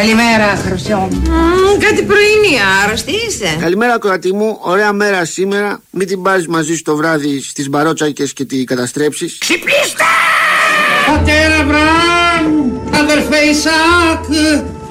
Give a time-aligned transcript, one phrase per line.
[0.00, 1.08] Καλημέρα, Χρυσό.
[1.80, 3.56] κάτι πρωινή, άρρωστη είσαι.
[3.60, 4.58] Καλημέρα, κορατή μου.
[4.60, 5.80] Ωραία μέρα σήμερα.
[5.90, 9.38] Μην την πάρεις μαζί σου το βράδυ στις μπαρότσακες και τη καταστρέψεις.
[9.38, 10.04] Ξυπνήστε!
[11.06, 12.70] Πατέρα Μπραμ,
[13.00, 14.24] αδερφέ Ισάκ,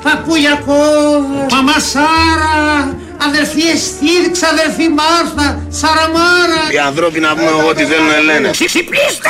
[0.04, 0.84] παππούλιακό,
[1.51, 6.62] μαμά Σάρα, αδερφή Εστίρξ, αδερφή Μάρθα, Σαραμάρα.
[6.72, 8.49] Οι ανθρώποι να πούμε ό,τι θέλουν λένε.
[8.49, 9.29] Ξυπνήστε!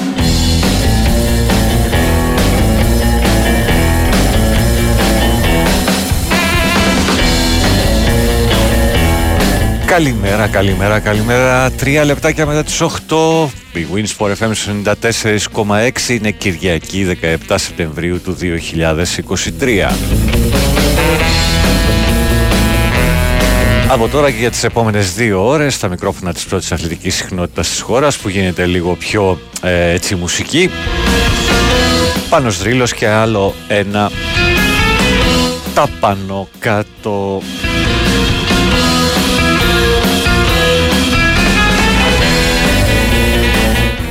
[9.91, 11.71] Καλημέρα, καλημέρα, καλημέρα.
[11.71, 13.49] Τρία λεπτάκια μετά τις 8.
[13.73, 14.51] Η Winsport FM
[15.65, 17.17] 94,6 είναι Κυριακή
[17.49, 18.37] 17 Σεπτεμβρίου του
[19.59, 19.91] 2023.
[23.87, 27.81] Από τώρα και για τις επόμενες δύο ώρες τα μικρόφωνα της πρώτης αθλητικής συχνότητας της
[27.81, 30.69] χώρας που γίνεται λίγο πιο ε, έτσι μουσική.
[32.29, 34.11] Πάνος Δρύλος και άλλο ένα
[35.73, 37.41] τα πάνω κάτω.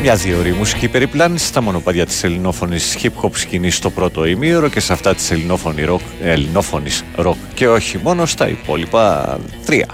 [0.03, 4.69] Μια δύο ώρη μουσική περιπλάνηση στα μονοπάτια της ελληνόφωνης hip hop σκηνής στο πρώτο ημίωρο
[4.69, 9.87] και σε αυτά της ελληνόφωνη rock, ελληνόφωνης rock και όχι μόνο στα υπόλοιπα τρία.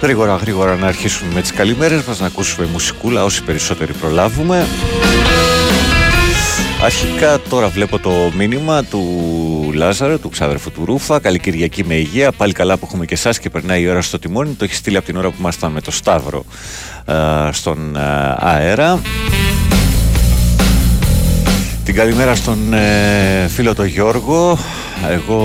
[0.00, 4.66] Γρήγορα γρήγορα να αρχίσουμε με τις καλημέρες μας να ακούσουμε μουσικούλα όσοι περισσότεροι προλάβουμε.
[6.84, 9.00] Αρχικά τώρα βλέπω το μήνυμα του
[9.72, 11.20] Λάζαρου, του ξάδερφου του Ρούφα.
[11.20, 12.32] Καλή Κυριακή με υγεία.
[12.32, 14.50] Πάλι καλά που έχουμε και εσάς και περνάει η ώρα στο τιμόνι.
[14.50, 16.44] Το έχεις στείλει από την ώρα που ήμασταν με το Σταύρο
[17.50, 17.96] στον
[18.36, 19.00] αέρα.
[21.84, 24.58] Την καλημέρα στον ε, φίλο τον Γιώργο.
[25.10, 25.40] Εγώ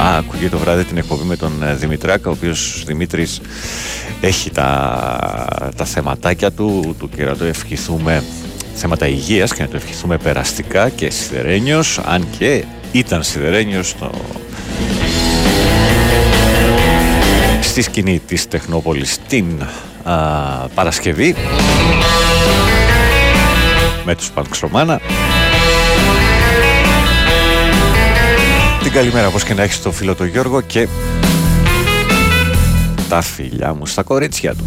[0.00, 3.40] Α, ακούγε το βράδυ την εκπομπή με τον ε, Δημητράκα, ο οποίος Δημήτρης
[4.20, 8.22] έχει τα, τα θεματάκια του, του και να το ευχηθούμε
[8.74, 14.10] θέματα υγείας και να το ευχηθούμε περαστικά και σιδερένιος, αν και ήταν σιδερένιος στο...
[17.60, 19.62] στη σκηνή της Τεχνόπολης την
[20.02, 20.14] α,
[20.74, 21.34] Παρασκευή
[24.04, 25.00] με τους Πανξρομάνα.
[28.82, 30.88] Την καλημέρα όπως και να έχεις το φίλο του Γιώργο και
[33.08, 34.64] τα φιλιά μου στα κορίτσια του.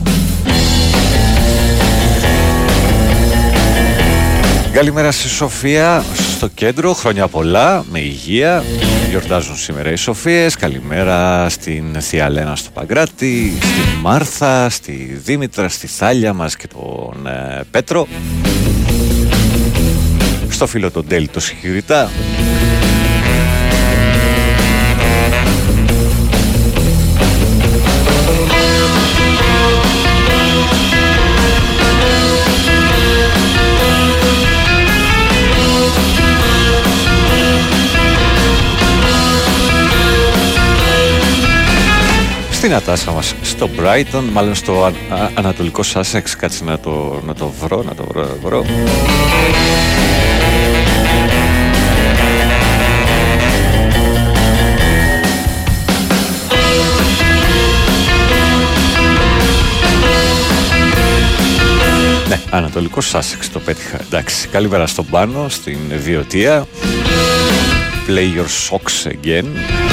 [4.77, 6.03] Καλημέρα στη Σοφία
[6.35, 8.63] στο κέντρο, χρόνια πολλά, με υγεία.
[9.09, 10.55] Γιορτάζουν σήμερα οι Σοφίες.
[10.55, 17.27] Καλημέρα στην Θεία Λένα στο Παγκράτη, στη Μάρθα, στη Δήμητρα, στη Θάλια μας και τον
[17.27, 18.07] ε, Πέτρο.
[20.49, 22.09] Στο φίλο τον Τέλη το Σιχυριτά.
[42.67, 47.35] Στην Ατάσα μας στο Brighton, μάλλον στο α, α, ανατολικό Sussex, κάτσε να το, να
[47.35, 48.65] το βρω, να το βρω, βρω.
[62.27, 63.99] Ναι, ανατολικό Sussex το πέτυχα.
[64.01, 66.67] Εντάξει, καλημέρα στον πάνω, στην Βιωτία.
[68.07, 69.86] Play your socks again.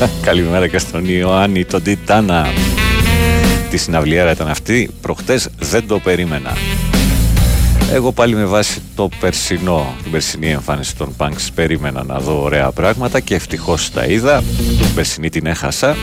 [0.22, 2.46] Καλημέρα και στον Ιωάννη, τον Τιτάνα.
[3.70, 6.56] Τη συναυλιέρα ήταν αυτή, προχτές δεν το περίμενα.
[7.92, 12.70] Εγώ πάλι με βάση το περσινό, την περσινή εμφάνιση των Punks περίμενα να δω ωραία
[12.70, 14.42] πράγματα και ευτυχώς τα είδα.
[14.78, 15.96] Την περσινή την έχασα.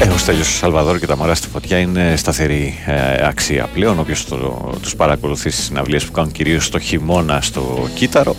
[0.00, 3.98] Έχω Στέλιος ο Σαλβαδόρ και τα μωρά στη φωτιά είναι σταθερή ε, αξία πλέον.
[3.98, 8.36] Όποιος το, τους παρακολουθεί στις συναυλίες που κάνουν κυρίως το χειμώνα στο Κύτταρο.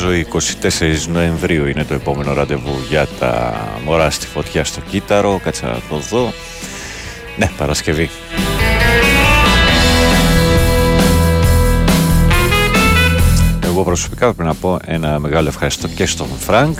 [0.00, 0.28] Νομίζω
[0.62, 5.40] 24 Νοεμβρίου είναι το επόμενο ραντεβού για τα Μωρά στη Φωτιά στο Κύτταρο.
[5.44, 6.32] Κάτσε να το δω.
[7.36, 8.10] Ναι, Παρασκευή.
[13.64, 16.78] Εγώ προσωπικά πρέπει να πω ένα μεγάλο ευχαριστώ και στον Φρανκ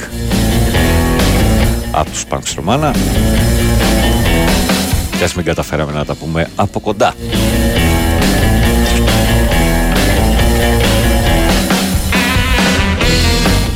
[1.90, 2.94] από τους Panx Romana
[5.18, 7.14] και ας μην καταφέραμε να τα πούμε από κοντά.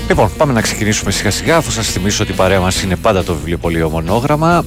[0.09, 1.57] Λοιπόν, πάμε να ξεκινήσουμε σιγά σιγά.
[1.57, 4.65] Αφού σας θυμίσω ότι η παρέα μας είναι πάντα το βιβλιοπωλείο Μονόγραμμα.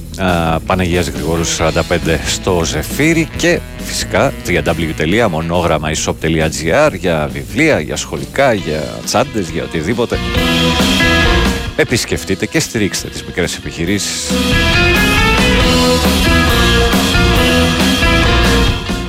[0.66, 1.72] Παναγία Γρηγόρου 45
[2.26, 10.18] στο Ζεφύρι και φυσικά www.monogrammaishop.gr για βιβλία, για σχολικά, για τσάντες, για οτιδήποτε.
[11.76, 14.32] Επισκεφτείτε και στηρίξτε τις μικρές επιχειρήσεις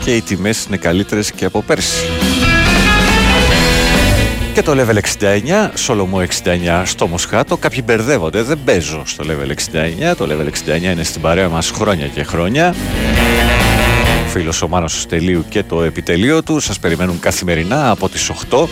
[0.05, 2.05] και οι τιμές είναι καλύτερες και από πέρσι.
[4.55, 7.57] Και το level 69, Σολομού 69 στο Μοσχάτο.
[7.57, 9.51] Κάποιοι μπερδεύονται, δεν παίζω στο level
[10.11, 10.17] 69.
[10.17, 12.75] Το level 69 είναι στην παρέα μας χρόνια και χρόνια.
[14.29, 18.69] Φίλος ο Μάνος Τελείου και το επιτελείο του σας περιμένουν καθημερινά από τις 8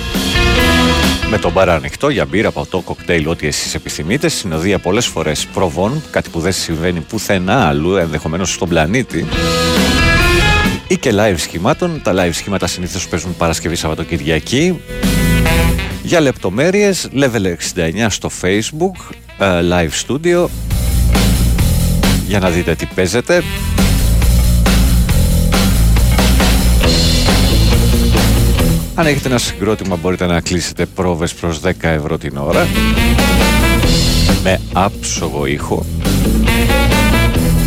[1.30, 4.28] με τον μπαρ ανοιχτό για μπύρα, ποτό, κοκτέιλ, ό,τι εσείς επιθυμείτε.
[4.28, 9.26] Συνοδεία πολλές φορές προβών, κάτι που δεν συμβαίνει πουθενά αλλού, ενδεχομένως στον πλανήτη
[10.86, 12.00] ή και live σχημάτων.
[12.02, 14.80] Τα live σχήματα συνήθως παίζουν Παρασκευή Σαββατοκυριακή.
[16.10, 20.46] Για λεπτομέρειες, level 69 στο facebook, ε, live studio,
[22.26, 23.42] για να δείτε τι παίζετε.
[28.94, 32.66] Αν έχετε ένα συγκρότημα μπορείτε να κλείσετε πρόβες προς 10 ευρώ την ώρα.
[34.42, 35.86] Με άψογο ήχο.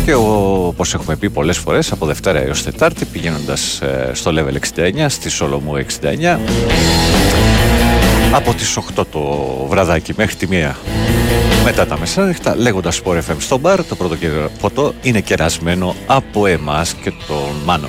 [0.04, 5.06] Και όπως έχουμε πει πολλές φορές από Δευτέρα έως Τετάρτη πηγαίνοντας ε, στο Level 69
[5.08, 6.38] στη Σολομού 69
[8.34, 9.20] από τις 8 το
[9.68, 10.74] βραδάκι μέχρι τη 1
[11.64, 14.16] μετά τα μεσάνυχτα λέγοντας Sport FM στο μπαρ το πρώτο
[14.60, 17.88] ποτό είναι κερασμένο από εμάς και τον Μάνο.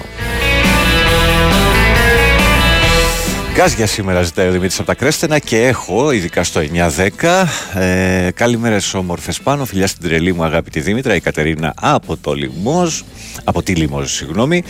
[3.55, 7.79] Γκάζ για σήμερα ζητάει ο Δημήτρης από τα Κρέστενα και έχω, ειδικά στο 9-10.
[7.79, 12.33] Ε, καλημέρα στις όμορφες πάνω, φιλιά στην τρελή μου αγαπητή Δήμητρα, η Κατερίνα από το
[12.33, 13.03] Λιμός,
[13.43, 14.63] από τη Λιμός, συγγνώμη.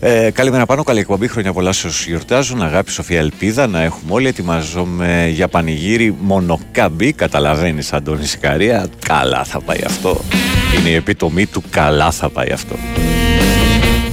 [0.00, 4.12] Ε, καλημέρα πάνω, καλή εκπομπή, χρόνια πολλά σε όσους γιορτάζουν, αγάπη Σοφία Ελπίδα, να έχουμε
[4.12, 10.20] όλοι, ετοιμαζόμαι για πανηγύρι μονοκάμπι, καταλαβαίνεις Αντώνη Σικαρία, καλά θα πάει αυτό.
[10.78, 12.76] Είναι η επιτομή του καλά θα πάει αυτό.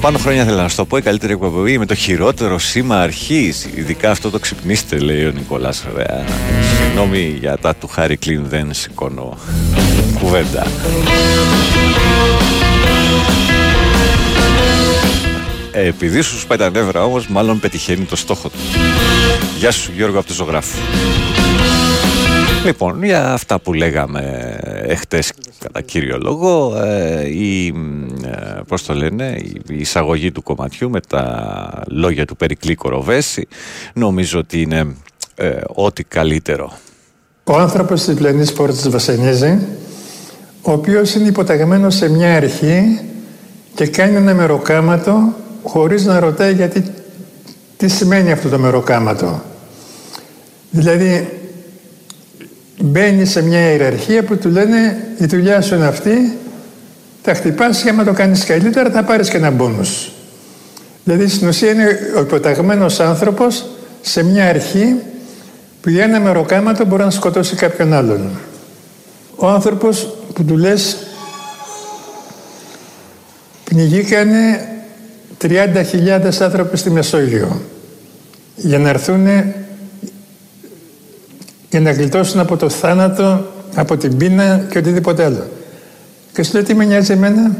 [0.05, 0.97] Πάνω χρόνια θέλω να σου το πω.
[0.97, 3.67] Η καλύτερη εκπομπή με το χειρότερο σήμα αρχής.
[3.75, 5.85] Ειδικά αυτό το ξυπνήστε, λέει ο Νικολάς.
[6.77, 9.37] Συγγνώμη για τα του Χάρη Κλίν, δεν σηκώνω
[10.19, 10.67] κουβέντα.
[15.71, 18.57] Ε, επειδή σου σπάει τα νεύρα όμως μάλλον πετυχαίνει το στόχο του.
[19.59, 20.77] Γεια σου Γιώργο από το ζωγράφο.
[22.65, 24.57] Λοιπόν, για αυτά που λέγαμε
[24.87, 27.67] εχθές κατά κύριο λόγο, ε, η,
[28.25, 33.47] ε, πώς το λένε, η εισαγωγή του κομματιού με τα λόγια του Περικλή Κοροβέση,
[33.93, 34.95] νομίζω ότι είναι
[35.35, 36.71] ε, ό,τι καλύτερο.
[37.43, 39.59] Ο άνθρωπος της πλανής πόρτας βασανίζει,
[40.61, 42.99] ο οποίος είναι υποταγμένος σε μια αρχή
[43.75, 45.33] και κάνει ένα μεροκάματο
[45.63, 46.83] χωρίς να ρωτάει γιατί
[47.77, 49.41] τι σημαίνει αυτό το μεροκάματο.
[50.69, 51.39] Δηλαδή
[52.81, 56.37] μπαίνει σε μια ιεραρχία που του λένε η δουλειά σου είναι αυτή,
[57.21, 60.11] τα χτυπάς και άμα το κάνεις καλύτερα θα πάρεις και ένα μπόνους.
[61.03, 63.65] Δηλαδή στην ουσία είναι ο υποταγμένος άνθρωπος
[64.01, 64.95] σε μια αρχή
[65.81, 68.29] που για ένα μεροκάματο μπορεί να σκοτώσει κάποιον άλλον.
[69.35, 70.97] Ο άνθρωπος που του λες
[73.63, 74.69] πνιγήκανε
[75.41, 77.61] 30.000 άνθρωποι στη Μεσόγειο
[78.55, 79.27] για να έρθουν
[81.75, 85.43] για να γλιτώσουν από το θάνατο, από την πείνα και οτιδήποτε άλλο.
[86.33, 87.55] Και σου λέει τι με νοιάζει εμένα;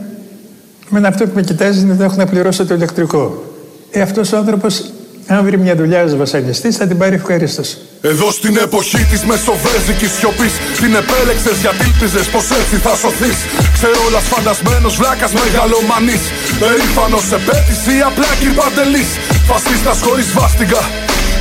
[0.89, 3.43] Εμένα αυτό που με κοιτάζει είναι ότι έχω να πληρώσω το ηλεκτρικό.
[3.91, 4.83] Ε, αυτός ο άνθρωπος,
[5.27, 7.77] αν βρει μια δουλειά ως βασανιστής, θα την πάρει ευχαρίστως.
[8.01, 13.37] Εδώ στην εποχή της μεσοβέζικης σιωπής, την επέλεξες γιατί ήλπιζες πως έτσι θα σωθείς.
[13.75, 16.23] Ξερόλα φαντασμένος βλάκας μεγαλομανής.
[16.59, 19.05] Περήφανο σε πέτηση, απλά κυρπαντελή.
[19.49, 20.83] Φασίστας χωρίς βάστιγκα,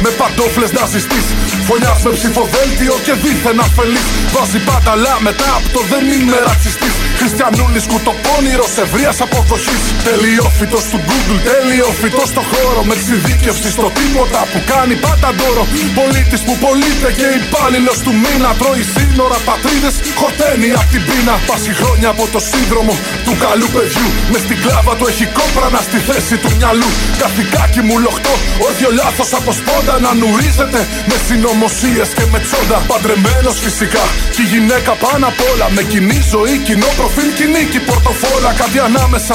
[0.02, 1.20] με παντόφλες να ζητή.
[1.68, 4.02] Φωνιάς με ψηφοδέλτιο και δίθεν αφελή.
[4.34, 4.92] Βάζει πάντα
[5.28, 6.94] μετά από το δεν είμαι ρατσιστής.
[7.18, 9.82] Χριστιανούλη κουτοπώνυρο ευρείας αποδοχής.
[10.08, 12.80] Τελειόφυτος του Google, τελειόφυτος στο χώρο.
[12.88, 15.64] Με εξειδίκευση στο τίποτα που κάνει πάντα ντόρο.
[15.98, 18.50] Πολίτης που πωλείται και υπάλληλος του μήνα.
[18.60, 21.34] Τρώει σύνορα πατρίδες, χορταίνει απ' την πείνα.
[21.48, 24.08] Πάση χρόνια από το σύνδρομο του καλού παιδιού.
[24.32, 26.90] Μες στην κλάβα του έχει κόπρανα στη θέση του μυαλού.
[27.22, 28.34] Καθηκάκι μου λοχτό,
[28.66, 29.50] όρθιο λάθος από
[29.84, 32.78] σπόντα να νουρίζεται με συνωμοσίες και με τσόντα.
[32.90, 35.66] Παντρεμένος φυσικά, και η γυναίκα πάνω απ' όλα.
[35.76, 38.50] Με κοινή ζωή, κοινό προφίλ, κοινή και πορτοφόλα.
[38.60, 39.34] Κάτι ανάμεσα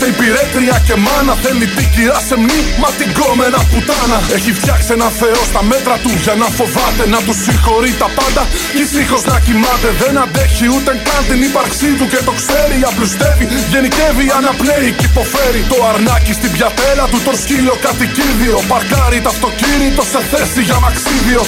[0.00, 4.18] σε υπηρέτρια και μάνα θέλει την κυρά σε μνή, μα την κόμενα πουτάνα.
[4.36, 8.42] Έχει φτιάξει ένα θεό στα μέτρα του για να φοβάται, να του συγχωρεί τα πάντα.
[8.74, 12.76] Κι ησύχω να κοιμάται, δεν αντέχει ούτε καν την ύπαρξή του και το ξέρει.
[12.90, 15.60] Απλουστεύει, γενικεύει, αναπνέει και υποφέρει.
[15.72, 18.56] Το αρνάκι στην πιατέλα του, το σκύλο κατοικίδιο.
[18.72, 21.42] Παρκάρει το αυτοκίνητο σε θέση για μαξίδιο.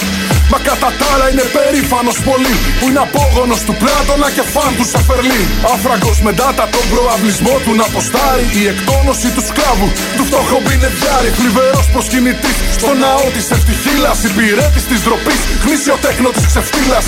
[0.53, 4.85] Μα κατά τα άλλα είναι περήφανος πολύ Που είναι απόγονος του Πλάτωνα και φαν του
[4.91, 5.41] Σεφερλί
[5.73, 9.89] Άφραγκος με ντάτα τον προαυλισμό του να αποστάρει Η εκτόνωση του σκλάβου.
[10.17, 12.57] Του φτωχό μπινεδιάρη Φλιβερός προσκυνητής.
[12.77, 17.05] Στο ναό της ευτυχίλας Υπηρέτης της ντροπής, γνήσιο τέκνο της ξεφτύλας.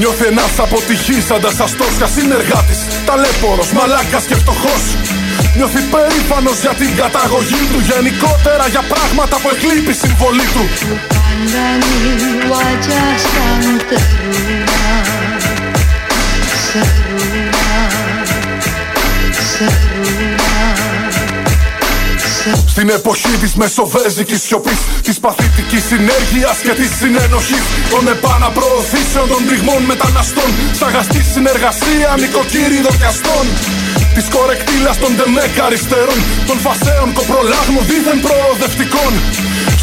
[0.00, 4.82] Νιώθει ένας αποτυχής αντασταστός και συνεργάτης Ταλέπορος, μαλάκας και φτωχός.
[5.56, 10.64] Νιώθει περήφανος για την καταγωγή του Γενικότερα για πράγματα που εκλείπει η συμβολή του
[11.36, 14.88] Pandani wajah sang teruna
[16.64, 17.72] Seruna
[19.52, 20.54] Seruna
[22.66, 29.82] Στην εποχή της μεσοβέζικης σιωπής Της παθητικής συνέργειας και της συνενοχής Των επαναπροωθήσεων των πληγμών
[29.82, 30.50] μεταναστών
[30.80, 33.44] Σαγαστή συνεργασία νοικοκύριδων καστών
[34.14, 39.12] Της κορεκτήλας των δεμέκ αριστερών Των φασέων κοπρολάγμων δίθεν προοδευτικών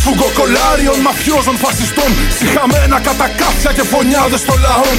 [0.05, 4.97] Σφουγγοκολάριων μαφιόζων φασιστών Συχαμένα κατακάφια και φωνιάδες των λαών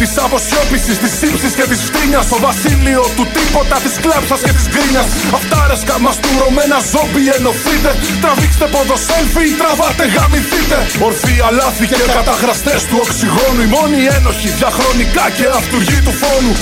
[0.00, 2.24] Της αποσιώπηση, της ύψη και της φτύνιας.
[2.28, 5.08] Στο βασίλειο του τίποτα, της κλάψα και της γκρίνιας.
[5.38, 7.90] Αυτάρεσκα μαστούρωμένα ζόμπι ενωθείτε.
[8.22, 10.78] Τραβήξτε ποδοσέλφι, τραβάτε, γαμηθείτε.
[11.06, 13.60] Ορθοί αλάθη και καταχραστές του οξυγόνου.
[13.66, 16.52] Οι μόνοι ένοχοι διαχρονικά και αυτούργοι του φόνου.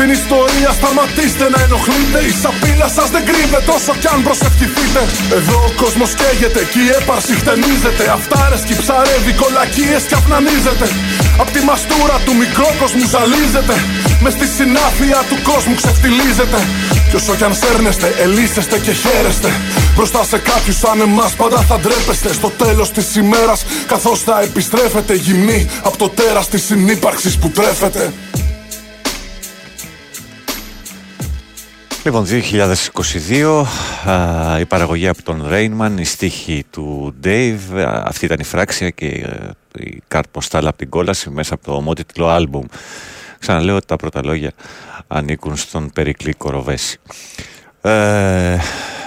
[0.00, 2.20] Την ιστορία σταματήστε να ενοχλείτε.
[2.30, 5.00] Η σαπίλα σας δεν κρύβεται όσο κι αν προσευχηθείτε.
[5.38, 8.04] Εδώ ο κόσμος καίγεται και η έπαρση χτενίζεται.
[8.18, 10.86] Αυτάρεσκοι ψαρεύει κολακίες και αυνανίζεται.
[11.42, 13.76] Απ' τη μαστούρα του μικρόκοσμου ζαλίζεται.
[14.22, 16.60] Μες στη συνάφεια του κόσμου ξεφτιλίζεται
[17.08, 19.50] Κι όσο κι αν σέρνεστε, ελίσσεστε και χαίρεστε.
[19.94, 22.30] Μπροστά σε κάποιους σαν εμάς πάντα θα ντρέπεστε.
[22.38, 23.60] Στο τέλος της ημέρας
[23.92, 28.04] καθώς θα επιστρέφετε γυμνή Από το τέρας της συνύπαρξης που τρέφεται
[32.04, 33.64] Λοιπόν, 2022,
[34.10, 38.90] α, η παραγωγή από τον Rainman, η στίχη του Dave, α, αυτή ήταν η φράξια
[38.90, 42.64] και ε, η κάρτ ποστάλ από την κόλαση μέσα από το ομότιτλο άλμπουμ.
[43.38, 44.52] Ξαναλέω ότι τα πρώτα λόγια
[45.08, 46.98] ανήκουν στον Περικλή Κοροβέση.
[47.80, 48.56] Ε,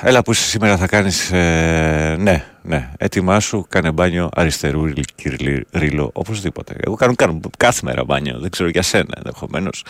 [0.02, 4.84] έλα που σήμερα θα κάνεις, ε, ναι, ναι, έτοιμά σου, κάνε μπάνιο αριστερού
[5.72, 6.76] ρίλο, οπωσδήποτε.
[6.80, 9.86] Εγώ κάνω, κάνω κάθε μέρα μπάνιο, δεν ξέρω για σένα ενδεχομένως,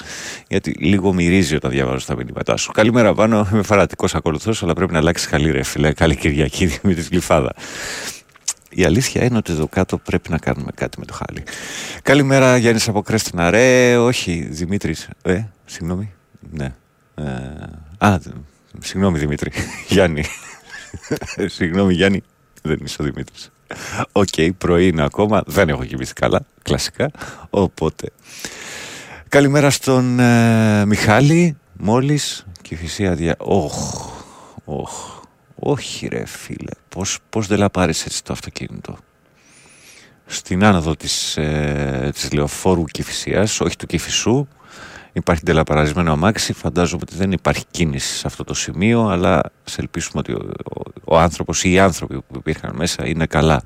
[0.48, 2.72] γιατί λίγο μυρίζει όταν διαβάζω τα μηνύματά σου.
[2.72, 5.94] Καλημέρα πάνω, είμαι φαρατικό ακολουθός, αλλά πρέπει να αλλάξει καλή ρε φίλε.
[5.94, 7.54] Καλή Κυριακή, Δημήτρη Γλυφάδα.
[8.70, 11.44] Η αλήθεια είναι ότι εδώ κάτω πρέπει να κάνουμε κάτι με το χάλι.
[12.02, 13.50] Καλημέρα Γιάννης από Κρέστινα.
[13.50, 15.10] Ρε, όχι, Δημήτρης.
[15.22, 16.14] Ε, συγγνώμη.
[16.52, 16.74] Ναι.
[17.16, 17.24] Ε,
[17.98, 18.18] α,
[18.80, 19.52] συγγνώμη Δημήτρη.
[19.90, 20.24] Γιάννη.
[21.56, 22.24] συγγνώμη Γιάννη.
[22.66, 23.52] Δεν είσαι ο Δημήτρης.
[24.12, 25.44] OK, okay, πρωί είναι ακόμα.
[25.46, 26.46] Δεν έχω κοιμηθεί καλά.
[26.62, 27.12] Κλασικά.
[27.50, 28.10] Οπότε.
[29.28, 31.58] Καλημέρα στον ε, Μιχάλη.
[31.74, 33.36] Μόλις και φυσία δια.
[33.38, 34.08] Όχ.
[34.66, 34.92] Όχ.
[35.56, 36.72] Όχι ρε φίλε.
[36.90, 38.98] Πώς, πώς ντελαπάρεις έτσι το αυτοκίνητο.
[40.26, 44.48] Στην άνοδο της, ε, της λεωφόρου Κηφισίας, όχι του Κηφισού,
[45.14, 50.20] Υπάρχει ντελαπαρισμένο αμάξι, φαντάζομαι ότι δεν υπάρχει κίνηση σε αυτό το σημείο, αλλά σε ελπίσουμε
[50.20, 53.62] ότι ο, ο, ο άνθρωπος ή οι άνθρωποι που υπήρχαν μέσα είναι καλά.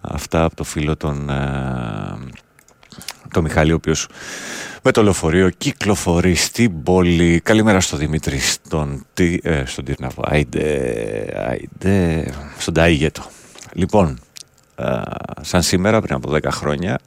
[0.00, 1.30] Αυτά από το φίλο των...
[1.30, 2.18] Ε,
[3.32, 4.08] το Μιχάλη, ο οποίος
[4.82, 7.40] με το λεωφορείο κυκλοφορεί στην πόλη.
[7.40, 9.06] Καλημέρα στο Δημήτρη, στον,
[9.42, 10.22] ε, στον Τυρναβό.
[10.26, 12.26] Άιντε, άιντε,
[12.58, 13.22] στον Ταΐγετο.
[13.72, 14.18] Λοιπόν,
[14.76, 15.00] ε,
[15.40, 16.98] σαν σήμερα, πριν από 10 χρόνια,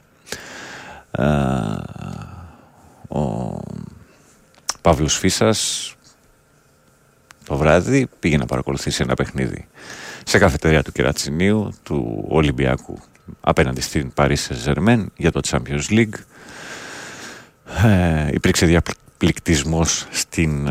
[1.10, 1.24] ε,
[3.08, 3.56] ο
[4.80, 5.90] Παύλος Φίσας
[7.44, 9.68] το βράδυ πήγε να παρακολουθήσει ένα παιχνίδι
[10.24, 12.98] σε καφετερία του Κερατσινίου του Ολυμπιακού
[13.40, 16.14] απέναντι στην Paris Saint-Germain για το Champions League.
[17.84, 20.68] Ε, υπήρξε διαπληκτισμός στην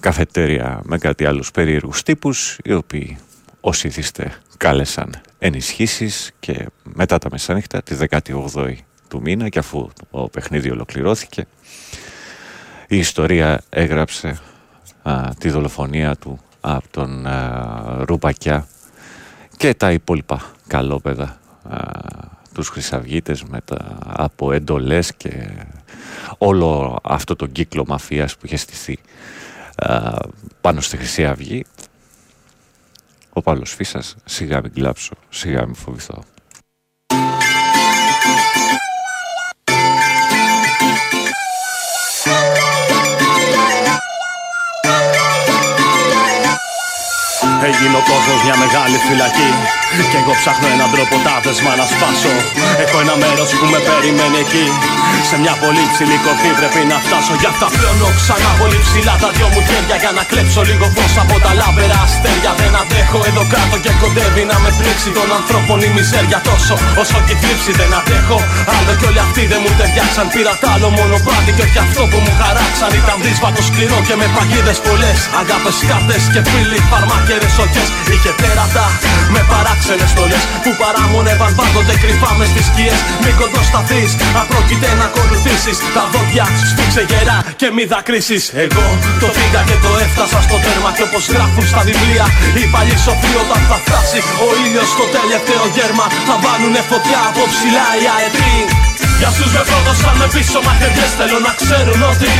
[0.00, 3.18] καφετέρια με κάτι άλλους περίεργους τύπους οι οποίοι
[3.60, 8.76] όσοι ήθιστε κάλεσαν ενισχύσεις και μετά τα μεσάνυχτα τη 18η
[9.08, 11.46] του μήνα και αφού το παιχνίδι ολοκληρώθηκε
[12.88, 14.38] η ιστορία έγραψε
[15.02, 18.66] α, τη δολοφονία του από τον α, Ρουπακιά
[19.56, 21.78] και τα υπόλοιπα καλόπεδα α,
[22.54, 25.48] τους χρυσαυγίτες τα από εντολές και
[26.38, 28.98] όλο αυτό το κύκλο μαφίας που είχε στηθεί
[30.60, 31.64] πάνω στη Χρυσή Αυγή.
[33.32, 36.24] Ο Παύλος Φίσας σιγά μην κλάψω, σιγά μην φοβηθώ
[47.68, 49.50] Έγινε ο κόσμος μια μεγάλη φυλακή.
[50.10, 52.34] Και εγώ ψάχνω έναν τρόπο τα δεσμά να σπάσω.
[52.82, 54.66] Έχω ένα μέρος που με περιμένει εκεί.
[55.30, 57.34] Σε μια πολύ ψηλή κορφή πρέπει να φτάσω.
[57.42, 59.96] Γι' αυτά πλώνω ξανά πολύ ψηλά τα δυο μου χέρια.
[60.02, 62.52] Για να κλέψω λίγο φως από τα λάμπερα αστέρια.
[62.60, 66.74] Δεν αντέχω εδώ κάτω και κοντεύω Πρέπει να με πλήξει των ανθρώπων η μιζέρια τόσο
[67.02, 68.38] όσο και η θλίψη δεν αντέχω.
[68.76, 70.26] Άλλο κι όλοι αυτοί δεν μου ταιριάξαν.
[70.34, 72.90] Πήρα τ' άλλο μονοπάτι και όχι αυτό που μου χαράξαν.
[73.00, 75.18] Ήταν δύσβατο σκληρό και με παγίδες πολλές.
[75.40, 77.84] Αγάπες κάρτες και φίλοι, φαρμάκερες οχέ.
[78.12, 78.86] Είχε τέρατα
[79.34, 83.00] με παράξενες στολές που παράμονευαν πάντοτε κρυφά μες στις σκιές.
[83.22, 84.02] Μην κοντοσταθεί,
[84.96, 85.76] αν πρόκειται να ακολουθήσεις.
[85.96, 88.44] Τα δόντια σφίξε γερά και μη δακρύσεις.
[88.64, 88.86] Εγώ
[89.22, 92.26] το πήγα και το έφτασα στο τέρμα και όπως γράφουν στα βιβλία.
[92.58, 97.42] Οι παλιοί σοφοί όταν θα φτάσει ο ήλιος στο τελευταίο γέρμα θα βάλουνε φωτιά από
[97.52, 98.54] ψηλά οι αετοί.
[99.20, 102.32] Για στους με πρόδωσαν με πίσω μαχαιριές θέλω να ξέρουν ότι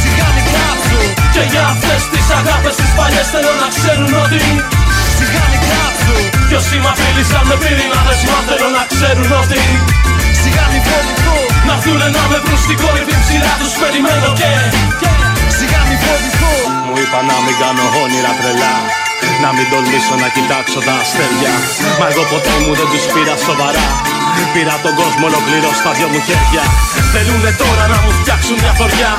[0.00, 4.42] Σιγά μην κάψουν Και για αυτές τις αγάπες τις παλιές θέλω να ξέρουν ότι
[5.16, 9.60] Σιγά μην κάψουν Κι όσοι μ' απειλήσαν με πυρηνάδες μα θέλω να ξέρουν ότι
[10.40, 14.50] Σιγά μην φοβηθούν Να έρθουνε να με βρουν στην κορυφή ψηλά τους περιμένω και
[15.56, 18.74] Σιγά μην φοβηθούν Μου είπα να μην κάνω όνειρα τρελά
[19.44, 21.52] να μην τολμήσω να κοιτάξω τα αστέρια.
[21.98, 23.86] Μα εγώ ποτέ μου δεν τους πήρα σοβαρά.
[24.54, 26.64] Πήρα τον κόσμο ολοκληρώς στα δυο μου χέρια.
[27.12, 29.12] Θέλουνε τώρα να μου φτιάξουν μια θωριά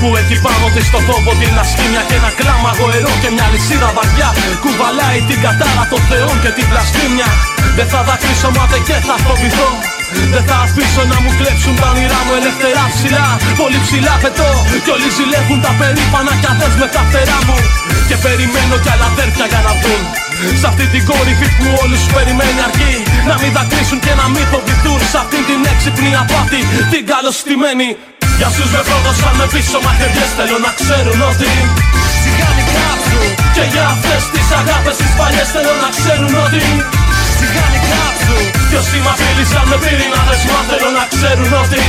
[0.00, 3.90] Που έχει πάνω της το φόβο την ασχήμια Και ένα κλάμα γοερό και μια λυσίδα
[3.96, 4.28] βαριά.
[4.62, 7.28] Κουβαλάει την κατάρα των θεών και την πλαστήμια.
[7.76, 9.70] Δεν θα δακρύσω μα δεν και θα φοβηθώ
[10.34, 13.26] δεν θα αφήσω να μου κλέψουν τα όνειρά μου ελευθερά ψηλά.
[13.60, 14.50] Πολύ ψηλά πετώ
[14.84, 17.58] Κι όλοι ζηλεύουν τα περήφανα κι αδές με τα φτερά μου.
[18.08, 20.02] Και περιμένω κι άλλα αδέρφια για να βγουν.
[20.60, 22.94] Σ' αυτή την κορυφή που όλους περιμένει αρκεί.
[23.28, 25.00] Να μην δακρύσουν και να μην φοβηθούν.
[25.12, 26.60] Σ' αυτή την έξυπνη απάτη
[26.92, 27.88] την καλωστημένη.
[28.38, 31.50] Για όσους με πρόδωσαν με πίσω μαχαιριές θέλω να ξέρουν ότι
[32.22, 33.26] Σιγά μην κάψουν
[33.56, 36.64] Και για αυτές τις αγάπες τις παλιές θέλω να ξέρουν ότι
[37.38, 37.82] Σιγά μην
[38.72, 41.82] κάψουν Κι όσοι μ' απειλήσαν με πυρηνάδες μα θέλω να ξέρουν ότι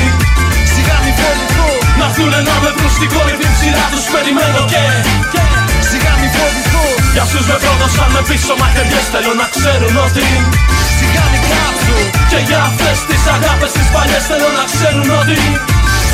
[0.73, 4.83] Σιγά μην φοβηθούν Να έρθουνε να με βρουν στην κορυφή ψηλά τους περιμένω και
[5.89, 10.27] Σιγά μην φοβηθούν Για όσους με πρόδωσαν με πίσω μαχαιριές θέλω να ξέρουν ότι
[10.97, 15.39] Σιγά μην κάψουν Και για αυτές τις αγάπες τις παλιές θέλω να ξέρουν ότι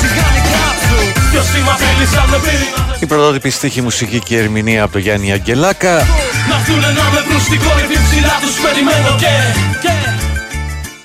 [0.01, 4.81] Σιγά μην κάψουν Κι όσοι μ' απειλήσαν με πυρηνάδες Η πρωτότυπη στίχη μουσική και ερμηνεία
[4.85, 5.93] από το Γιάννη Αγγελάκα.
[6.49, 9.31] Να έρθουνε να με βρουν στην κορυφή ψηλά τους περιμένω και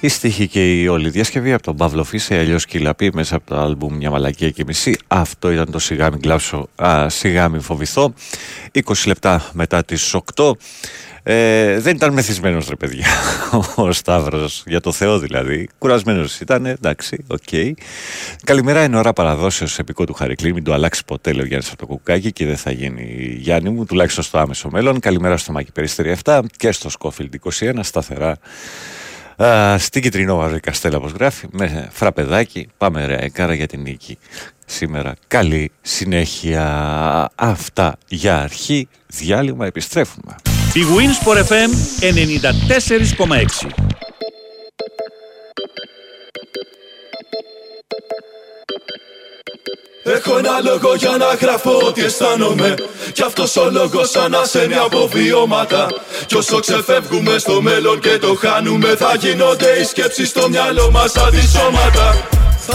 [0.05, 3.57] Η στίχη και η όλη διασκευή από τον Παύλο Φίσε, αλλιώς Κυλαπή, μέσα από το
[3.57, 4.99] άλμπουμ Μια Μαλακία και Μισή.
[5.07, 8.15] Αυτό ήταν το σιγά μην κλάψω, α, σιγά μην φοβηθώ.
[8.73, 10.51] 20 λεπτά μετά τις 8.
[11.23, 13.07] Ε, δεν ήταν μεθυσμένος ρε παιδιά
[13.75, 15.69] ο Σταύρος, για το Θεό δηλαδή.
[15.79, 17.39] Κουρασμένος ήταν, εντάξει, OK.
[17.51, 17.73] Okay.
[18.45, 20.53] Καλημέρα, είναι ώρα παραδόσεως επικό του Χαρικλή.
[20.53, 23.71] Μην το αλλάξει ποτέ, λέει ο Γιάννης από το Κουκάκι και δεν θα γίνει Γιάννη
[23.71, 25.01] μου, τουλάχιστον στο άμεσο μέλλον.
[25.01, 28.39] Καλημέρα στο Μάκη Περιστέρη 7 και στο Σκόφιλντ 21, σταθερά
[29.37, 32.69] Α, στην Κιτρινόμαυρη Καστέλα, όπως γράφει, με φραπεδάκι.
[32.79, 34.19] Πάμε ρε, κάρα για την νίκη.
[34.67, 37.31] Σήμερα καλή συνέχεια.
[37.35, 38.89] Αυτά για αρχή.
[39.07, 40.35] Διάλειμμα, επιστρέφουμε.
[40.75, 41.71] Η Winsport FM
[42.01, 43.71] 94,6
[50.07, 52.75] Έχω ένα λόγο για να γράφω ότι αισθάνομαι.
[53.13, 55.87] Κι αυτός ο λόγος ανασένει από βιώματα.
[56.27, 61.17] Κι όσο ξεφεύγουμε στο μέλλον και το χάνουμε Θα γίνονται οι σκέψεις στο μυαλό μας
[61.17, 62.29] αντισώματα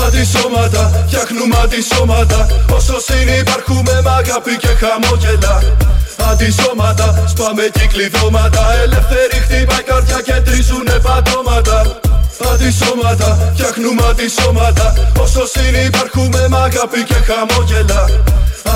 [0.06, 2.48] Αντισώματα, φτιάχνουμε αντισώματα.
[2.74, 5.76] Όσο συνυπάρχουμε με αγάπη και χαμόγελα.
[6.32, 12.00] Αντισώματα, σπάμε κυκλειδώματα Ελεύθερη χτύπα η καρδιά και τρίζουνε παντώματα
[12.54, 18.06] Αντισώματα, φτιάχνουμε αντισώματα Όσο συνυπάρχουμε με αγάπη και χαμόγελα.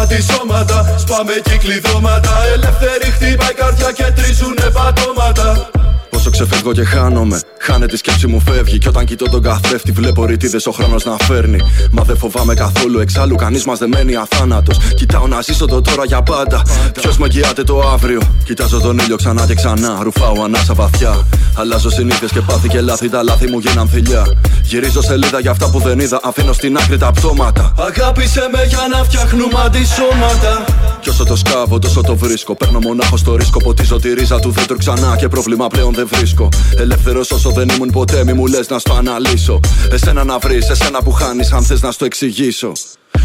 [0.02, 5.69] Αντισώματα, σπάμε κυκλειδώματα Ελεύθερη χτύπα η καρδιά και τρίζουνε παντώματα
[6.15, 8.78] Όσο ξεφεύγω και χάνομαι, χάνεται η σκέψη μου φεύγει.
[8.78, 11.58] Κι όταν κοιτώ τον καθρέφτη, βλέπω ρητίδες ο χρόνος να φέρνει.
[11.91, 14.78] Μα δεν φοβάμαι καθόλου, εξάλλου κανείς μας δεν μένει αθάνατος.
[14.95, 16.62] Κοιτάω να ζήσω το τώρα για πάντα.
[16.93, 21.26] Ποιος με εγγυάται το αύριο; Κοιτάζω τον ήλιο ξανά και ξανά, ρουφάω ανάσα βαθιά.
[21.56, 24.26] Αλλάζω συνήθειες και πάθη και λάθη, τα λάθη μου γίναν θηλιά.
[24.63, 27.73] Γυρίζω σελίδα για αυτά που δεν είδα, αφήνω στην άκρη τα πτώματα.
[27.80, 30.65] Αγάπησε με για να φτιάχνουμε αντισώματα.
[31.02, 32.56] Κι όσο το σκάβω, τόσο το βρίσκω.
[32.56, 36.50] Παίρνω μονάχο στο ρίσκο, ποτίζω τη ρίζα του δέντρου ξανά και πρόβλημα πλέον δεν βρίσκω.
[36.78, 39.60] Ελεύθερος όσο δεν ήμουν ποτέ, μη μου λες να στο αναλύσω.
[39.92, 42.72] Εσένα να βρεις, εσένα που χάνεις, αν θες να στο εξηγήσω.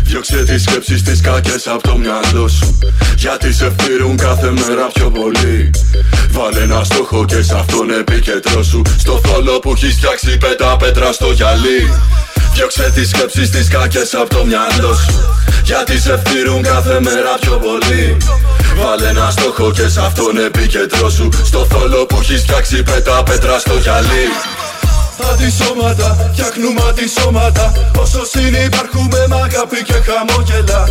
[0.02, 2.78] Διώξε τις σκέψεις τις κακές από το μυαλό σου
[3.16, 5.70] Γιατί σε φτύρουν κάθε μέρα πιο πολύ
[6.30, 11.32] Βάλε ένα στόχο και σε αυτόν επικεντρώσου Στο θόλο που έχεις φτιάξει πέτα πέτρα στο
[11.32, 11.90] γυαλί
[12.52, 15.36] Διώξε τις σκέψεις τις κακές από το μυαλό σου.
[15.64, 18.16] Γιατί σε φτύρουν κάθε μέρα πιο πολύ.
[18.76, 23.74] Βάλε ένα στόχο και σε αυτόν επικεντρώσου Στο θόλο που έχεις φτιάξει πέτα πέτρα στο
[23.78, 24.26] γυαλί.
[25.32, 27.72] Αντισώματα, φτιάχνουμε αντισώματα.
[27.96, 30.88] Όσο συνυπάρχουμε με αγάπη και χαμόγελα.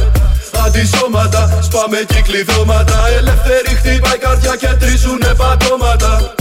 [0.65, 6.36] Αντισώματα, σπάμε κυκλειδώματα Ελεύθερη χτύπα η καρδιά και τρίζουνε πατώματα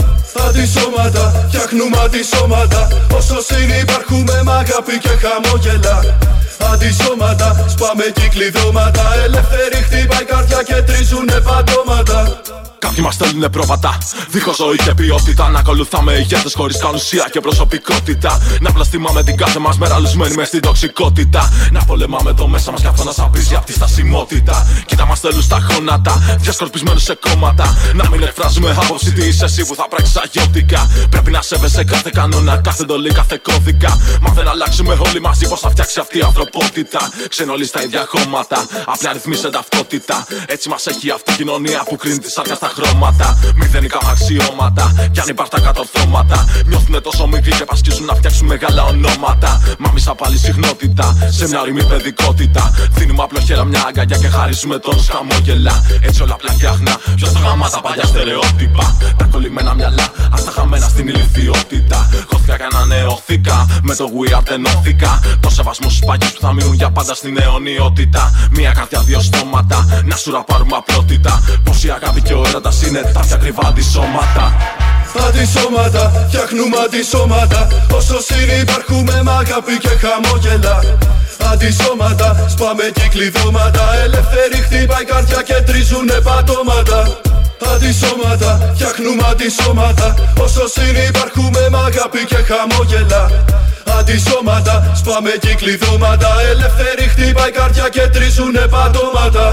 [1.47, 6.17] φτιάχνουμε αντισώματα Όσο συνυπάρχουμε με αγάπη και χαμόγελα.
[6.73, 12.41] Αντισώματα, σπάμε κυκλειδώματα Ελεύθερη χτύπα η καρδιά και τρίζουνε παντώματα
[12.79, 13.97] Κάποιοι μας στέλνουν πρόβατα,
[14.29, 15.49] δίχως ζωή και ποιότητα.
[15.49, 18.41] Να ακολουθάμε ηγέτες χωρίς καν ουσία και προσωπικότητα.
[18.59, 21.51] Να πλαστιμάμε την κάθε μας μέρα λουσμένη μες στην τοξικότητα.
[21.71, 24.67] Να πολεμάμε το μέσα μας και αυτό να σαπίζει από τη στασιμότητα.
[24.85, 27.77] Κοίτα μας θέλουν στα γόνατα, διασκορπισμένους σε κόμματα.
[27.93, 30.89] Να μην εκφράζουμε άποψη τι είσαι εσύ που θα πράξεις αγιώτικα.
[31.09, 33.99] Πρέπει να σέβεσαι κάθε κανόνα, κάθε εντολή, κάθε κώδικα.
[34.21, 37.11] Μα δεν αλλάξουμε όλοι μαζί πώς θα φτιάξει αυτή η ανθρωπότητα.
[37.29, 40.25] Ξενολεί στα ίδια χώματα, απλά ρυθμί σε ταυτότητα.
[40.47, 43.39] Έτσι μας έχει αυτή η κοινωνία που κρίνει τη σάρκα στα χρώματα.
[43.55, 46.45] Μηδενικά αξιώματα, κι αν υπάρχουν τα κατορθώματα.
[46.65, 49.61] Νιώθουνε τόσο μικροί και πασκίζουν να φτιάξουν μεγάλα ονόματα.
[49.79, 52.73] Μα μισά πάλι συχνότητα, σε μια ορειμή παιδικότητα.
[52.91, 55.83] Δίνουμε απλοχέρα μια αγκαλιά και χαρίζουμε τον χαμόγελα.
[56.01, 60.51] Έτσι όλα απλά φτιάχνα, ποιος τα γάμα τα παλιά στερεότυπα; Τα κολλημένα μυαλά, ας τα
[60.51, 62.09] χαμένα στην ηλικιότητα.
[62.31, 65.21] Χώθηκα και ανανεώθηκα, με το We Are ενώθηκα.
[65.39, 68.49] Το σεβασμό στους παγιούς που θα μείνουν για πάντα στην αιωνιότητα.
[68.51, 71.43] Μια καρδιά, δύο στόματα, να σου ραπάρουμε απλότητα.
[71.63, 74.45] Πως η αγάπη και ο έρωτα είναι τα πιο ακριβά αντισώματα.
[75.27, 77.67] Αντισώματα, φτιάχνουμε αντισώματα.
[77.97, 80.75] Όσο συνυπάρχουμε με αγάπη και χαμόγελα.
[81.51, 86.99] Αντισώματα, σπάμε κυκλειδώματα Ελεύθερη χτύπα η καρδιά και τρίζουνε πατώματα.
[87.73, 90.07] Αντισώματα, φτιάχνουμε αντισώματα.
[90.45, 93.23] Όσο συνυπάρχουμε με αγάπη και χαμόγελα.
[93.97, 99.45] Αντισώματα, σπάμε κυκλειδώματα Ελεύθερη χτύπα η καρδιά και τρίζουνε πατώματα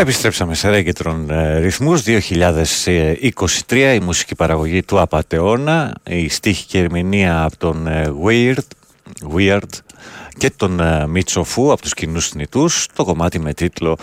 [0.00, 7.42] Επιστρέψαμε σε ρέγγετρον ε, ρυθμούς 2023 η μουσική παραγωγή του Απατεώνα η στίχη και ερμηνεία
[7.42, 8.64] από τον ε, Weird,
[9.34, 9.68] Weird
[10.40, 13.96] και τον ε, Μίτσοφού από τους κοινούς θνητούς το κομμάτι με τίτλο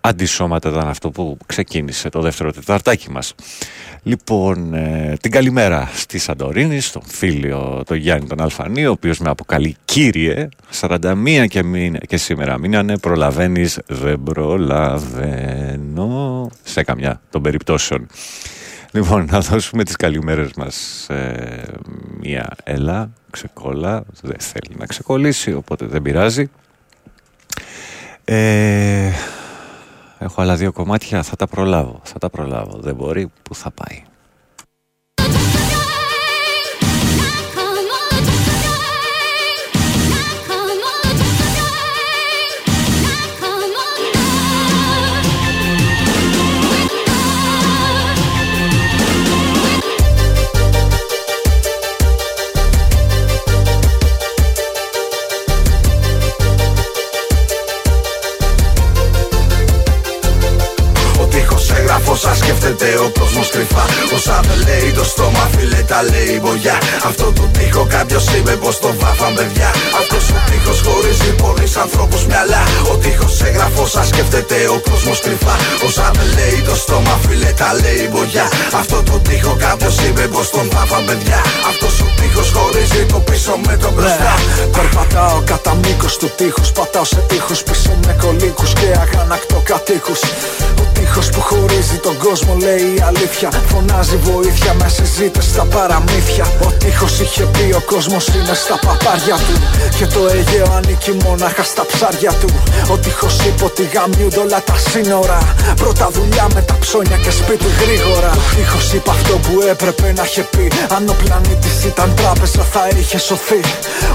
[0.00, 3.34] «Αντισώματα» ήταν αυτό που ξεκίνησε το δεύτερο τεταρτάκι μας
[4.02, 9.30] Λοιπόν, ε, την καλημέρα στη Σαντορίνη, στον φίλιο τον Γιάννη τον Αλφανή, ο οποίος με
[9.30, 10.48] αποκαλεί κύριε,
[10.80, 15.70] 41 και, μην, και σήμερα μείνανε, προλαβαίνεις, δεν προλαβαίνω,
[16.62, 18.06] σε καμιά των περιπτώσεων.
[18.94, 21.72] Λοιπόν, να δώσουμε τις καλημέρες μας ε,
[22.20, 26.50] μία έλα, ξεκόλα, δεν θέλει να ξεκολλήσει, οπότε δεν πειράζει.
[28.24, 29.10] Ε,
[30.18, 32.00] Έχω άλλα δύο κομμάτια, θα τα προλάβω.
[32.02, 32.78] Θα τα προλάβω.
[32.78, 34.02] Δεν μπορεί, πού θα πάει.
[62.64, 63.84] Σκέφτεται ο κόσμος κρυφά.
[64.16, 66.76] Όσα δεν λέει το στόμα, φίλε, τα λέει μπογιά.
[67.10, 69.70] Αυτό το τείχο κάποιος είπε πως το βάφαν παιδιά.
[70.00, 72.62] Αυτός ο τείχο χωρίζει πολλούς ανθρώπους μυαλά.
[72.92, 75.56] Ο τείχο έγραφε όσα σκέφτεται ο κόσμος κρυφά.
[75.86, 78.46] Όσα δεν λέει το στόμα, φίλε, τα λέει μπογιά.
[78.80, 81.40] Αυτό το τείχο κάποιος είπε πως τον βάφαν παιδιά.
[81.70, 84.32] Αυτός ο τείχο χωρίζει το πίσω με το μπροστά.
[84.36, 84.64] Ναι.
[84.74, 86.64] Περπατάω κατά μήκος του τείχου.
[86.78, 90.20] Πατάω σε τείχου πίσω με κολίκου και αγανακτό κατοίκους.
[90.82, 93.48] Ο τείχο που χωρίζει τον κόσμο λέει η αλήθεια.
[93.70, 96.46] Φωνάζει βοήθεια με συζήτες στα παραμύθια.
[96.66, 99.54] Ο τείχος είχε πει ο κόσμος είναι στα παπάρια του.
[99.98, 102.48] Και το Αιγαίο ανήκει μόναχα στα ψάρια του.
[102.92, 105.38] Ο τείχος είπε ότι γαμιούνται όλα τα σύνορα.
[105.76, 108.30] Πρώτα δουλειά με τα ψώνια και σπίτι γρήγορα.
[108.42, 110.64] Ο τείχος είπε αυτό που έπρεπε να είχε πει.
[110.96, 113.60] Αν ο πλανήτης ήταν τράπεζα θα είχε σωθεί.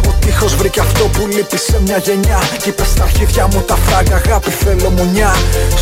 [0.09, 2.39] Ο τείχος βρήκε αυτό που λείπει σε μια γενιά.
[2.61, 5.31] Και είπε στα αρχίδια μου τα φράγκα αγάπη θέλω μουνιά.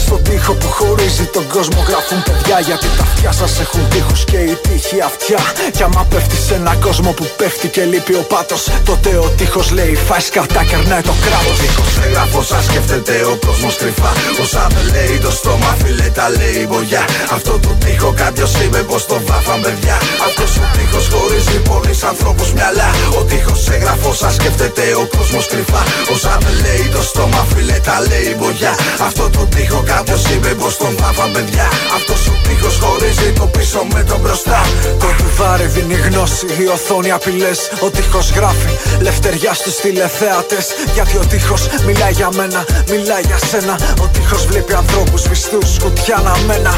[0.03, 4.37] Στον τείχο που χωρίζει τον κόσμο γράφουν παιδιά γιατί τα αυτιά σας έχουν τείχους και
[4.37, 5.41] η τύχη αυτιά.
[5.75, 9.71] Κι άμα πέφτει σε έναν κόσμο που πέφτει και λείπει ο πάτος, τότε ο τείχος
[9.71, 11.51] λέει φάει σκαρτά, κερνάει το κράτος.
[11.51, 14.11] Ο τείχος έγραφε όσα σκέφτεται ο κόσμος κρυφά.
[14.41, 17.03] Όσα δεν λέει το στόμα, φίλε τα λέει μπογιά.
[17.35, 19.97] Αυτό το τείχο κάποιος είπε πως το βάφαν παιδιά.
[20.27, 22.89] Αυτός ο τείχος χωρίζει πολλούς ανθρώπους μυαλά.
[23.19, 25.81] Ο τείχος έγραφε όσα σκέφτεται ο κόσμος κρυφά.
[26.13, 28.73] Όσα δεν λέει το στόμα, φίλε τα λέει μπογιά.
[29.07, 31.67] Αυτό το τείχο κάποιος είπε πως τον βάφαν παιδιά.
[31.97, 34.61] Αυτός ο τείχο χωρίζει το πίσω με το μπροστά.
[34.99, 37.59] Το κουβάρι δίνει γνώση, η οθόνη απειλές.
[37.85, 38.71] Ο τείχος γράφει
[39.01, 40.57] λευτεριά στους τηλεθέατε.
[40.93, 43.75] Γιατί ο τείχος μιλάει για μένα, μιλάει για σένα.
[44.03, 46.73] Ο τείχος βλέπει ανθρώπους βυστού, σκουτιά αναμένα.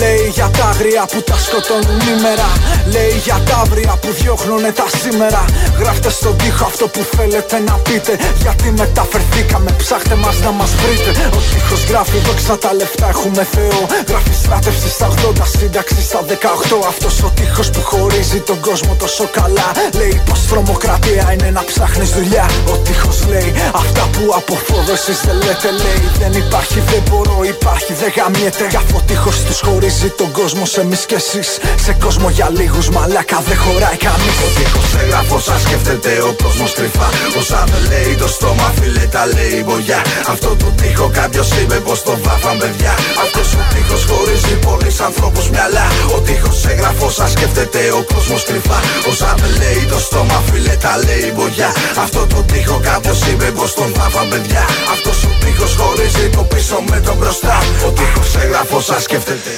[0.00, 2.48] Λέει για τα άγρια που τα σκοτώνουν ημέρα.
[2.94, 5.44] Λέει για τα αύριο που διώχνουν τα σήμερα.
[5.78, 8.12] Γράφτε στον τείχο αυτό που θέλετε να πείτε.
[8.42, 11.10] Γιατί μεταφερθήκαμε, ψάχτε μας να μας βρείτε.
[11.38, 13.80] Ο τείχος γράφει δόξα τα λεφτά έχουμε Θεό.
[14.08, 16.86] Γράφει στράτευση στα 80, σύνταξη στα 18.
[16.88, 19.68] Αυτός ο τείχος που χωρίζει τον κόσμο τόσο καλά.
[19.98, 22.46] Λέει πως τρομοκρατία είναι να ψάχνεις δουλειά.
[22.72, 26.02] Ο τείχος λέει αυτά που αποφόδωσες δεν λέτε λέει.
[26.20, 30.80] Δεν υπάρχει δεν μπορώ υπάρχει δεν γαμιέται Αφού ο τείχος τους χωρίζει τον κόσμο σε
[30.80, 31.48] εμείς και εσείς.
[31.84, 34.36] Σε κόσμο για λίγους μαλάκα δεν χωράει κανείς.
[34.46, 37.08] Ο τείχος έγραφε όσα σκέφτεται ο κόσμος κρυφά.
[37.38, 40.00] Όσα δεν λέει το στόμα φίλε τα λέει μπογιά
[40.32, 42.92] Αυτό το τείχο κάποιος είπε πως το βάφαν παιδιά.
[43.24, 44.54] Αυτός ο τείχος χωρίζει
[44.90, 45.86] πολλούς ανθρώπους μυαλά.
[46.16, 48.80] Ο τείχος έγραφε όσα σκέφτεται ο κόσμος κρυφά.
[49.08, 51.70] Όσα δεν λέει το στόμα φίλε τα λέει μπογιά.
[51.98, 54.64] Αυτό το τείχο κάποιος είπε πως τον βάφαν παιδιά.
[54.92, 57.58] Αυτός ο τείχος χωρίζει το πίσω με τον μπροστά.
[57.86, 59.50] Ο τείχος έγραφε όσα σκέφτεται.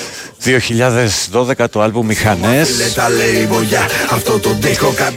[0.44, 2.68] 2012 το άλμπου Μηχανές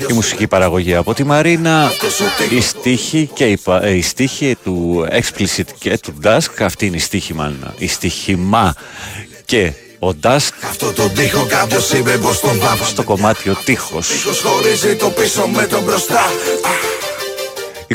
[0.09, 1.91] Η μουσική παραγωγή από τη Μαρίνα.
[2.49, 6.53] Η στίχη και η, ε, η στίχη του Explicit και του Dusk.
[6.59, 7.73] Αυτή είναι η στίχη μάλλον.
[7.77, 8.75] Η στίχημα
[9.45, 9.73] και
[10.05, 14.41] ο Dusk Αυτό το τείχο κάποιος είπε πως τον βάφα Στο κομμάτι ο τείχος Τείχος
[14.41, 16.21] χωρίζει το πίσω με τον μπροστά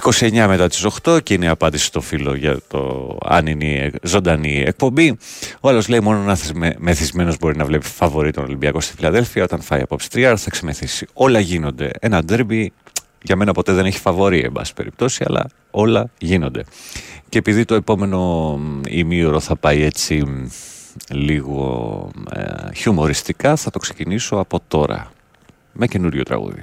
[0.00, 4.62] 29 μετά τις 8 και είναι η απάντηση στο φίλο για το αν είναι ζωντανή
[4.66, 5.18] εκπομπή.
[5.60, 9.60] Ο άλλος λέει μόνο ένας μεθυσμένος μπορεί να βλέπει φαβορή τον Ολυμπιακό στη Φιλαδέλφια όταν
[9.60, 11.06] φάει απόψη τριάρα θα ξεμεθύσει.
[11.12, 11.90] Όλα γίνονται.
[12.00, 12.72] Ένα ντέρμπι
[13.22, 16.64] για μένα ποτέ δεν έχει φαβορή εν πάση περιπτώσει αλλά όλα γίνονται.
[17.28, 20.24] Και επειδή το επόμενο ημίωρο θα πάει έτσι
[21.10, 25.10] λίγο ε, χιουμοριστικά θα το ξεκινήσω από τώρα
[25.72, 26.62] με καινούριο τραγούδι.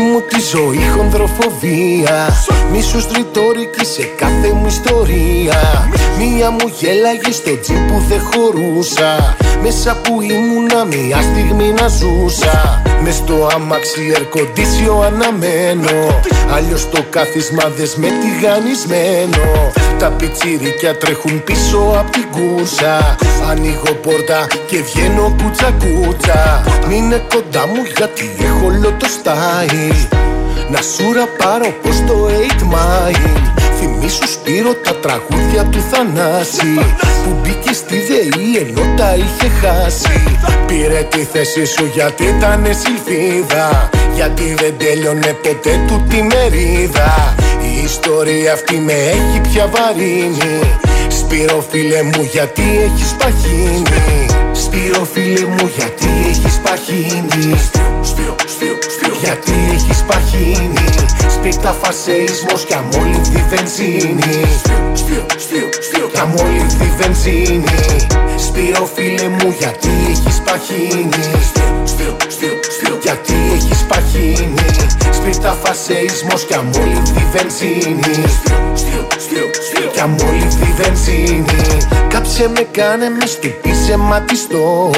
[0.00, 2.28] Μου τη ζωή χονδροφοβία
[2.72, 5.90] Μίσος ρητόρικη σε κάθε μου ιστορία.
[6.18, 12.82] Μία μου γέλαγε στο τζιν που δεν χωρούσα Μέσα που ήμουνα μία στιγμή να ζούσα.
[13.02, 16.20] Μες στο αμάξι ερκοντήσιο αναμένω
[16.50, 19.72] Αλλιώς το κάθισμα δες με τηγανισμένο
[20.02, 23.16] Τα πιτσιρίκια τρέχουν πίσω απ' την κούρσα.
[23.50, 30.08] Ανοίγω πόρτα και βγαίνω κούτσα κούτσα Μείνε κοντά μου γιατί έχω όλο το style.
[30.70, 31.04] Να σου
[31.38, 32.28] πάρω πως το
[32.60, 33.52] 8 Mile.
[33.78, 36.74] Θυμήσου Σπύρο τα τραγούδια του Θανάση.
[37.24, 40.22] Που μπήκε στη ΔΕΗ ενώ τα είχε χάσει.
[40.66, 43.90] Πήρε τη θέση σου γιατί ήταν σιλφίδα.
[44.14, 47.34] Γιατί δεν τέλειωνε ποτέ του τη μερίδα
[47.82, 50.60] Η ιστορία αυτή με έχει πια βαρύνει.
[51.18, 59.16] Σπύρο φίλε μου γιατί έχεις παχύνει; Σπύρο φίλε μου γιατί έχεις παχύνει; Σπύρο, Σπύρο, Σπύρο.
[59.22, 60.86] Γιατί έχεις παχύνει;
[61.34, 64.34] Σπίτα φασεϊσμός κι αμόλυβδη βενζίνη.
[65.00, 67.80] Σπύρο, Σπύρο, Σπύρο Κι αμόλυβδη βενζίνη.
[68.46, 72.98] Σπύρο φίλε μου γιατί έχεις παχύνει; Σπύρο, Σπύρο, Σπύρο.
[73.02, 74.71] Γιατί έχεις παχύνει;
[75.22, 81.46] Σπίτα φασεϊσμός κι αμόλυβδη βενζίνη Σπύρο, Σπύρο, Σπύρο Κι αμόλυβδη βενζίνη
[82.08, 84.90] Κάψε με κάνε με στυπήσε ματιστό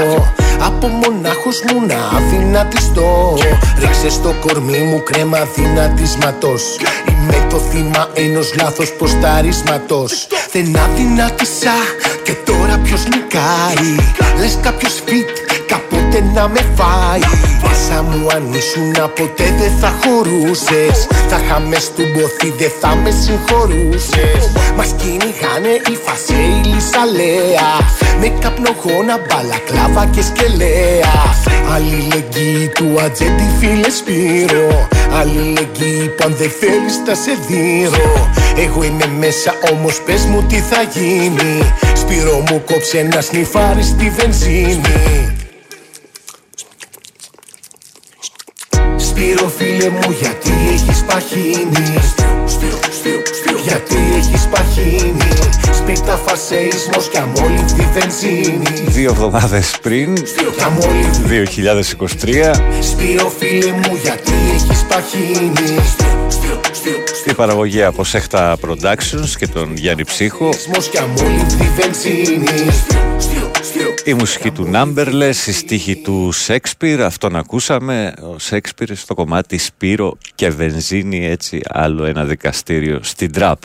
[0.60, 3.34] Από μονάχος μου να αδυνατιστώ.
[3.78, 6.62] Ρίξε στο κορμί μου κρέμα δυνατισματός
[7.08, 11.74] Είμαι το θύμα ενός λάθος ποσταρίσματος Δεν αδυνάτησα
[12.22, 13.96] και τώρα ποιος νικάει.
[14.38, 15.28] Λες κάποιος φιτ
[16.14, 17.20] κάποτε να με φάει.
[17.62, 21.06] Μέσα μου αν ήσουν ποτέ δεν θα χωρούσες.
[21.28, 24.42] Θα είχαμε στον ποθή δεν θα με συγχωρούσες.
[24.76, 27.70] Μας κυνηγάνε οι φασέιλοι σαλέα
[28.20, 31.16] Με καπνογόνα μπαλακλάβα και σκελέα.
[31.74, 34.88] Αλληλεγγύη του ατζέντη φίλε Σπύρο.
[35.18, 38.30] Αλληλεγγύη που αν δεν θέλεις θα σε δίνω.
[38.64, 41.72] Εγώ είμαι μέσα όμως πες μου τι θα γίνει.
[41.94, 45.43] Σπύρο μου κόψε ένα σνιφάρι στη βενζίνη
[49.24, 51.98] Σπύρο φίλε μου γιατί έχεις παχύνει;
[52.46, 52.78] Σπύρο, Σπύρο,
[53.34, 53.58] Σπύρο.
[53.62, 55.28] Γιατί έχεις παχύνει;
[55.72, 58.84] Σπίτα φασεϊσμός κι αμόλυβδη βενζίνη.
[58.86, 60.20] Δύο εβδομάδες πριν 2023
[62.80, 65.74] Σπύρο φίλε μου γιατί έχεις παχύνει;
[67.26, 70.48] Η παραγωγή από Σέχτα Productions και τον Γιάννη Ψύχο
[74.04, 78.12] η μουσική του Numberless, η στίχη του Σέξπιρ, αυτόν ακούσαμε.
[78.22, 83.58] Ο Σέξπιρ στο κομμάτι Σπύρο και Βενζίνη, έτσι άλλο ένα δικαστήριο στην τραπ.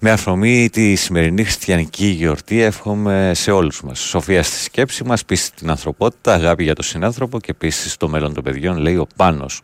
[0.00, 3.98] Με αφορμή τη σημερινή χριστιανική γιορτή εύχομαι σε όλους μας.
[3.98, 8.34] Σοφία στη σκέψη μας, πίστη στην ανθρωπότητα, αγάπη για τον συνάνθρωπο και πίστη στο μέλλον
[8.34, 9.60] των παιδιών, λέει ο Πάνος.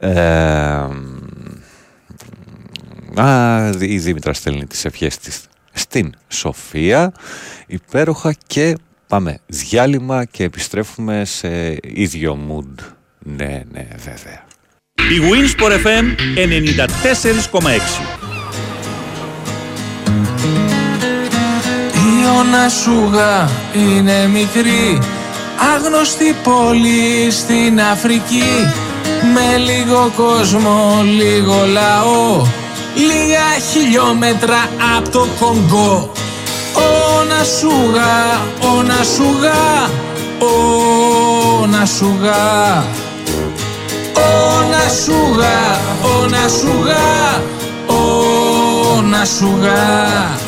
[0.00, 0.10] Ε,
[3.14, 5.40] α, η Δήμητρα στέλνει τις ευχές της
[5.72, 7.12] στην Σοφία,
[7.66, 8.76] υπέροχα και
[9.10, 12.84] Πάμε διάλειμμα και επιστρέφουμε σε ίδιο mood.
[13.18, 14.44] Ναι, ναι, βέβαια.
[14.96, 16.04] Η Winsport FM
[17.60, 17.66] 94,6
[21.94, 24.98] Η ονασούγα είναι μικρή
[25.74, 28.52] Άγνωστη πόλη στην Αφρική
[29.34, 32.46] Με λίγο κόσμο, λίγο λαό
[32.96, 36.12] Λίγα χιλιόμετρα από το Κονγκό
[37.20, 39.90] Ω να σουγά, ω να σουγά
[40.38, 42.84] Ω να σουγά
[44.14, 45.60] Ω να σουγά,
[46.02, 47.42] ω να σουγά
[47.86, 50.38] Ω να σουγά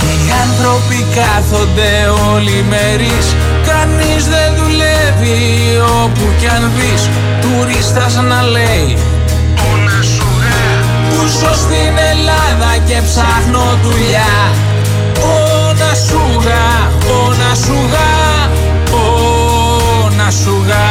[0.00, 1.92] Οι άνθρωποι κάθονται
[2.34, 3.36] όλοι μερίς
[3.66, 7.08] Κανείς δεν δουλεύει όπου κι αν δεις
[7.40, 9.13] Τουρίστας να λέει
[11.28, 14.34] ζω στην Ελλάδα και ψάχνω δουλειά.
[15.24, 16.66] Ω να σουγά,
[17.16, 18.12] ω να σουγά
[18.92, 20.88] Ω να σουγά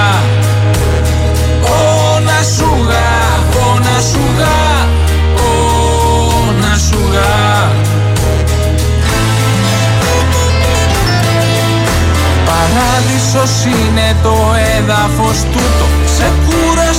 [1.61, 3.11] Ω να σουγά,
[3.65, 4.87] ω να σουγά
[5.35, 7.71] Ω να σουγά
[12.45, 14.35] Παράδεισος είναι το
[14.77, 16.02] έδαφος τούτο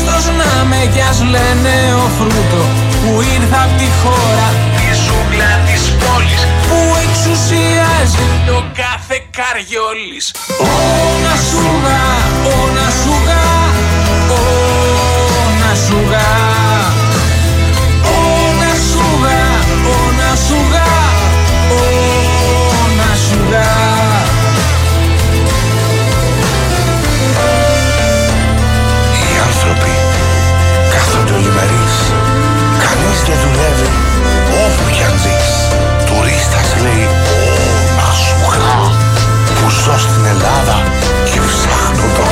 [0.04, 2.62] Σε κούραστος να με κι ας λένε ο φρούτο
[3.00, 4.48] Που ήρθα απ' τη χώρα.
[4.76, 10.34] Τη ζούγκλα της πόλης Που εξουσιάζει το κάθε καριόλης.
[10.60, 10.74] Ω
[11.24, 12.04] να σουγά,
[12.52, 13.46] ω να σουγά
[14.30, 14.44] Ω
[15.60, 16.32] να σουγά
[33.26, 33.90] Κανείς δεν δουλεύει
[34.64, 35.50] όπου κι αν δεις.
[36.06, 37.40] Τουρίστας λέει «Ω,
[37.98, 38.76] να σου γα»
[39.56, 40.76] Που ζω στην Ελλάδα
[41.30, 42.26] και ψάχνω το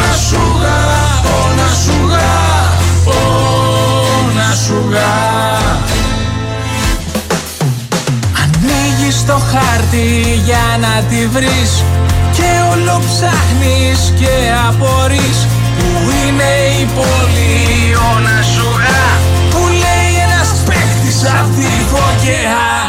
[0.00, 0.80] να σουγά,
[1.34, 2.38] ω να σουγά,
[3.04, 3.20] ω
[4.36, 5.14] να σουγά
[8.42, 10.06] Ανοίγεις το χάρτη
[10.44, 11.84] για να τη βρεις
[12.32, 14.34] Και όλο ψάχνεις και
[14.68, 15.38] απορείς.
[15.76, 19.29] Πού είναι η πόλη, ω να σουγά Που λέει ένας
[21.22, 22.79] παίχτης απ' τη φωκιά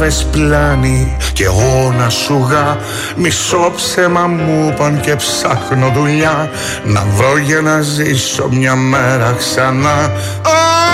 [0.00, 2.78] Κατάλαβες πλάνη και εγώ να σουγά
[3.16, 6.50] Μισό ψέμα μου παν και ψάχνω δουλειά.
[6.84, 10.12] Να βρω για να ζήσω μια μέρα ξανά.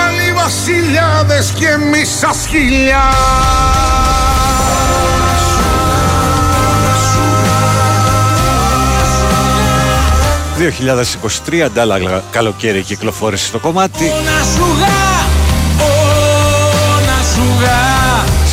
[0.05, 3.03] Άλλοι βασιλιάδες και εμείς σαν σκυλιά
[11.49, 14.11] 2023 αντάλλαγα καλοκαίρι κυκλοφόρησε το κομμάτι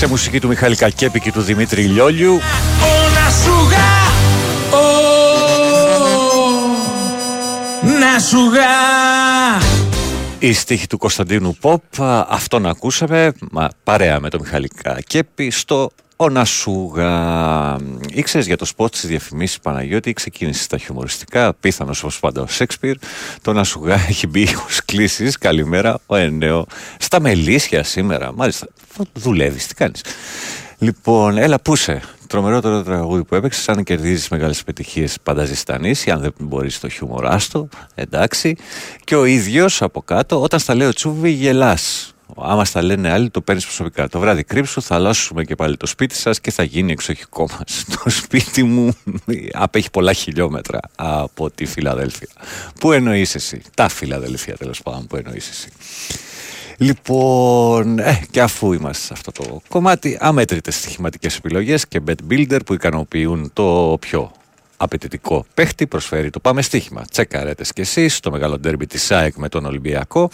[0.04, 2.34] σε μουσική του Μιχάλη Κακέπη και του Δημήτρη Λιόλιου.
[2.34, 2.38] Ω
[3.14, 3.92] να σουγά,
[4.70, 4.86] ω
[7.98, 8.72] να σουγά
[10.38, 15.90] η στίχη του Κωνσταντίνου Ποπ α, αυτόν ακούσαμε μα, παρέα με τον Μιχάλη Κακέπη στο
[16.16, 17.76] ο Νασούγα.
[18.08, 22.96] Ήξερες για το σποτ της διαφημίσης Παναγιώτη, ξεκίνησες στα χιουμοριστικά, πίθανο όπως πάντα ο Σέξπιρ.
[23.42, 25.32] Το Νασούγα έχει μπει ως κλήσει.
[25.40, 26.66] Καλημέρα, ο Ενέο.
[26.98, 28.32] Στα μελίσια σήμερα.
[28.32, 28.68] Μάλιστα,
[29.12, 30.00] δουλεύεις, τι κάνεις.
[30.78, 32.02] Λοιπόν, έλα, πούσε.
[32.26, 33.68] Τρομερό το τραγούδι που έπαιξες.
[33.68, 35.94] Αν κερδίζεις μεγάλες επιτυχίες, πάντα ζεστανεί.
[36.12, 37.68] Αν δεν μπορείς το χιούμορ, άστο.
[37.94, 38.56] Εντάξει.
[39.04, 42.13] Και ο ίδιος από κάτω, όταν στα λέω τσούβι, γελάς.
[42.36, 44.08] Άμα στα λένε άλλοι, το παίρνεις προσωπικά.
[44.08, 47.84] Το βράδυ κρύψου, θα αλλάσουμε και πάλι το σπίτι σας και θα γίνει εξοχικό μας.
[48.04, 48.96] Το σπίτι μου
[49.52, 52.28] απέχει πολλά χιλιόμετρα από τη Φιλαδέλφια.
[52.80, 55.68] Πού εννοείς εσύ, τα Φιλαδέλφια τέλος πάντων, πού εννοείς εσύ;
[56.76, 62.58] Λοιπόν, ε, και αφού είμαστε σε αυτό το κομμάτι, αμέτρητες στοιχηματικές επιλογές και bet builder
[62.66, 64.32] που ικανοποιούν το πιο
[64.76, 67.04] απαιτητικό παίχτη προσφέρει το πάμε στοίχημα.
[67.10, 70.30] Τσεκαρέτε κι εσείς στο μεγάλο ντέρμπι της ΣΑΕΚ με τον Ολυμπιακό,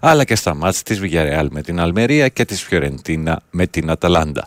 [0.00, 4.46] αλλά και στα μάτς της Βιγιαρεάλ με την Αλμερία και της Φιωρεντίνα με την Αταλάντα.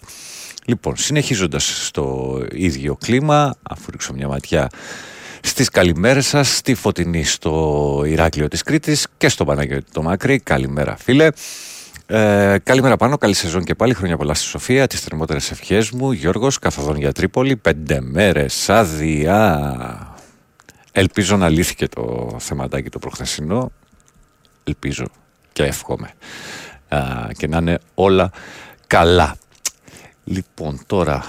[0.65, 4.69] Λοιπόν, συνεχίζοντας στο ίδιο κλίμα, αφού ρίξω μια ματιά
[5.41, 10.39] στις καλημέρες σας, στη Φωτεινή στο Ηράκλειο της Κρήτης και στο Παναγιώτη το Μακρύ.
[10.39, 11.27] Καλημέρα φίλε.
[12.14, 13.93] Ε, καλημέρα πάνω, καλή σεζόν και πάλι.
[13.93, 14.88] Χρόνια πολλά στη Σοφία.
[14.88, 16.12] Τις θερμότερες ευχές μου.
[16.12, 17.55] Γιώργος, καθοδόν για Τρίπολη.
[17.55, 20.16] Πέντε μέρες άδεια.
[20.91, 23.72] Ελπίζω να λύθηκε το θεματάκι το προχθεσινό.
[24.64, 25.05] Ελπίζω
[25.53, 26.14] και εύχομαι.
[26.88, 28.32] Α, και να είναι όλα
[28.88, 29.36] καλά.
[30.24, 31.26] Λοιπόν, τώρα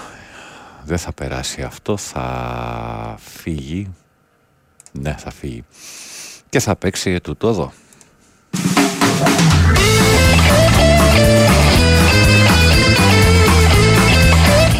[0.85, 3.93] δεν θα περάσει αυτό, θα φύγει.
[4.91, 5.63] Ναι, θα φύγει.
[6.49, 7.73] Και θα παίξει τούτο εδώ.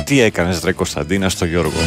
[0.04, 1.78] Τι έκανες ρε Κωνσταντίνα στο Γιώργο;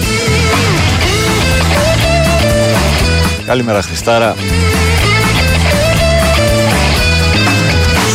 [3.46, 4.34] Καλημέρα Χριστάρα.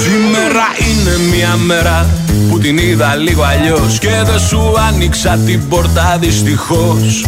[0.03, 2.05] Σήμερα είναι μια μέρα
[2.49, 7.25] που την είδα λίγο αλλιώς Και δεν σου άνοιξα την πόρτα δυστυχώς.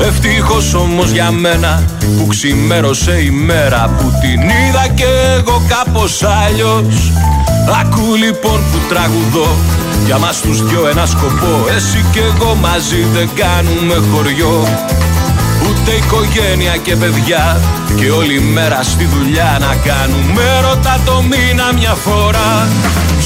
[0.00, 1.82] Ευτυχώς όμως για μένα
[2.18, 5.04] που ξημέρωσε η μέρα Που την είδα και
[5.38, 7.12] εγώ κάπως αλλιώς
[7.80, 9.56] Ακού λοιπόν που τραγουδώ
[10.04, 11.64] για μας τους δυο ένα σκοπό.
[11.76, 14.68] Εσύ και εγώ μαζί δεν κάνουμε χωριό.
[15.68, 17.60] Ούτε οικογένεια και παιδιά
[17.96, 20.42] Και όλη μέρα στη δουλειά να κάνουμε.
[20.68, 22.68] Ρωτά το μήνα μια φορά.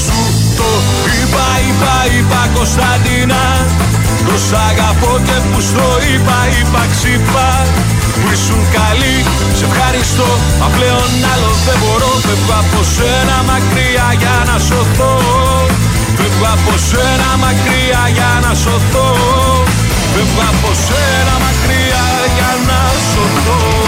[0.05, 0.19] Σου
[0.57, 0.69] το
[1.17, 3.43] είπα, είπα, είπα Κωνσταντίνα.
[4.27, 7.49] Το σ' αγαπώ και που στο είπα, είπα ξύπα
[8.21, 9.17] Που ήσουν καλή,
[9.57, 10.29] σε ευχαριστώ.
[10.59, 12.11] Μα πλέον άλλο δεν μπορώ.
[12.25, 15.13] Φεύγω από σένα μακριά για να σωθώ.
[16.17, 19.09] Φεύγω από σένα μακριά για να σωθώ.
[20.13, 22.05] Φεύγω από σένα μακριά
[22.37, 23.84] για να σωθώ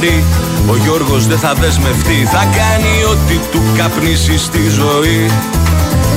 [0.00, 0.24] να χαρεί
[0.68, 2.28] Ο Γιώργος δεν θα δεσμευτεί.
[2.32, 5.30] Θα κάνει ό,τι του καπνίσει στη ζωή.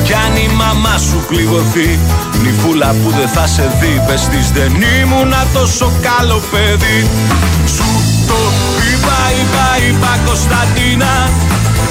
[0.03, 1.99] Κι αν η μαμά σου πληγωθεί
[2.41, 6.99] Νυφούλα που δεν θα σε δει Πες της δεν ήμουνα τόσο καλό παιδί
[7.75, 7.89] Σου
[8.29, 8.39] το
[8.87, 11.13] είπα, είπα, είπα Κωνσταντίνα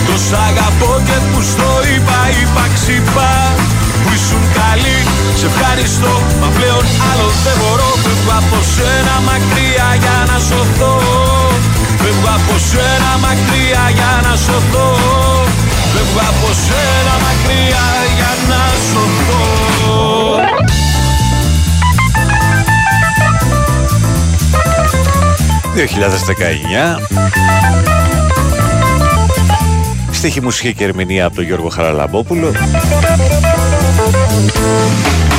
[0.06, 3.34] Το σ' αγαπώ και που στο είπα, είπα ξυπά.
[4.02, 4.98] Που ήσουν καλή,
[5.38, 7.90] σε ευχαριστώ Μα πλέον άλλο δεν μπορώ.
[8.04, 11.41] Φεύγω από σένα μακριά για να σωθώ
[12.22, 14.88] Φεύγω από σένα μακριά για να σωθώ.
[15.92, 19.42] Φεύγω από σένα μακριά για να σωθώ.
[30.10, 32.52] 2019 Στοίχη μουσική και ερμηνεία από τον Γιώργο Χαραλαμπόπουλο.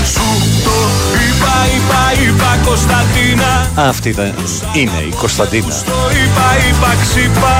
[0.06, 0.43] Σου το
[1.76, 3.52] είπα, είπα, είπα Κωνσταντίνα.
[3.90, 4.34] Αυτή ήταν,
[4.80, 5.74] είναι η Κωνσταντίνα.
[5.92, 7.58] Το είπα, είπα ξύπα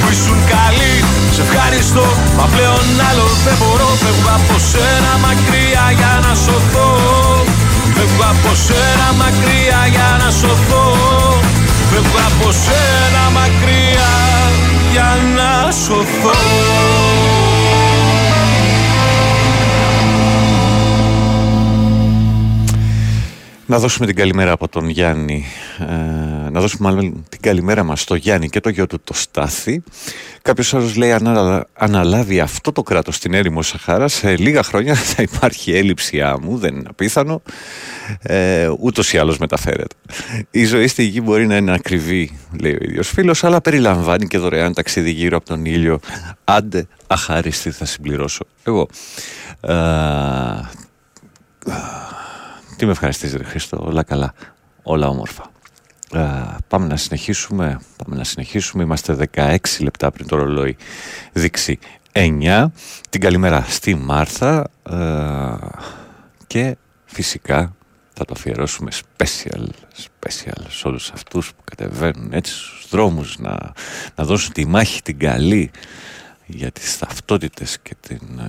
[0.00, 0.94] Που ήσουν καλή,
[1.34, 2.06] σε ευχαριστώ
[2.38, 3.90] Μα πλέον άλλο δεν μπορώ.
[4.02, 6.90] Φεύγω από σένα μακριά για να σωθώ.
[7.96, 10.86] Φεύγω από σένα μακριά για να σωθώ.
[11.90, 14.12] Φεύγω από σένα μακριά
[14.92, 15.50] για να
[15.84, 17.31] σωθώ
[23.66, 25.44] Να δώσουμε την καλημέρα από τον Γιάννη,
[25.78, 29.82] ε, να δώσουμε μάλλον την καλημέρα μας στο Γιάννη και το γιο του το Στάθη.
[30.42, 31.26] Κάποιος άλλος λέει αν
[31.74, 36.74] αναλάβει αυτό το κράτος στην έρημο Σαχάρα σε λίγα χρόνια θα υπάρχει έλλειψη άμμου, δεν
[36.74, 37.42] είναι απίθανο,
[38.22, 39.94] ε, ούτως ή άλλως μεταφέρεται.
[40.50, 44.38] Η ζωή στη γη μπορεί να είναι ακριβή, λέει ο ίδιος φίλος, αλλά περιλαμβάνει και
[44.38, 45.98] δωρεάν ταξίδι γύρω από τον ήλιο.
[46.44, 48.88] Άντε, αχάριστη θα συμπληρώσω εγώ.
[49.60, 49.74] Ε,
[52.82, 54.34] τι με ευχαριστείς ρε Χρήστο, όλα καλά,
[54.82, 55.50] όλα όμορφα.
[56.12, 60.76] Α, πάμε να συνεχίσουμε, πάμε να συνεχίσουμε, είμαστε 16 λεπτά πριν το ρολόι
[61.32, 61.78] δείξει
[62.12, 62.66] 9.
[63.10, 64.70] Την καλημέρα στη Μάρθα
[66.46, 67.74] και φυσικά
[68.12, 69.66] θα το αφιερώσουμε special,
[69.96, 73.72] special σε όλους αυτούς που κατεβαίνουν έτσι στους δρόμους να,
[74.14, 75.70] να δώσουν τη μάχη την καλή
[76.46, 78.40] για τις ταυτότητες και την,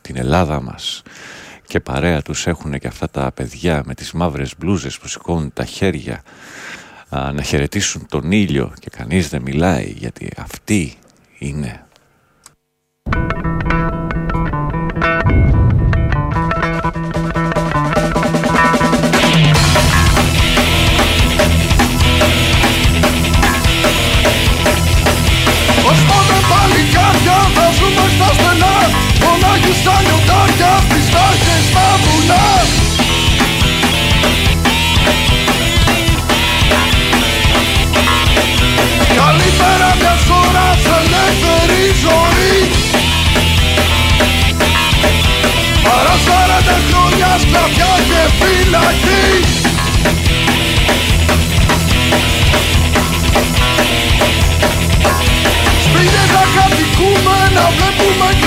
[0.00, 1.02] την Ελλάδα μας
[1.66, 5.64] και παρέα τους έχουν και αυτά τα παιδιά με τις μαύρες μπλούζες που σηκώνουν τα
[5.64, 6.22] χέρια
[7.08, 10.94] α, να χαιρετήσουν τον ήλιο και κανείς δεν μιλάει γιατί αυτοί
[11.38, 11.85] είναι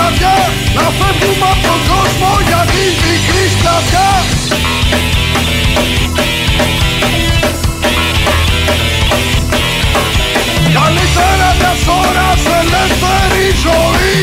[0.09, 3.43] Σπίτια να κατοικούμε, να βλέπουμε καλά βραδιά Να φεύγουμε από τον κόσμο για τη μικρή
[3.53, 4.11] σκλαβιά
[10.77, 14.21] Καλύτερα μια ώρα σε ελεύθερη ζωή.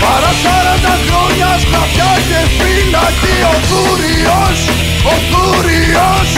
[0.00, 4.60] Παρά 40 χρόνια σκαφιά και φυλακή Ο Θούριος,
[5.04, 6.28] ο Θούριος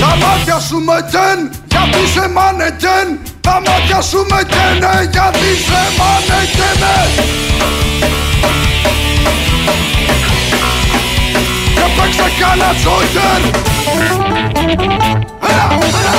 [0.00, 0.98] Τα μάτια σου με
[1.80, 6.98] τζεν, γιατί σε μάνεκεν Τα μάτια σου με τζενε, γιατί σε μάνεκενε
[11.74, 13.42] Και παίξε κάνα τζόκερ.
[15.48, 15.68] Έλα,
[15.98, 16.14] έλα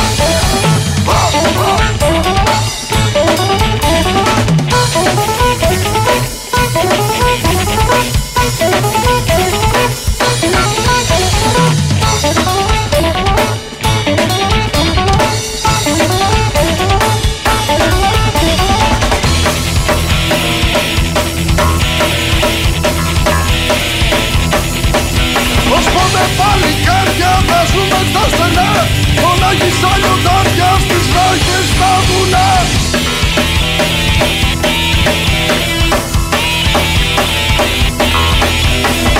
[8.65, 9.00] Ως
[29.81, 32.51] Φωνάγει σαν λιοντάρια στις ράγες στα βουνά.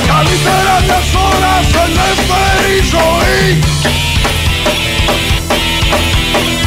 [0.07, 3.59] Καλύτερα μια ώρα σε ελεύθερη ζωή.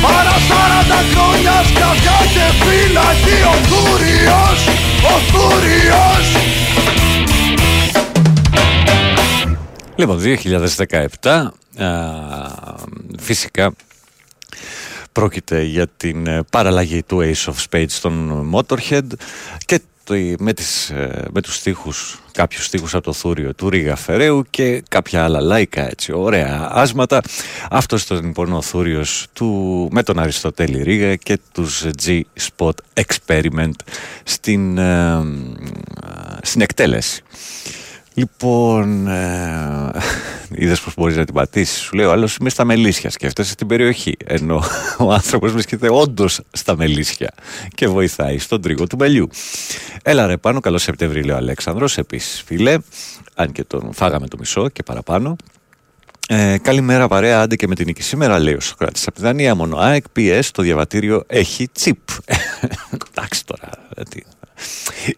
[0.03, 4.61] Παρά 40 χρόνια σκαβιά και φυλακή Ο Θούριος,
[5.03, 6.27] ο Θούριος.
[9.97, 10.19] Λοιπόν,
[11.23, 11.89] 2017, α,
[13.19, 13.73] φυσικά
[15.15, 19.07] πρόκειται για την ε, παραλλαγή του Ace of Spades στον Motorhead
[19.67, 23.97] και το, με, τις, ε, με τους στίχους, κάποιους στίχους από το θούριο του Ρίγα
[23.97, 27.21] Φεραίου και κάποια άλλα λαϊκά έτσι, ωραία άσματα.
[27.71, 33.75] Αυτός ήταν λοιπόν ο θούριος του, με τον Αριστοτέλη Ρίγα και τους G-Spot Experiment
[34.25, 35.23] στην, ε,
[36.43, 37.23] στην εκτέλεση.
[38.17, 39.91] Λοιπόν, ε,
[40.63, 41.79] είδες πώ μπορείς να την πατήσεις.
[41.79, 43.11] Σου λέει ο άλλος είμαι στα μελίσια.
[43.11, 44.17] Σκέφτεσαι την περιοχή.
[44.25, 44.63] Ενώ
[44.99, 47.35] ο άνθρωπος βρίσκεται όντως στα μελίσια
[47.75, 49.29] και βοηθάει στον τρίγο του μελιού.
[50.03, 51.99] Έλα ρε πάνω, καλό Σεπτέμβρη, λέει ο Αλέξανδρος.
[51.99, 52.79] Επίσης, φίλε,
[53.35, 55.37] αν και τον φάγαμε το μισό και παραπάνω.
[56.29, 59.55] Ε, καλημέρα παρέα, άντε και με την νίκη σήμερα, λέει ο Σοκράτης από τη Δανία.
[59.55, 62.09] Μόνο ΑΕΚ, PS, το διαβατήριο έχει τσίπ.
[63.11, 63.71] Εντάξει τώρα.
[63.89, 64.25] Δηλαδή,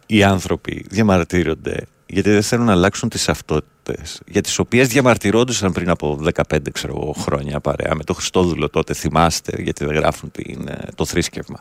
[0.06, 5.90] οι άνθρωποι διαμαρτύρονται γιατί δεν θέλουν να αλλάξουν τις αυτότητες για τις οποίες διαμαρτυρόντουσαν πριν
[5.90, 7.94] από 15 ξέρω, χρόνια παρέα.
[7.94, 11.60] Με το Χριστόδουλο τότε θυμάστε γιατί δεν γράφουν την, το θρήσκευμα.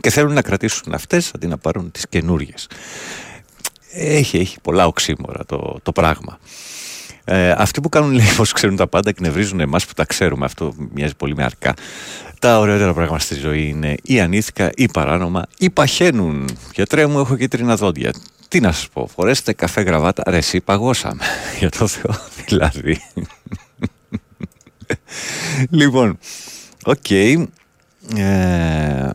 [0.00, 2.68] Και θέλουν να κρατήσουν αυτές αντί να πάρουν τις καινούριες.
[3.90, 6.38] Έχει, έχει πολλά οξύμορα το, το πράγμα.
[7.24, 10.44] Ε, αυτοί που κάνουν λέει πως ξέρουν τα πάντα εκνευρίζουν εμάς που τα ξέρουμε.
[10.44, 11.74] Αυτό μοιάζει πολύ με αρκά.
[12.38, 16.48] Τα ωραιότερα πράγματα στη ζωή είναι ή ανήθικα ή παράνομα ή παχαίνουν.
[16.74, 18.12] Γιατρέ μου έχω κίτρινα δόντια
[18.54, 21.22] τι να σας πω, φορέστε καφέ γραβάτα, ρε εσύ παγώσαμε,
[21.58, 22.14] για το Θεό
[22.46, 23.00] δηλαδή.
[25.70, 26.18] λοιπόν,
[26.84, 26.96] OK.
[27.08, 27.44] Okay.
[28.16, 29.10] Ε,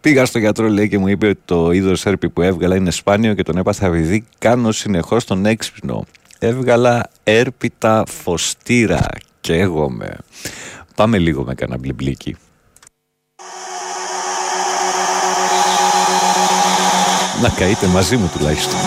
[0.00, 3.34] Πήγα στο γιατρό λέει και μου είπε ότι το είδος έρπη που έβγαλα είναι σπάνιο
[3.34, 6.04] και τον έπαθα επειδή κάνω συνεχώς τον έξυπνο.
[6.38, 9.08] Έβγαλα έρπιτα φωστήρα
[9.40, 10.16] και εγώ με.
[10.94, 12.36] Πάμε λίγο με κανένα μπλιμπλίκι.
[17.42, 18.78] Να καείτε μαζί μου τουλάχιστον.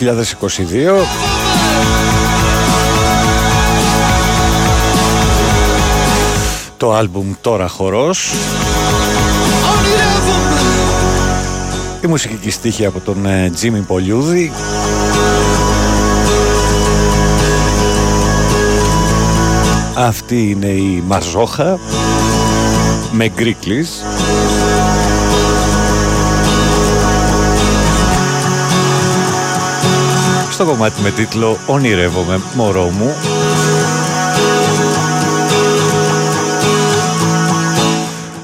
[0.00, 0.04] 2022
[6.76, 8.32] Το άλμπουμ τώρα χορός
[12.02, 14.52] Η μουσική στίχη από τον ε, Τζίμι Πολιούδη.
[19.94, 21.78] Αυτή είναι η Μαζόχα
[23.12, 24.04] με γκρίκλις
[30.56, 33.14] στο κομμάτι με τίτλο «Ονειρεύομαι μωρό μου»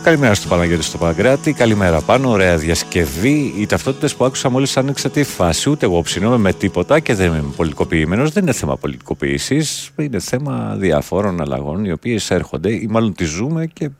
[0.02, 3.54] Καλημέρα στο Παναγιώτη στο Παγκράτη, καλημέρα πάνω, ωραία διασκευή.
[3.56, 7.26] Οι ταυτότητες που άκουσα μόλις άνοιξα τη φάση, ούτε εγώ ψινόμαι με τίποτα και δεν
[7.26, 8.30] είμαι πολιτικοποιημένος.
[8.30, 9.90] Δεν είναι θέμα πολιτικοποίησης.
[9.96, 13.90] Είναι θέμα διαφόρων αλλαγών οι οποίες έρχονται ή μάλλον τις ζούμε και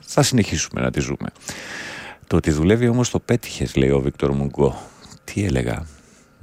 [0.00, 1.28] θα συνεχίσουμε να τις ζούμε.
[2.26, 4.82] Το ότι δουλεύει όμως το πέτυχες, λέει ο Βίκτορ Μουγκό.
[5.24, 5.86] Τι έλεγα,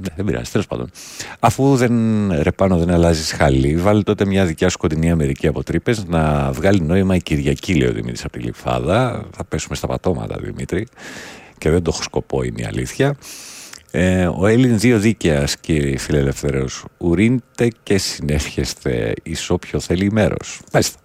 [0.02, 0.90] ναι, δεν πειράζει, τέλος πάντων.
[1.40, 1.94] Αφού δεν
[2.42, 6.82] ρεπάνω, δεν αλλάζεις χαλί, βάλει τότε μια δικιά σου κοντινή Αμερική από τρύπες να βγάλει
[6.82, 9.26] νόημα η Κυριακή, λέει ο Δημήτρης από τη Λιφάδα.
[9.36, 10.88] Θα πέσουμε στα πατώματα, Δημήτρη.
[11.58, 13.16] Και δεν το έχω σκοπό, είναι η αλήθεια.
[13.92, 16.66] Ε, ο Έλλην δύο δίκαιας, κύριε φιλελευθερέω.
[16.98, 20.36] Ουρίντε και συνέρχεστε εις όποιο θέλει μέρο.
[20.74, 21.00] Μάλιστα.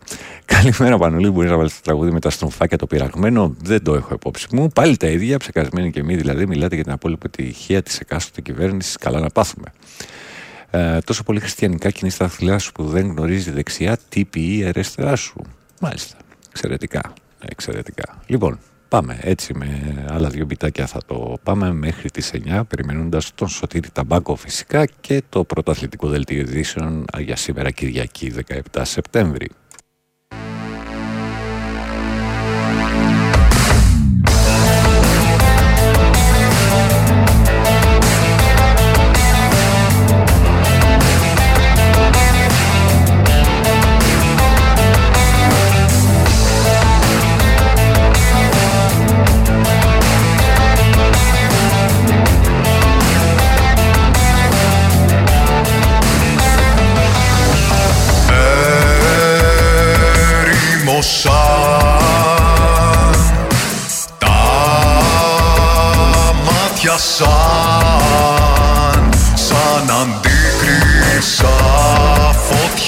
[0.45, 1.30] Καλημέρα, Πανουλή.
[1.30, 3.57] Μπορείς να βάλεις το τραγούδι με τα στροφάκια το πειραγμένο.
[3.62, 4.68] Δεν το έχω υπόψη μου.
[4.68, 6.47] Πάλι τα ίδια, ψεκασμένοι και εμείς δηλαδή.
[6.47, 8.97] Μιλάτε για την απόλυτη επιτυχία της εκάστοτε κυβέρνησης.
[8.97, 9.72] Καλά να πάθουμε.
[10.70, 14.64] Ε, τόσο πολύ χριστιανικά κινεί τα δαχτυλά σου που δεν γνωρίζει δεξιά, τι ποιεί η
[14.64, 15.41] αριστερά σου.
[15.80, 16.16] Μάλιστα.
[16.51, 17.12] Εξαιρετικά.
[17.49, 18.22] Εξαιρετικά.
[18.26, 18.59] Λοιπόν,
[18.95, 23.88] Πάμε έτσι με άλλα δύο μπιτάκια θα το πάμε μέχρι τις 9 περιμένοντας τον Σωτήρη
[23.90, 28.32] Ταμπάκο φυσικά και το πρωταθλητικό δελτίο ειδήσεων για σήμερα Κυριακή
[28.72, 29.51] 17 Σεπτέμβρη.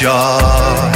[0.06, 0.95] joy.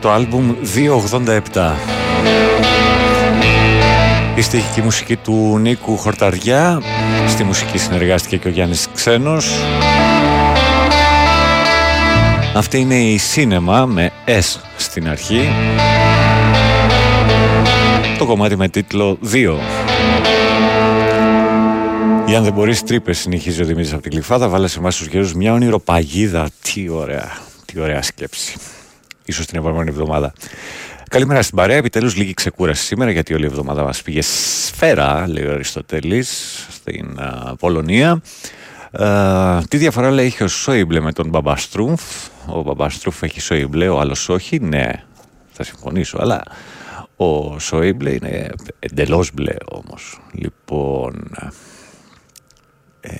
[0.00, 0.54] Το άλμπουμ
[1.54, 1.72] 287.
[4.34, 6.82] Η στοιχική μουσική του Νίκου Χορταριά.
[7.28, 9.50] Στη μουσική συνεργάστηκε και ο Γιάννης Ξένος.
[12.54, 15.48] Αυτή είναι η Σίνεμα με S στην αρχή.
[18.18, 19.58] Το κομμάτι με τίτλο 2.
[22.26, 24.48] Ή αν δεν μπορείς, τρύπες συνεχίζει ο Δημήτρης από την κλειφάδα.
[24.48, 26.48] Βάλε σε εμάς τους γέρους μια ονειροπαγίδα.
[26.62, 27.32] Τι ωραία,
[27.64, 28.56] τι ωραία σκέψη.
[29.32, 30.32] Σω την επόμενη εβδομάδα.
[31.10, 31.76] Καλημέρα στην παρέα.
[31.76, 37.20] Επιτέλους λίγη ξεκούραση σήμερα γιατί όλη η εβδομάδα μας πήγε σφαίρα, λέει ο Αριστοτέλης, στην
[37.20, 38.22] α, Πολωνία.
[38.92, 42.02] Α, τι διαφορά λέει έχει ο Σόιμπλε με τον Μπαμπαστρούμφ;
[42.46, 44.90] Ο Μπαμπαστρούμφ έχει Σόιμπλε, ο άλλος όχι; Ναι,
[45.50, 46.42] θα συμφωνήσω, αλλά
[47.16, 50.20] ο Σόιμπλε είναι εντελώς μπλε όμως.
[50.32, 51.30] Λοιπόν.
[53.00, 53.10] Ε,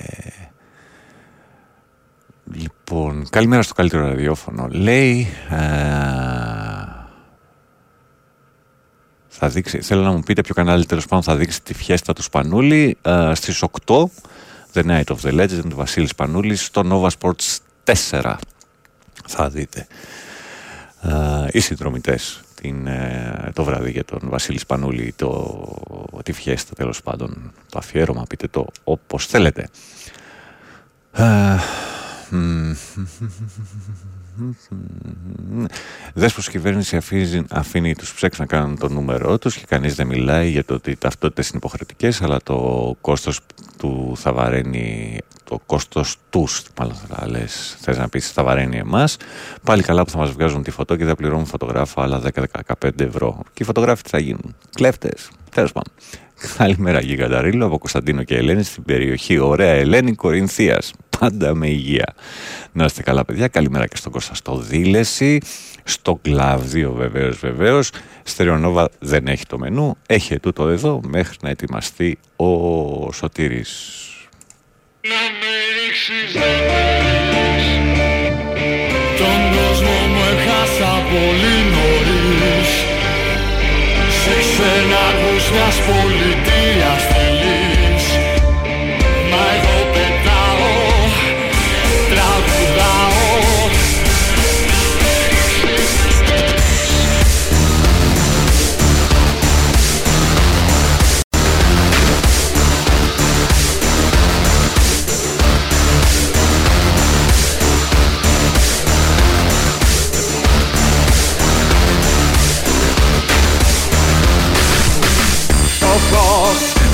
[2.53, 4.67] λοιπόν, καλημέρα στο καλύτερο ραδιόφωνο.
[4.71, 5.27] Λέει.
[5.49, 5.89] Ε,
[9.27, 12.21] θα δείξει, θέλω να μου πείτε ποιο κανάλι τέλος πάντων θα δείξει τη φιέστα του
[12.21, 14.03] Σπανούλη ε, στις 8
[14.73, 17.57] The Night of the Legend του Βασίλη Σπανούλη στο Nova Sports
[18.11, 18.35] 4
[19.27, 19.87] θα δείτε
[21.01, 25.67] ε, οι συνδρομητές ε, το βράδυ για τον Βασίλη Σπανούλη το,
[26.23, 29.69] τη φιέστα τέλος πάντων το αφιέρωμα πείτε το όπως θέλετε
[31.11, 31.55] ε,
[36.13, 39.95] Δες πως η κυβέρνηση αφήνει, αφήνει τους ψέξ να κάνουν το νούμερό τους και κανείς
[39.95, 43.39] δεν μιλάει για το ότι οι ταυτότητες είναι υποχρεωτικές αλλά το κόστος
[43.77, 49.17] του θα βαραίνει το κόστος τους μάλλον θα λες θες να πεις θα βαραίνει εμάς.
[49.63, 52.21] Πάλι καλά που θα μας βγάζουν τη φωτό και θα πληρώνουν φωτογράφο άλλα
[52.79, 53.39] 10-15 ευρώ.
[53.53, 55.29] Και οι φωτογράφοι τι θα γίνουν; Κλέφτες.
[55.51, 55.93] Τέλος πάντων.
[56.57, 62.13] Καλημέρα Γιγανταρίλο από Κωνσταντίνο και Ελένη στην περιοχή Ωραία Ελένη Κορινθίας πάντα με υγεία.
[62.71, 63.47] Να είστε καλά, παιδιά.
[63.47, 65.39] Καλημέρα και στον Κώστα στο Δήλεση.
[65.83, 67.91] Στο Κλάβδιο, βεβαίως, βεβαίως.
[68.23, 69.97] Στερεονόβα δεν έχει το μενού.
[70.07, 74.03] Έχει τούτο εδώ μέχρι να ετοιμαστεί ο Σωτήρης.
[75.01, 76.33] Να με ρίξεις,
[79.17, 82.69] Τον κόσμο μου έχασα πολύ νωρίς
[84.21, 87.18] Σε ξενάγους μιας πολιτείας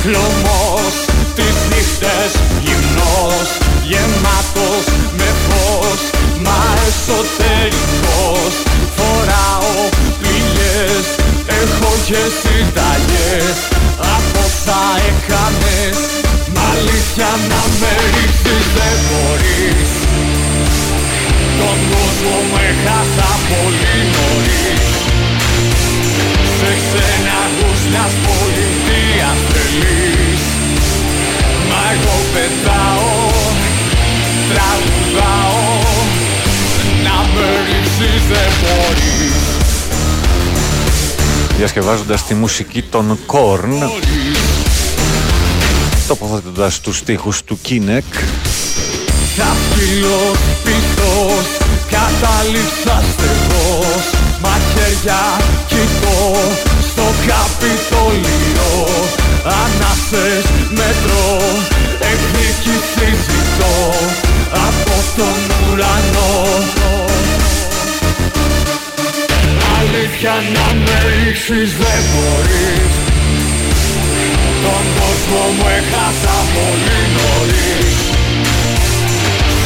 [0.08, 0.96] Χλωμός
[1.36, 2.32] τις νύχτες
[2.66, 3.48] γυμνός
[3.90, 4.86] Γεμάτος
[5.18, 6.02] με φως
[6.46, 8.54] Μα εσωτερικός.
[8.98, 9.76] Φοράω
[10.20, 11.06] πληγές
[11.62, 13.58] Έχω και συνταγές.
[14.16, 16.00] Από όσα έκανες
[16.54, 19.92] Μ' αλήθεια να με ρίξεις δεν μπορείς.
[21.60, 24.86] Τον κόσμο μου έχασα πολύ νωρίς.
[26.58, 30.42] Σε ξεναγούς μιας πολιτείας τρελής
[31.70, 33.14] Μα εγώ πετάω,
[34.50, 35.64] τραγουδάω
[37.04, 39.44] Να με ρίξεις δεν μπορείς.
[41.58, 43.90] Διασκευάζοντας τη μουσική των Korn
[46.08, 48.04] τοποθετώντας τους στίχους του Κίνεκ
[49.38, 51.46] Χαφυλός πίθος,
[51.90, 54.04] κατάληψα στεγός
[54.42, 56.65] Μαχαίρια κοιτώ
[57.26, 58.86] στο Καπιτολίο
[59.44, 61.38] Ανάσες μετρώ,
[62.12, 63.76] εκδίκη συζητώ
[64.68, 66.34] Από τον ουρανό.
[69.80, 72.94] Αλήθεια να με ρίξεις δεν μπορείς.
[74.64, 77.98] Τον κόσμο μου έχασα πολύ νωρίς.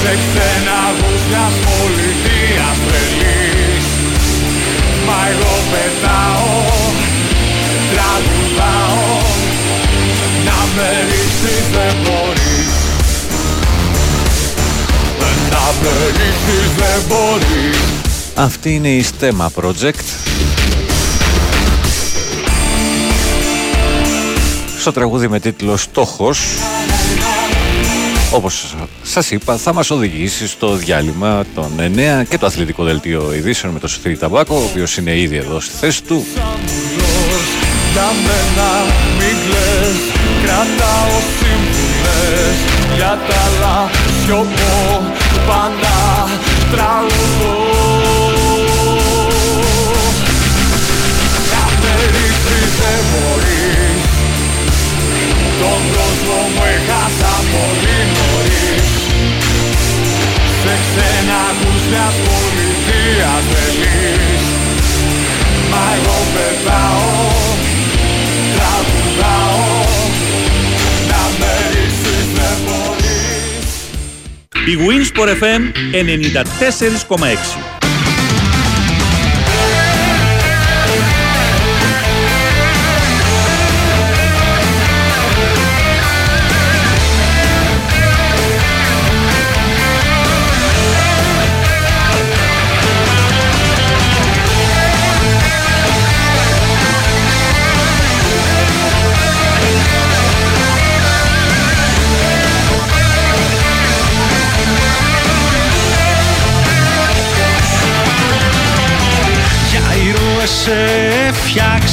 [0.02, 3.86] Σε ξεναγούς μιας πολιτείας τρελής.
[5.06, 6.89] Μα εγώ πετάω,
[8.10, 9.22] τραγουδάω
[10.46, 12.74] Να με ρίξεις δεν μπορείς
[15.52, 17.78] Να με ρίξεις δεν μπορείς
[18.36, 20.06] Αυτή είναι η Stema Project.
[24.80, 26.40] Στο τραγούδι με τίτλο «Στόχος»
[28.32, 31.72] όπως σας είπα θα μας οδηγήσει στο διάλειμμα των
[32.22, 35.60] 9 και το αθλητικό δελτίο ειδήσεων με το Σωτήρι Ταμπάκο ο οποίος είναι ήδη εδώ
[35.60, 36.26] στη θέση του
[37.94, 38.70] Για μένα
[39.18, 40.02] μην κλαις,
[40.44, 42.58] κρατάω σύμβουλες
[42.96, 43.78] Για τα άλλα
[44.20, 44.78] σιωπώ,
[45.48, 45.98] πάντα
[46.72, 47.58] τραγουδώ.
[51.52, 54.04] Να με ρίξεις δεν μπορείς
[55.62, 58.92] Τον κόσμο μου έχασα πολύ νωρίς.
[60.62, 64.44] Σε ξεναγούς μιας πολιτείας τρελής
[65.72, 67.49] Μα εγώ πετάω,
[74.70, 75.62] Η Winsport FM
[75.94, 77.79] 94,6.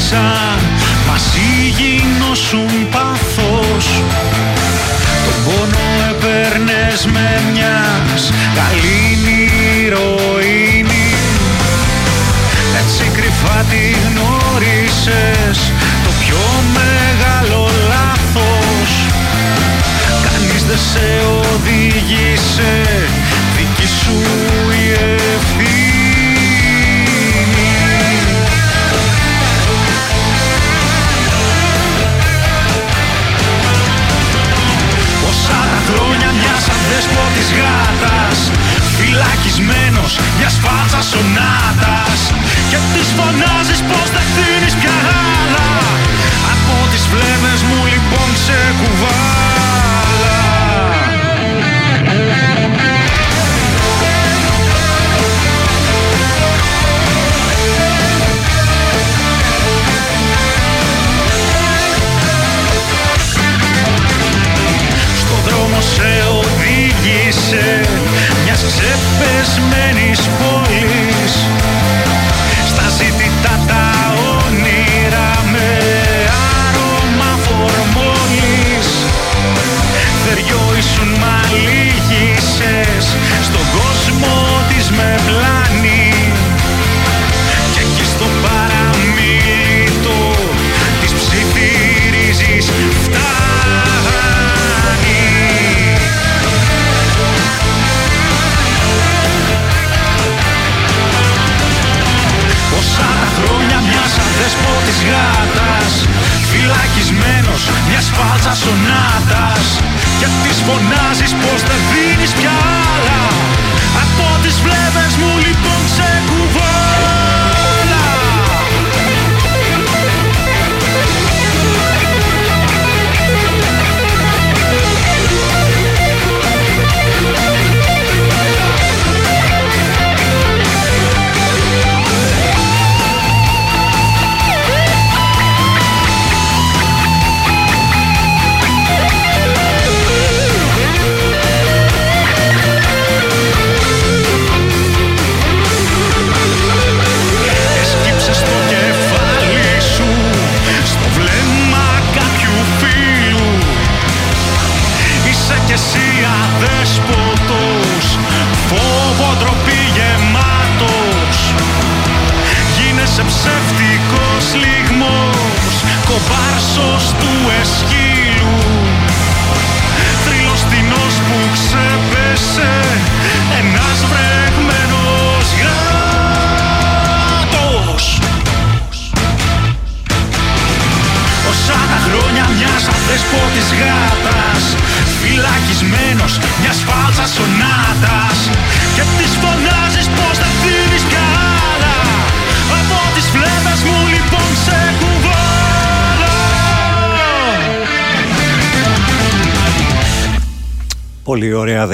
[0.06, 0.75] sun
[40.06, 40.55] Φυλακισμένος μιας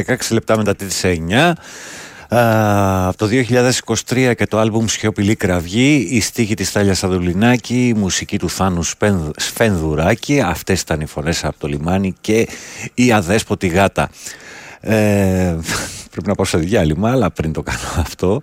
[0.07, 1.53] 16 λεπτά μετά τις 9.
[2.35, 3.27] Α, από το
[4.07, 8.83] 2023 και το άλμπουμ Σιωπηλή Κραυγή, η στίχη της Τάλιας Αδουλινάκη, η μουσική του Θάνου
[8.83, 12.49] Σπεν- Σφενδουράκη, αυτές ήταν οι φωνές από το λιμάνι και
[12.95, 14.11] η αδέσποτη γάτα.
[14.81, 15.57] Ε,
[16.11, 18.41] πρέπει να πάω σε διάλειμμα, αλλά πριν το κάνω αυτό,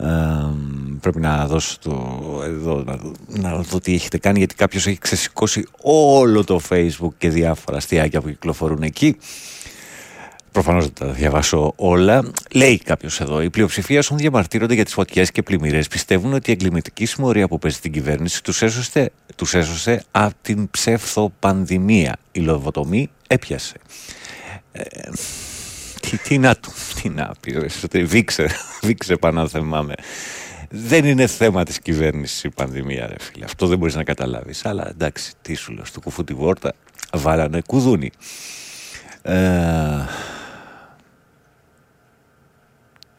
[0.00, 0.06] ε,
[1.00, 4.98] πρέπει να δώσω το, εδώ, να, δω- να δω τι έχετε κάνει, γιατί κάποιος έχει
[4.98, 9.16] ξεσηκώσει όλο το facebook και διάφορα αστιάκια που κυκλοφορούν εκεί.
[10.52, 12.30] Προφανώς δεν τα διαβάσω όλα.
[12.52, 16.52] Λέει κάποιος εδώ: Η πλειοψηφία όσων διαμαρτύρονται για τις φωτιές και πλημμύρε πιστεύουν ότι η
[16.52, 22.16] εγκληματική συμμορία που παίζει την κυβέρνηση τους έσωσε, τους έσωσε από την ψεύθοπανδημία.
[22.32, 23.74] Η λοβοτομή έπιασε.
[24.72, 24.82] Ε,
[26.00, 26.72] τι, τι να του,
[27.02, 28.46] τι να πει, ρε, εσωτερι- βήξε,
[28.86, 29.94] βήξε πάνω αν θυμάμαι.
[30.70, 33.44] Δεν είναι θέμα της κυβέρνησης η πανδημία, ρε φίλε.
[33.44, 34.64] Αυτό δεν μπορείς να καταλάβεις.
[34.64, 36.72] Αλλά εντάξει, τι σου λέω, στο κουφού τη βόρτα
[37.12, 38.10] βάλανε κουδούνι.
[39.22, 39.36] Ε,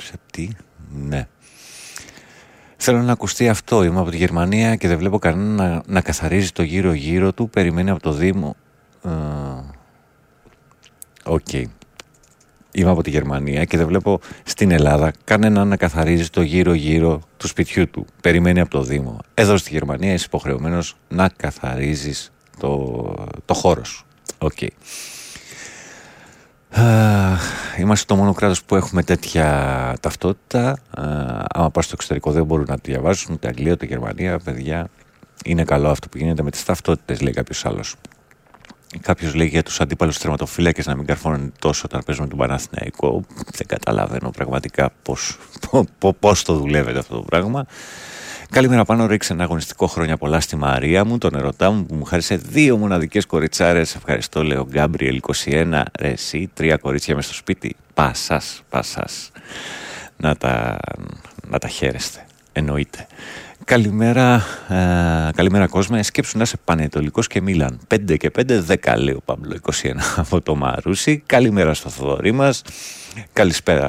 [0.02, 0.49] σε τι,
[0.93, 1.28] ναι.
[2.78, 3.84] Θέλω να ακουστεί αυτό.
[3.84, 7.49] Είμαι από τη Γερμανία και δεν βλέπω κανένα να, να καθαρίζει το γύρω-γύρω του.
[7.49, 8.56] Περιμένει από το Δήμο.
[9.04, 9.10] Ε,
[11.24, 11.54] Οκ.
[12.72, 17.47] Είμαι από τη Γερμανία και δεν βλέπω στην Ελλάδα κανέναν να καθαρίζει το γύρω-γύρω του
[17.47, 18.06] σπιτιού του.
[18.22, 19.18] Περιμένει από το Δήμο.
[19.34, 23.14] Εδώ στη Γερμανία είσαι υποχρεωμένος να καθαρίζεις το,
[23.45, 24.06] το χώρο σου.
[24.38, 24.58] Οκ.
[27.80, 30.78] Είμαστε το μόνο κράτος που έχουμε τέτοια ταυτότητα.
[31.53, 34.39] Άμα πας στο εξωτερικό δεν μπορούν να τη διαβάσουν ούτε Αγγλία ούτε Γερμανία.
[34.39, 34.88] Παιδιά,
[35.45, 37.95] είναι καλό αυτό που γίνεται με τις ταυτότητες, λέει κάποιος άλλος.
[39.01, 43.24] Κάποιος λέει για τους αντίπαλους τερματοφύλακες να μην καρφώνουν τόσο όταν παίζουν τον Παναθηναϊκό.
[43.36, 45.38] Δεν καταλαβαίνω πραγματικά πώς
[46.45, 47.65] το δουλεύετε αυτό το πράγμα.
[48.52, 52.04] Καλημέρα πάνω, ρίξε ένα αγωνιστικό χρόνια πολλά στη Μαρία μου, τον ερωτά μου που μου
[52.04, 53.95] χάρισε δύο μοναδικές κοριτσάρες.
[53.95, 55.84] Ευχαριστώ, λέω Γκάμπριελ 21.
[55.99, 57.76] Ρε, εσύ, τρία κορίτσια μες στο σπίτι.
[57.93, 59.08] Πάσα, πάσα.
[60.18, 60.78] Να τα,
[61.47, 62.26] να τα χαίρεστε.
[62.52, 63.08] Εννοείται.
[63.66, 66.04] Καλημέρα, ε, καλημέρα κόσμο.
[66.04, 67.80] Σκέψου να είσαι πανετολικός και Μίλαν.
[67.88, 69.72] 5 και 5, 10 λέει ο Παύλο 21
[70.24, 71.24] από το Μαρούσι.
[71.26, 72.62] Καλημέρα στο Θοδωρή μας.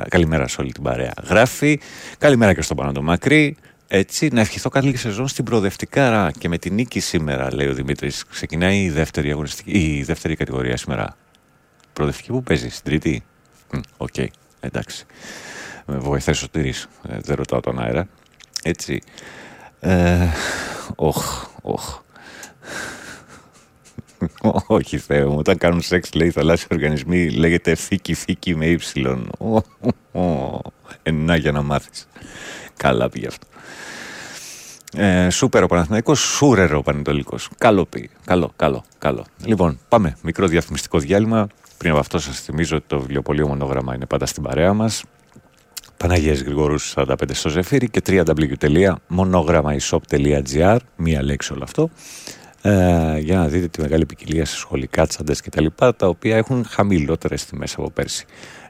[0.09, 1.13] Καλημέρα σε όλη την παρέα.
[1.29, 1.81] Γράφει.
[2.19, 3.57] Καλημέρα και στον Πάνο τον Μακρύ.
[3.95, 8.24] Έτσι, να ευχηθώ καλή σεζόν στην Προοδευτική και με την νίκη σήμερα, λέει ο Δημήτρης.
[8.24, 11.16] Ξεκινάει η δεύτερη, αγωνιστική, η δεύτερη κατηγορία σήμερα.
[11.93, 13.24] Προοδευτική που παίζει, στην τρίτη.
[13.97, 14.26] OK, okay,
[14.61, 15.05] εντάξει.
[15.86, 18.09] Με βοηθάει ο Σωτήρης, ε, δεν ρωτάω τον αέρα.
[18.62, 19.03] Έτσι.
[19.80, 20.26] Ε,
[20.97, 22.01] οχ, οχ.
[24.66, 29.30] Όχι Θεέ μου, όταν κάνουν σεξ λέει θαλάσσιοι οργανισμοί λέγεται φύκι φύκι με ύψιλον.
[31.03, 32.09] Ενά για να μάθεις.
[32.83, 33.47] Καλά πήγε αυτό.
[34.97, 37.49] Ε, σούπερ ο Παναθηναϊκός, σούρερο ο Πανετολικός.
[37.59, 38.11] Καλό πει.
[38.24, 39.24] Καλό, καλό, καλό.
[39.45, 40.16] Λοιπόν, πάμε.
[40.22, 41.47] Μικρό διαφημιστικό διάλειμμα.
[41.76, 45.05] Πριν από αυτό σας θυμίζω ότι το βιβλιοπωλείο μονόγραμμα είναι πάντα στην παρέα μας.
[45.97, 51.91] Παναγίας Γρηγορούς 45 στο Ζεφύρι και www.monogrammaishop.gr μία λέξη όλο αυτό
[52.62, 56.37] ε, για να δείτε τη μεγάλη ποικιλία σε σχολικά τσάντες και τα λοιπά τα οποία
[56.37, 58.24] έχουν χαμηλότερες τιμές από πέρσι.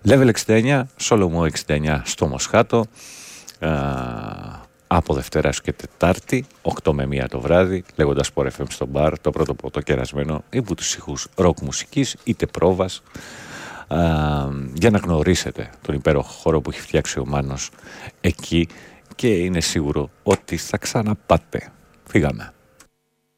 [0.06, 2.82] Level 69, Solomon 69 στο Μοσχάτο ε,
[4.86, 6.46] από Δευτέρα και Τετάρτη,
[6.82, 10.74] 8 με 1 το βράδυ, λέγοντας Sport FM στο μπαρ, το πρώτο πρώτο κερασμένο υπό
[10.74, 13.02] τους ήχους ροκ μουσικής, είτε πρόβας,
[13.88, 13.98] α,
[14.74, 17.70] για να γνωρίσετε τον υπέροχο χώρο που έχει φτιάξει ο Μάνος
[18.20, 18.68] εκεί
[19.16, 21.72] και είναι σίγουρο ότι θα ξαναπάτε.
[22.08, 22.52] Φύγαμε.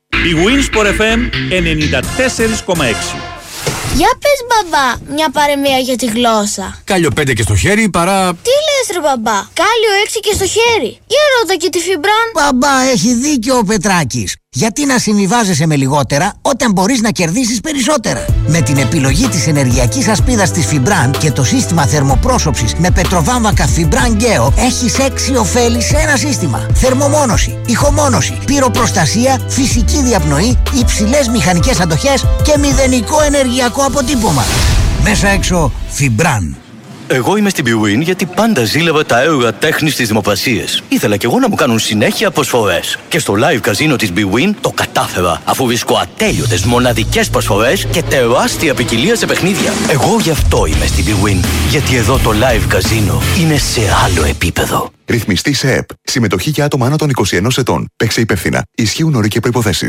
[0.08, 3.43] Η Winsport FM 94,6
[3.94, 6.80] για πες μπαμπά, μια παρεμία για τη γλώσσα.
[6.84, 8.32] Κάλιο 5 και στο χέρι παρά...
[8.32, 10.98] Τι λες ρε μπαμπά, κάλιο 6 και στο χέρι.
[11.06, 12.26] Για ρώτα και τη φιμπράν.
[12.34, 14.36] Μπαμπά, έχει δίκιο ο Πετράκης.
[14.56, 20.08] Γιατί να συμβιβάζεσαι με λιγότερα όταν μπορείς να κερδίσεις περισσότερα; Με την επιλογή της ενεργειακής
[20.08, 25.96] ασπίδας της Fibran και το σύστημα θερμοπρόσωψης με πετροβάμβακα Fibran Geo έχεις έξι ωφέλη σε
[25.96, 26.66] ένα σύστημα.
[26.74, 34.44] Θερμομόνωση, ηχομόνωση, πυροπροστασία, φυσική διαπνοή, υψηλές μηχανικές αντοχές και μηδενικό ενεργειακό αποτύπωμα.
[35.02, 36.63] Μέσα έξω Fibran.
[37.08, 40.64] Εγώ είμαι στην Bwin γιατί πάντα ζήλευα τα έργα τέχνης στι δημοπρασίε.
[40.88, 42.98] Ήθελα κι εγώ να μου κάνουν συνέχεια προσφορές.
[43.08, 48.74] Και στο live καζίνο της Bwin το κατάφερα, αφού βρίσκω ατέλειωτες μοναδικές προσφορές και τεράστια
[48.74, 49.72] ποικιλία σε παιχνίδια.
[49.90, 51.44] Εγώ γι' αυτό είμαι στην Bwin.
[51.70, 54.93] Γιατί εδώ το live καζίνο είναι σε άλλο επίπεδο.
[55.06, 55.88] Ρυθμιστή σε ΕΠ.
[56.02, 57.88] Συμμετοχή για άτομα άνω των 21 ετών.
[57.96, 58.62] Παίξε υπεύθυνα.
[58.74, 59.86] Ισχύουν όροι και προποθέσει.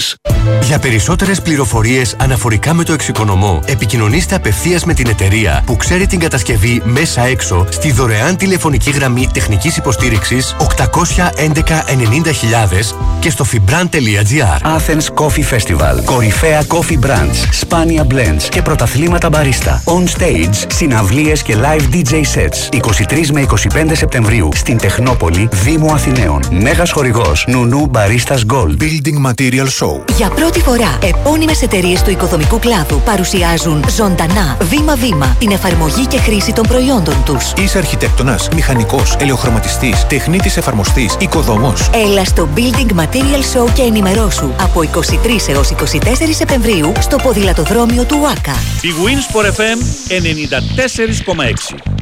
[0.63, 6.19] Για περισσότερες πληροφορίες αναφορικά με το εξοικονομώ, επικοινωνήστε απευθείας με την εταιρεία που ξέρει την
[6.19, 11.03] κατασκευή μέσα έξω στη δωρεάν τηλεφωνική γραμμή τεχνικής υποστήριξης 811
[11.37, 14.77] 90.000 και στο fibran.gr.
[14.77, 16.03] Athens Coffee Festival.
[16.05, 19.83] Κορυφαία coffee brands, σπάνια blends και πρωταθλήματα μπαρίστα.
[19.85, 22.75] On stage, συναυλίες και live DJ sets.
[23.11, 26.43] 23 με 25 Σεπτεμβρίου στην Τεχνόπολη, Δήμο Αθηναίων.
[26.51, 28.81] Μέγας χορηγός Νουνού Baristas Gold.
[28.81, 30.15] Building Material Show.
[30.17, 36.53] Για πρώτη φορά, επώνυμες εταιρείες του οικοδομικού κλάδου παρουσιάζουν ζωντανά, βήμα-βήμα, την εφαρμογή και χρήση
[36.53, 37.53] των προϊόντων τους.
[37.57, 41.89] Είσαι αρχιτέκτονας, μηχανικός, ελαιοχρωματιστής, τεχνίτης εφαρμοστής, οικοδόμος.
[41.93, 48.19] Έλα στο Building Material Show και ενημερώσου από 23 έως 24 Σεπτεμβρίου στο ποδηλατοδρόμιο του
[48.21, 48.55] ΟΑΚΑ.
[48.81, 49.79] Η Winsport FM
[50.09, 51.94] 94,6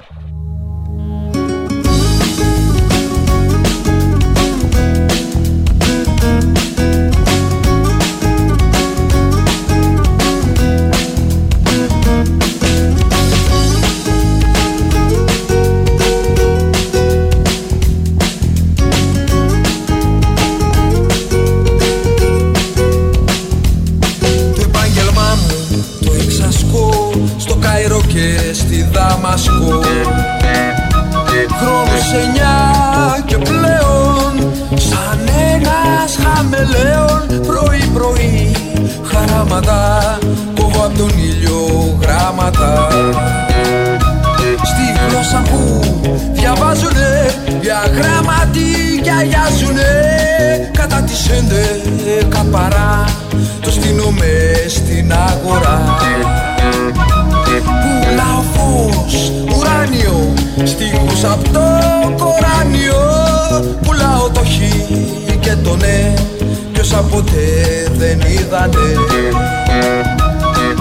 [52.53, 53.03] παρά
[53.61, 55.97] Το στείνω μες στην αγορά.
[58.01, 60.33] Πουλάω φως ουράνιο
[60.63, 61.65] Στίχους απ' το
[62.23, 63.01] κοράνιο.
[63.81, 64.55] Πουλάω το χ
[65.39, 66.13] και το ναι
[66.73, 67.47] Κι όσα ποτέ
[67.97, 68.87] δεν είδανε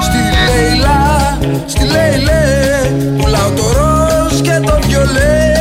[0.01, 2.43] Στη Λέιλα, στη Λέιλε
[3.17, 5.53] Πουλάω το ροζ και το βιολέ.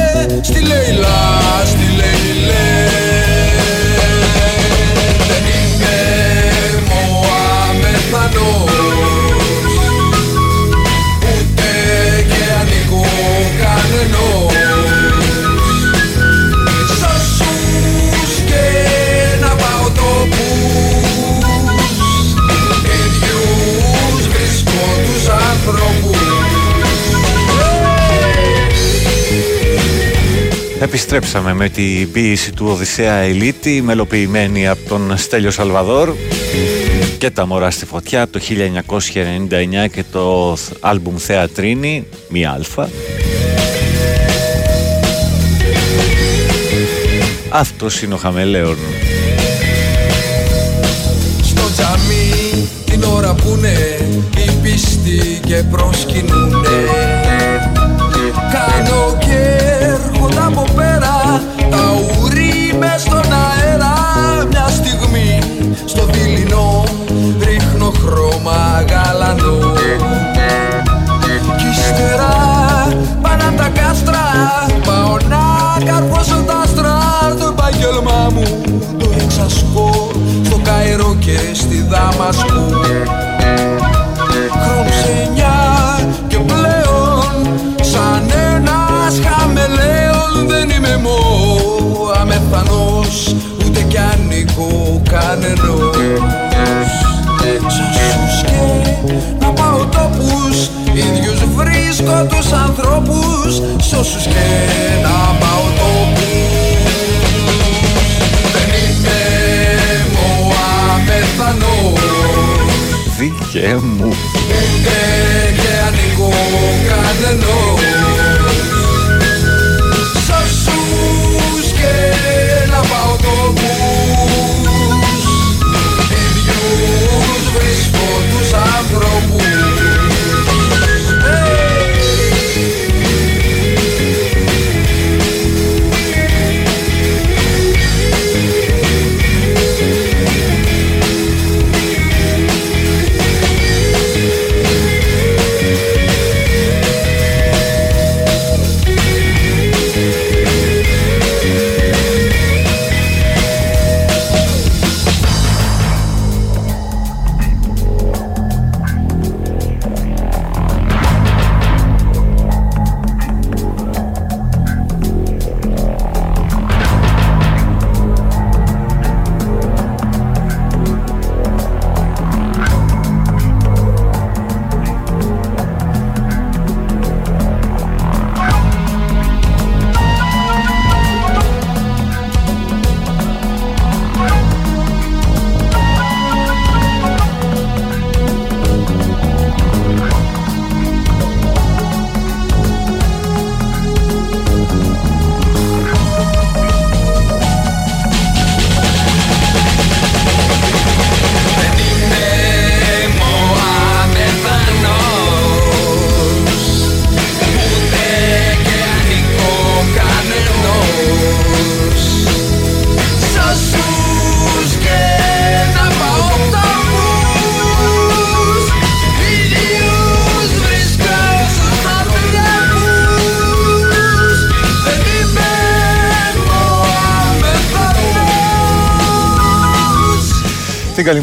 [0.41, 1.17] Στη Λέιλα,
[1.65, 3.20] στη Λέιλε
[30.81, 36.13] Επιστρέψαμε με την ποίηση του Οδυσσέα Ελίτη, μελοποιημένη από τον Στέλιο Σαλβαδόρ
[37.17, 38.39] και τα μωρά στη φωτιά το
[39.85, 42.89] 1999 και το άλμπουμ Θεατρίνη, μία αλφα.
[47.49, 48.77] Αυτός είναι ο Χαμελέον.
[51.43, 53.97] Στο τζαμί την ώρα που είναι
[54.37, 57.10] οι πιστοί και προσκυνούνε
[62.97, 63.93] στον αέρα
[64.49, 65.39] Μια στιγμή.
[65.85, 66.83] Στο δειλινό
[67.39, 69.10] ρίχνω χρώμα γαλανό
[104.01, 104.47] όσους και
[105.03, 106.81] να πάω τόπους
[108.53, 109.19] δεν είμαι
[110.13, 110.53] μω
[110.93, 111.99] αμεθανός
[113.17, 114.40] Δίκαι μου.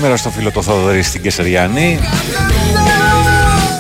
[0.01, 1.99] Καλημέρα στο φίλο το Θόδωρη στην Κεσαριάνη.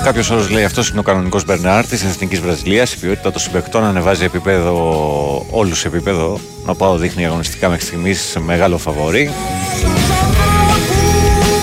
[0.04, 2.92] Κάποιος άλλος λέει αυτός είναι ο κανονικός Μπερνάρ της Εθνικής Βραζιλίας.
[2.92, 6.40] Η ποιότητα των συμπεκτών ανεβάζει επίπεδο, όλους σε επίπεδο.
[6.66, 9.30] Να πάω δείχνει αγωνιστικά μέχρι στιγμής μεγάλο φαβορή.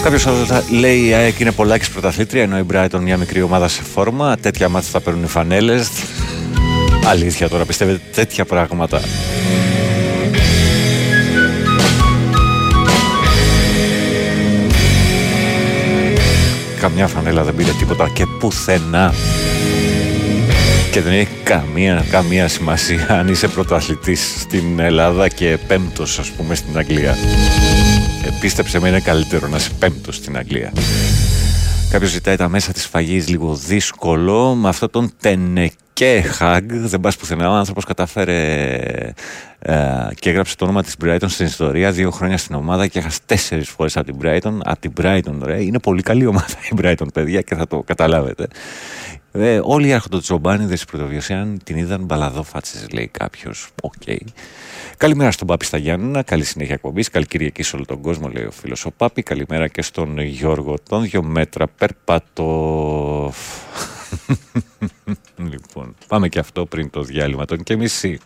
[0.04, 1.52] Κάποιος άλλος λέει η ΑΕΚ είναι
[1.94, 4.38] πρωταθλήτρια, ενώ η Brighton μια μικρή ομάδα σε φόρμα.
[4.38, 5.90] Τέτοια μάτια θα παίρνουν οι φανέλες.
[7.06, 9.02] Αλήθεια τώρα πιστεύετε τέτοια πράγματα.
[16.86, 19.14] Καμιά φανέλα δεν πήρε τίποτα και πουθενά.
[20.92, 26.56] Και δεν έχει καμία, καμία σημασία αν είσαι πρωτοαθλητής στην Ελλάδα και πέμπτος ας πούμε
[26.56, 27.16] στην Αγγλία.
[28.26, 30.72] Επίστεψε με είναι καλύτερο να είσαι πέμπτος στην Αγγλία.
[31.90, 37.18] Κάποιος ζητάει τα μέσα της φαγής λίγο δύσκολο με αυτό τον τενεκέ χαγ δεν πας
[37.18, 39.14] πουθενά ο άνθρωπος κατάφερε
[39.68, 43.20] ε, και έγραψε το όνομα της Brighton στην ιστορία δύο χρόνια στην ομάδα και έχασε
[43.26, 47.08] τέσσερις φορές από την Brighton από την Brighton ρε είναι πολύ καλή ομάδα η Brighton
[47.14, 48.48] παιδιά και θα το καταλάβετε
[49.32, 53.94] ε, όλοι οι αρχοντοτσομπάνηδες της πρωτοβιωσία την είδαν μπαλαδόφατσες λέει κάποιος οκ
[54.98, 57.10] Καλημέρα στον Πάπη στα Γιάννηνα, καλή συνέχεια εκπομπής.
[57.10, 59.24] Καλή Κυριακή σε όλο τον κόσμο, λέει ο φίλος ο Πάπη.
[59.24, 63.34] Καλημέρα και στον Γιώργο, τον δύο μέτρα περπατώ.
[65.52, 68.20] λοιπόν, πάμε και αυτό πριν το διάλειμμα των και μισή.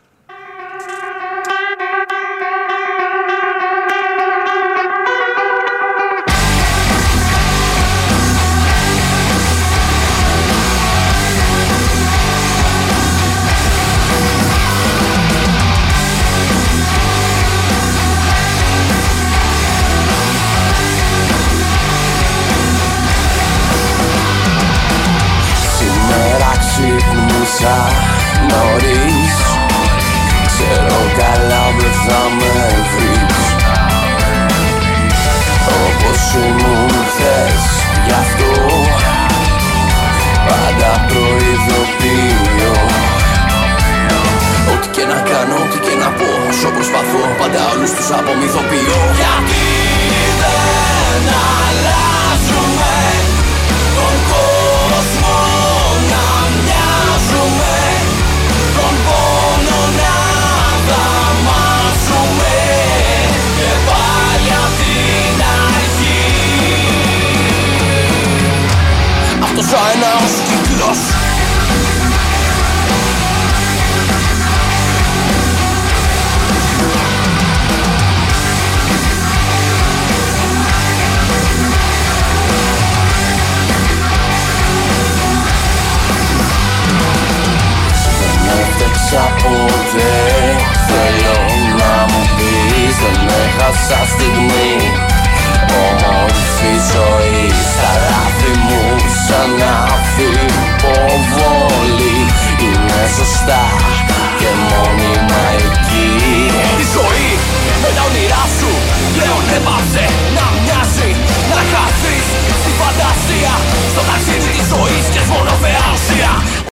[36.48, 37.64] Ήμουν χθες
[38.06, 38.52] γι' αυτό
[40.48, 42.76] Πάντα προειδοποιώ.
[44.74, 49.00] Ό,τι και να κάνω, ό,τι και να πω Όσο προσπαθώ πάντα όλους τους απομυθοποιώ.
[49.20, 49.66] Γιατί
[50.42, 51.24] δεν
[70.90, 70.98] κύκλος
[88.20, 90.58] Δεν έφτεξα ποτέ
[90.88, 91.40] Θέλω
[91.80, 94.74] να μου πεις Δεν έχασα στιγμή.
[95.88, 98.98] Όμορφη ζωή Στα λάθη μου
[99.28, 99.50] σαν
[100.80, 102.18] αφιποβολή
[102.68, 103.64] Είναι σωστά
[104.40, 106.08] και μόνιμα εκεί.
[106.84, 107.32] Η ζωή
[107.82, 108.72] με τα όνειρά σου
[109.16, 110.04] Πλέον έπαψε
[110.38, 111.10] να μοιάζει.
[111.52, 112.28] Να χαθείς
[112.62, 113.54] στη φαντασία.
[113.94, 116.32] Στο ταξίδι της ζωής και μόνο θεάσια.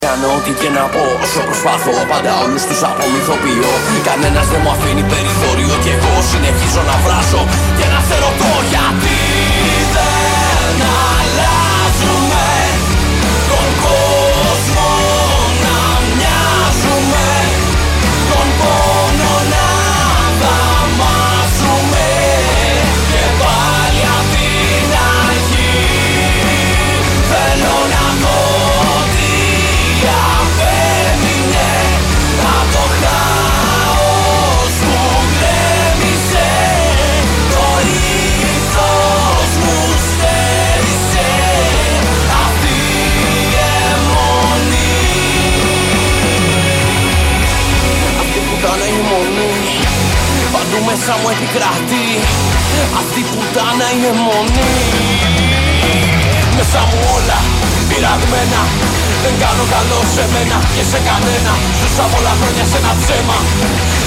[0.05, 3.71] Κάνω ό,τι και να πω όσο προσπάθω Πάντα όλους τους απομυθοποιώ
[4.07, 7.41] Κανένας δεν μου αφήνει περιθώριο Κι εγώ συνεχίζω να βράσω
[7.77, 8.90] Και να σε ρωτώ γιατί
[50.87, 52.07] μέσα μου επικρατεί.
[53.01, 54.73] Αυτή που ήταν η αιμονή
[56.57, 57.50] Μέσα μου όλα
[57.91, 58.61] πειραγμένα.
[59.23, 61.53] Δεν κάνω καλό σε μένα και σε κανένα.
[61.79, 63.37] Ζούσα πολλά χρόνια σε ένα ψέμα.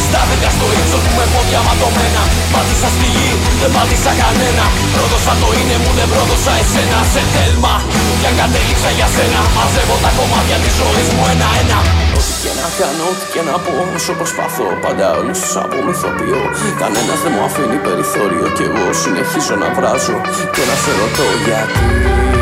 [0.06, 2.22] Στάθηκα στο ύψος μου με πόδια ματωμένα.
[2.52, 3.30] Πάτησα στη γη,
[3.60, 4.64] δεν πάτησα κανένα.
[4.94, 6.98] Πρόδωσα το είναι μου, δεν πρόδωσα εσένα.
[7.12, 7.74] Σε τέλμα,
[8.20, 11.78] κι αν κατέληξα για σένα Μαζεύω τα κομμάτια της ζωής μου ένα-ένα.
[12.18, 16.42] Ό,τι και να κάνω, ό,τι και να πω Όσο προσπαθώ, πάντα όλους τους απομυθοποιώ.
[16.82, 20.16] Κανένας δεν μου αφήνει περιθώριο Κι εγώ συνεχίζω να βράζω
[20.54, 22.33] Και να σε ρωτώ γιατί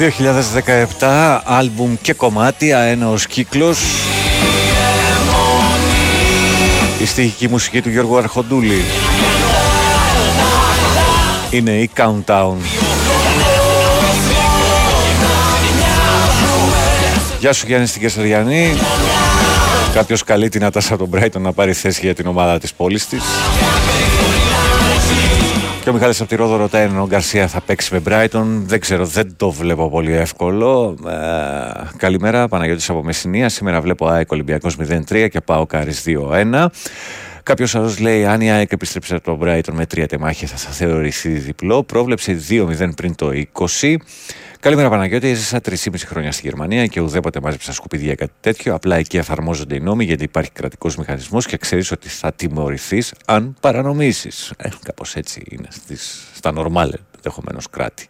[0.00, 3.78] 2017 άλμπουμ και κομμάτι αέναος κύκλος
[6.98, 8.84] Η στοιχική μουσική του Γιώργου Αρχοντούλη
[11.50, 12.54] είναι η Countdown.
[17.38, 18.74] Γεια σου Γιάννη στην Κεσαριανή.
[19.94, 23.22] Κάποιος καλεί την Ατάσα τον Brighton να πάρει θέση για την ομάδα της πόλης της.
[25.82, 28.44] Και ο Μιχάλης από τη Ρόδο ρωτάει αν ο Γκαρσία θα παίξει με Brighton.
[28.64, 30.98] Δεν ξέρω, δεν το βλέπω πολύ εύκολο.
[31.08, 31.16] Ε,
[31.96, 33.48] καλημέρα, Παναγιώτης από Μεσσηνία.
[33.48, 34.76] Σήμερα βλέπω ΑΕΚ Ολυμπιακός
[35.10, 36.66] 0-3 και πάω Κάρις 2-1.
[37.42, 40.70] Κάποιος άλλος λέει: Αν η ΑΕΚ επιστρέψει από τον Brighton με τρία τεμάχια, θα, θα
[40.70, 41.82] θεωρηθεί διπλό.
[41.82, 43.30] Πρόβλεψε 2-0 πριν το
[43.80, 43.94] 20.
[44.60, 48.74] Καλημέρα Παναγιώτης, έζησα 3,5 χρόνια στη Γερμανία και ουδέποτε μάζεψα σκουπίδια κάτι τέτοιο.
[48.74, 53.56] Απλά εκεί εφαρμόζονται οι νόμοι γιατί υπάρχει κρατικός μηχανισμός και ξέρεις ότι θα τιμωρηθείς αν
[53.60, 54.52] παρανομήσεις.
[54.56, 58.08] Ε, Κάπως έτσι είναι στις, στα νορμάλ ενδεχομένως κράτη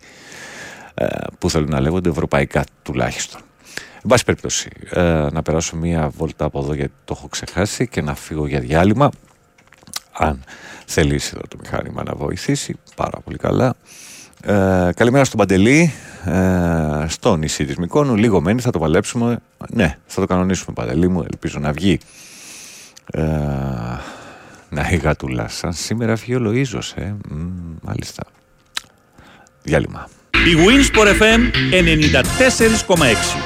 [0.95, 1.07] ε,
[1.39, 3.41] που θέλουν να λέγονται ευρωπαϊκά τουλάχιστον.
[3.95, 8.03] Εν πάση περιπτώσει, ε, να περάσω μία βόλτα από εδώ γιατί το έχω ξεχάσει και
[8.03, 9.11] να φύγω για διάλειμμα.
[10.13, 10.45] Αν
[10.87, 13.77] θελήσει εδώ το μηχάνημα να βοηθήσει, πάρα πολύ καλά.
[14.43, 15.93] Ε, καλημέρα στον Παντελή,
[16.25, 18.17] ε, στο νησί της Μικόνου.
[18.17, 19.39] Λίγο μένει, θα το παλέψουμε.
[19.69, 21.99] Ναι, θα το κανονίσουμε Παντελή μου, ελπίζω να βγει.
[23.07, 23.23] Ε,
[24.69, 27.15] να η γατούλα σαν σήμερα βγει ο Λοΐζος, ε.
[27.29, 27.35] Μ,
[27.83, 28.23] μάλιστα.
[29.63, 30.09] Διάλειμμα.
[30.47, 31.41] Η Winsport FM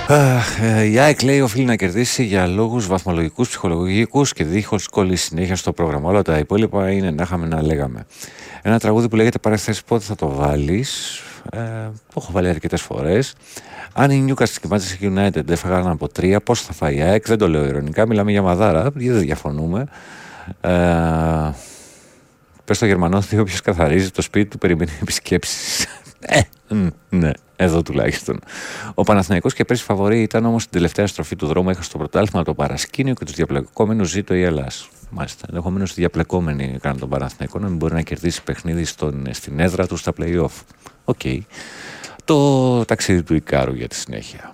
[0.08, 0.14] 94,6.
[0.14, 5.56] Αχ, ε, η ΑΕΚ λέει οφείλει να κερδίσει για λόγους βαθμολογικούς, ψυχολογικούς και δίχως συνέχεια
[5.56, 6.10] στο πρόγραμμα.
[6.10, 8.06] Όλα τα υπόλοιπα είναι να είχαμε να λέγαμε.
[8.62, 11.20] Ένα τραγούδι που λέγεται Παρέθεση πότε θα το βάλεις.
[11.50, 11.58] Ε,
[11.88, 13.34] το έχω βάλει αρκετές φορές.
[13.92, 17.00] Αν η Newcastle και η Manchester United δεν φάγανε από τρία, πώς θα φάει η
[17.00, 19.86] ΑΕΚ, δεν το λέω ειρωνικά, μιλάμε για μαδάρα, γιατί δεν διαφωνούμε.
[20.60, 20.70] Ε,
[22.64, 25.86] Πες στο Γερμανό ότι όποιος καθαρίζει το σπίτι του περιμένει επισκέψεις.
[26.74, 28.40] ε, μ, ναι, εδώ τουλάχιστον.
[28.94, 31.70] Ο Παναθηναϊκός και πέρσι φαβορή ήταν όμως στην τελευταία στροφή του δρόμου.
[31.70, 34.70] Έχασε το πρωτάθλημα το παρασκήνιο και τους διαπλεκόμενους ζήτω η Ελλάδα.
[35.10, 35.46] Μάλιστα.
[35.48, 39.86] Ενδεχομένως οι διαπλεκόμενοι έκαναν τον Παναθηναϊκό να μην μπορεί να κερδίσει παιχνίδι στον, στην έδρα
[39.86, 40.62] του στα playoff.
[41.04, 41.20] OK.
[42.24, 44.52] Το ταξίδι του Ικάρου για τη συνέχεια.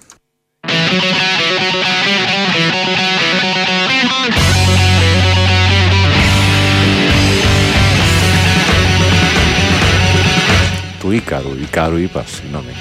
[11.01, 12.73] Του Ίκαρου, Ικάρου είπα, συγγνώμη.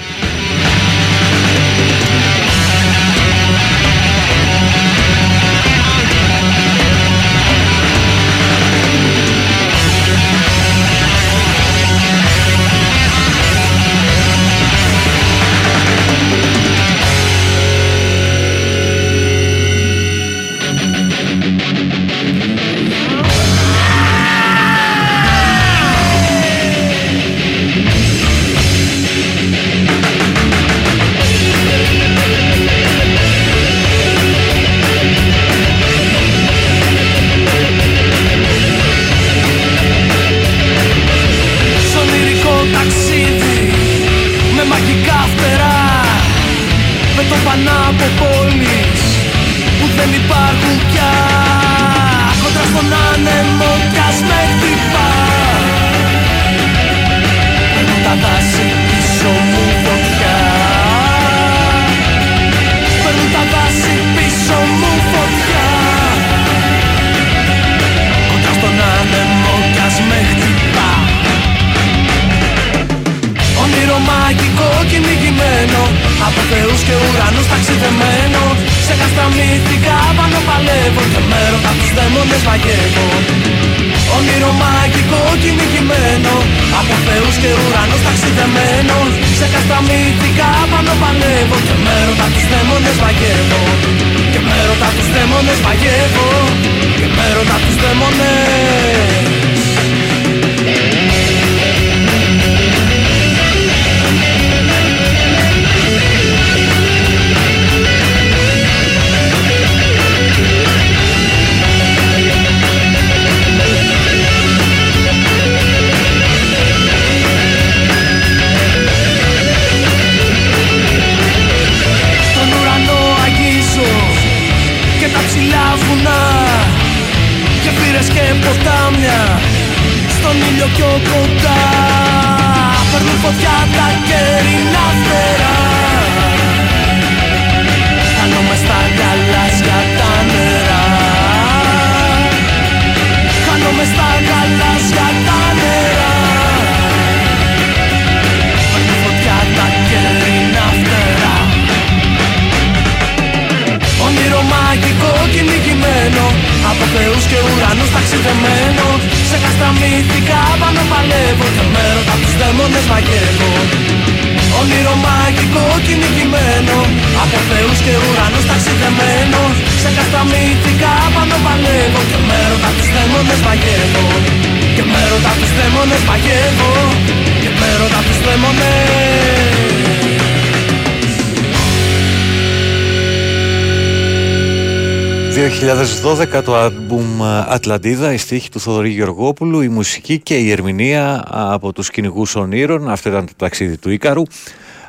[186.32, 191.72] 2012 το άλμπουμ Ατλαντίδα, οι στίχοι του Θοδωρή Γεωργόπουλου, η μουσική και η ερμηνεία από
[191.72, 192.90] τους κυνηγούς ονείρων.
[192.90, 194.22] Αυτό ήταν το ταξίδι του Ίκαρου.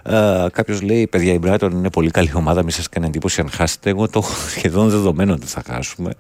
[0.04, 2.62] Ε, Κάποιος λέει: Παιδιά, η Brighton είναι πολύ καλή ομάδα.
[2.62, 3.90] Μην σας κάνει εντύπωση αν χάσετε.
[3.90, 6.12] Εγώ το έχω σχεδόν δεδομένο ότι θα χάσουμε.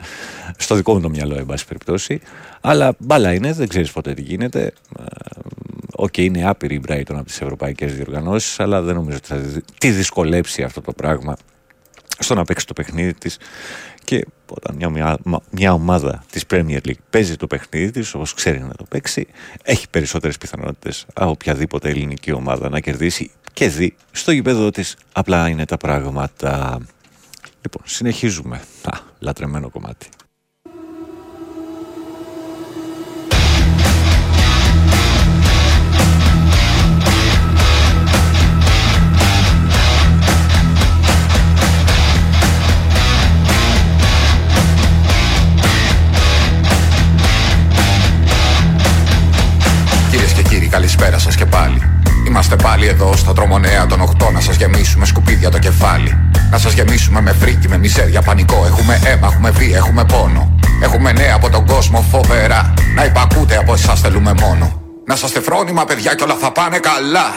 [0.58, 2.22] Στο δικό μου το μυαλό, εν πάση περιπτώσει.
[2.62, 4.74] Αλλά μπάλα είναι, δεν ξέρεις ποτέ τι γίνεται.
[5.96, 9.62] OK, okay, είναι άπειρη η Brighton από τις ευρωπαϊκές διοργανώσεις, αλλά δεν νομίζω ότι θα
[9.78, 11.36] τη δυσκολέψει αυτό το πράγμα
[12.24, 13.38] στο να παίξει το παιχνίδι της
[14.12, 18.60] και όταν μια, μια, μια ομάδα της Premier League παίζει το παιχνίδι της όπως ξέρει
[18.60, 19.28] να το παίξει
[19.64, 24.98] έχει περισσότερες πιθανότητες από οποιαδήποτε ελληνική ομάδα να κερδίσει και δει στο γηπέδο της.
[25.12, 26.78] Απλά είναι τα πράγματα.
[27.62, 28.62] Λοιπόν συνεχίζουμε.
[28.82, 30.10] Α, λατρεμένο κομμάτι
[50.92, 51.82] 'Καλησπέρα σας και πάλι.
[52.28, 56.18] Είμαστε πάλι εδώ στα τρομονέα των 8 να σας γεμίσουμε σκουπίδια το κεφάλι.
[56.52, 58.66] Να σας γεμίσουμε με φρίκι, με μιζέρια, πανικό.
[58.66, 60.60] Έχουμε αίμα, έχουμε βία, έχουμε πόνο.
[60.82, 62.74] Έχουμε νέα από τον κόσμο φοβερά.
[62.96, 64.82] Να υπακούτε από εσάς θέλουμε μόνο.
[65.06, 67.28] Να είστε φρόνημα, παιδιά, και όλα θα πάνε καλά.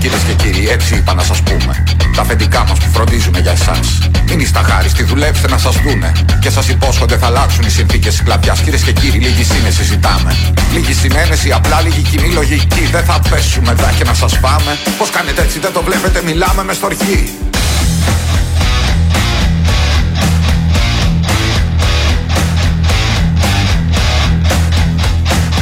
[0.00, 1.84] Κυρίες και κύριοι, έτσι είπα να σας πούμε.
[2.14, 3.98] Τα αφεντικά μας που φροντίζουμε για εσάς.
[4.28, 6.12] Μην είστε αχάριστοι, δουλέψτε να σας δούνε.
[6.40, 8.60] Και σας υπόσχονται θα αλλάξουν οι συνθήκες σκλαβιάς.
[8.60, 10.36] Κυρίες και κύριοι, λίγη σύνεση ζητάμε.
[10.72, 12.88] Λίγη συνένεση, απλά λίγη κοινή λογική.
[12.92, 14.78] Δεν θα πέσουμε εδώ και να σας πάμε.
[14.98, 17.34] Πώς κάνετε έτσι, δεν το βλέπετε, μιλάμε με στοργή.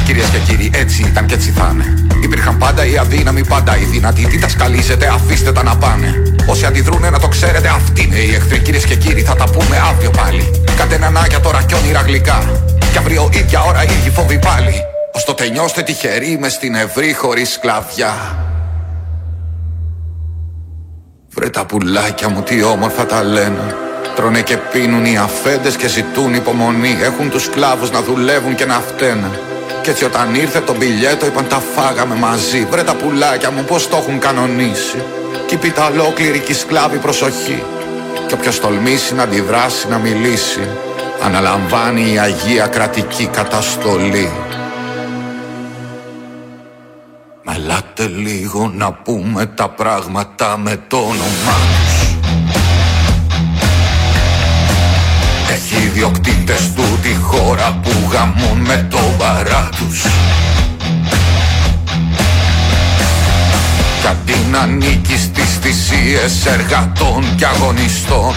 [0.05, 2.07] Κυρίες και κύριοι, έτσι ήταν και έτσι θα είναι.
[2.23, 4.25] Υπήρχαν πάντα οι αδύναμοι, πάντα οι δυνατοί.
[4.25, 6.21] Τι τα σκαλίζετε, αφήστε τα να πάνε.
[6.45, 8.59] Όσοι αντιδρούνε να το ξέρετε, αυτοί είναι οι εχθροί.
[8.59, 10.61] Κυρίες και κύριοι, θα τα πούμε αύριο πάλι.
[10.77, 12.61] Κάντε νανάκια τώρα κι όνειρα γλυκά.
[12.91, 14.73] Κι αύριο ίδια ώρα ίδιοι φόβοι πάλι.
[15.13, 18.37] Ω το τελειώστε τυχεροί με στην ευρύ χωρίς σκλαβιά.
[21.35, 23.75] Βρε τα πουλάκια μου τι όμορφα τα λένε
[24.15, 28.79] Τρώνε και πίνουν οι αφέντες και ζητούν υπομονή Έχουν τους σκλάβους να δουλεύουν και να
[28.79, 29.29] φταίνε
[29.83, 32.67] κι έτσι όταν ήρθε το μπιλιέτο είπαν τα φάγαμε μαζί.
[32.69, 35.03] Βρε τα πουλάκια μου πως το έχουν κανονίσει
[35.45, 37.63] Κι πίτα ολόκληρη κι σκλάβη προσοχή
[38.27, 40.67] Κι όποιος τολμήσει να αντιδράσει να μιλήσει
[41.23, 44.31] Αναλαμβάνει η Αγία Κρατική Καταστολή.
[47.43, 51.57] Μελάτε λίγο να πούμε τα πράγματα με το όνομά
[55.51, 60.01] Έχει ιδιοκτήτες του τη χώρα που γαμούν με το βαρά τους.
[64.01, 68.33] Κι αντί να ανήκει στις θυσίες εργατών και αγωνιστών.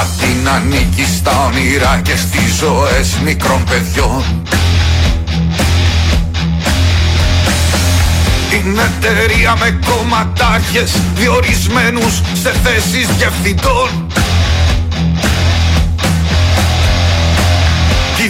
[0.00, 4.24] Αντί να ανήκει στα όνειρα και στις ζωές μικρών παιδιών.
[8.50, 14.06] Την εταιρεία με κομματάρχες διορισμένους σε θέσεις διευθυντών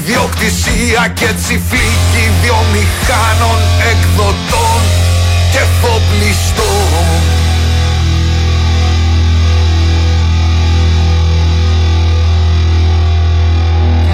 [0.08, 3.58] Ιδιοκτησία και τσιφλίκη βιομηχάνων
[3.90, 4.80] εκδοτών
[5.52, 7.06] και φοπλιστών.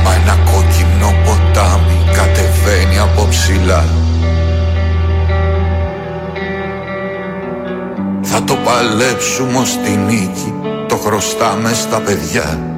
[0.05, 3.85] Μα ένα κόκκινο ποτάμι κατεβαίνει από ψηλά.
[8.23, 10.55] Θα το παλέψουμε ως τη νίκη
[10.89, 12.72] Το χρωστάμε στα παιδιά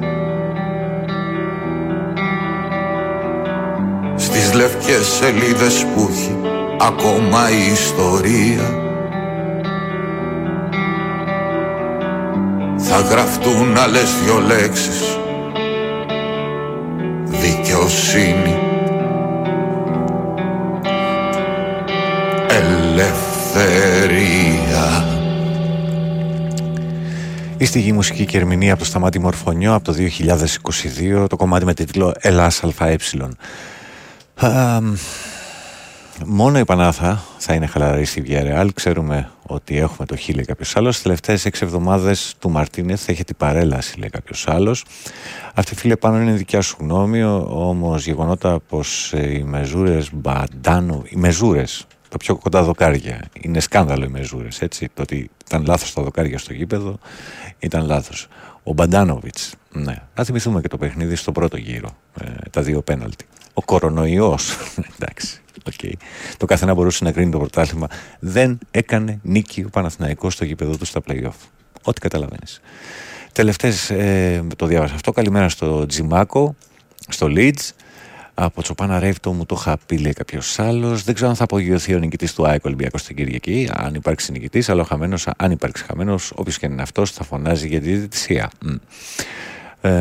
[4.85, 6.35] Στις λευκές σελίδες που έχει
[6.79, 8.83] Ακόμα η ιστορία.
[12.77, 15.17] Θα γραφτούν άλλες δυο λέξεις.
[17.23, 18.59] Δικαιοσύνη.
[22.49, 23.15] Ελευθερία.
[27.57, 29.93] Η στιγή μουσική και ερμηνεία από το Σταμάτη Μορφωνιό από το
[31.23, 32.97] 2022 το κομμάτι με τίτλο Ελλάς ΑΕ.
[34.35, 34.79] Α,
[36.25, 38.73] μόνο η Πανάθα θα είναι χαλαρή στη Βιαρεάλ.
[38.73, 40.93] Ξέρουμε ότι έχουμε το χείλη κάποιος άλλος.
[40.93, 44.85] Τις τελευταίες έξι εβδομάδες του Μαρτίνεθ έχει την παρέλαση, λέει κάποιος άλλος.
[45.53, 47.23] Αυτή φίλε πάνω είναι δικιά σου γνώμη.
[47.23, 51.03] Όμως γεγονότα πως οι μεζούρες μπαντάνο.
[51.09, 53.19] Οι μεζούρες, το πιο κοντά δοκάρια.
[53.41, 54.61] Είναι σκάνδαλο οι μεζούρες.
[54.61, 54.89] Έτσι.
[54.93, 56.97] Το ότι ήταν λάθος τα δοκάρια στο γήπεδο
[57.59, 58.27] ήταν λάθος.
[58.63, 59.53] Ο Μπαντάνοβιτς.
[59.71, 59.95] Ναι.
[60.13, 61.89] Α θυμηθούμε και το παιχνίδι στο πρώτο γύρο.
[62.21, 63.25] Ε, τα δύο πέναλτι.
[63.57, 64.57] Ο κορονοϊός.
[64.99, 65.39] Εντάξει.
[65.71, 65.91] Okay.
[66.37, 67.87] Το καθένα μπορούσε να κρίνει το πρωτάθλημα.
[68.19, 71.47] Δεν έκανε νίκη ο Παναθηναϊκός στο γήπεδο του στα playoff.
[71.83, 72.61] Ό,τι καταλαβαίνεις.
[73.31, 75.11] Τελευταίες, ε, το διάβασα αυτό.
[75.11, 76.55] Καλημέρα στο Τζιμάκο,
[77.07, 77.69] στο Leeds.
[78.37, 81.03] Από Τσοπάνα Ρεύτο μου το είχα πει, λέει κάποιος άλλος.
[81.03, 83.69] Δεν ξέρω αν θα απογειωθεί ο νικητής του ΑΕΚ Ολυμπιακός στην Κυριακή.
[83.73, 87.67] Αν υπάρξει νικητής, αλλά ο χαμένος, αν υπάρξει χαμένος, όποιος και είναι αυτός, θα φωνάζει
[87.67, 88.51] για τη διαιτησία.
[89.81, 89.91] Ε,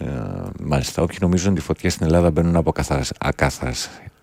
[0.00, 0.06] ε,
[0.62, 2.72] μάλιστα, όποιοι νομίζουν ότι οι φωτιές στην Ελλάδα μπαίνουν από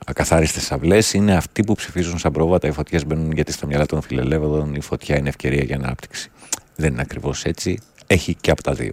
[0.05, 2.67] ακαθάριστες αυλές είναι αυτοί που ψηφίζουν σαν πρόβατα.
[2.67, 6.31] Οι φωτιές μπαίνουν γιατί στα μυαλά των φιλελεύθερων η φωτιά είναι ευκαιρία για ανάπτυξη.
[6.75, 7.79] Δεν είναι ακριβώς έτσι.
[8.07, 8.91] Έχει και από τα δύο.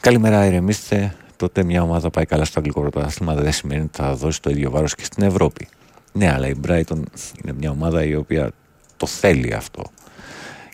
[0.00, 1.14] Καλημέρα, ηρεμήστε.
[1.36, 4.70] Τότε μια ομάδα πάει καλά στο αγγλικό πρωτάθλημα δεν σημαίνει ότι θα δώσει το ίδιο
[4.70, 5.68] βάρος και στην Ευρώπη.
[6.12, 7.02] Ναι, αλλά η Brighton
[7.42, 8.50] είναι μια ομάδα η οποία
[8.96, 9.82] το θέλει αυτό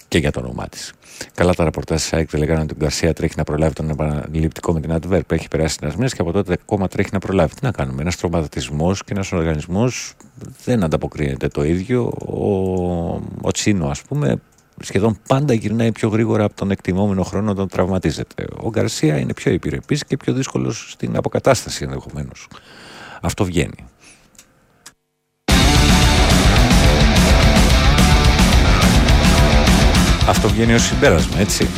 [0.08, 0.92] και για το όνομά της.
[1.34, 4.80] Καλά τα ραπορτάζ της ΑΕΚ λέγανε ότι ο Γκαρσία τρέχει να προλάβει τον επαναληπτικό με
[4.80, 5.32] την Adverb.
[5.32, 7.54] Έχει περάσει ένας μήνας και από τότε ακόμα τρέχει να προλάβει.
[7.54, 8.00] Τι να κάνουμε.
[8.00, 10.14] Ένας τρομαδισμό και ένας οργανισμός
[10.64, 12.12] δεν ανταποκρίνεται το ίδιο.
[12.26, 12.48] Ο,
[13.40, 14.36] ο Τσίνο, ας πούμε,
[14.80, 18.46] σχεδόν πάντα γυρνάει πιο γρήγορα από τον εκτιμόμενο χρόνο όταν τραυματίζεται.
[18.62, 22.48] Ο Γκαρσία είναι πιο επιρρεπή και πιο δύσκολος στην αποκατάσταση ενδεχομένως.
[23.20, 23.84] Αυτό βγαίνει.
[30.30, 31.68] Αυτό βγαίνει ως συμπέρασμα, έτσι.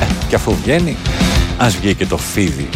[0.00, 0.96] Ε, και αφού βγαίνει,
[1.58, 2.68] ας βγει και το φίδι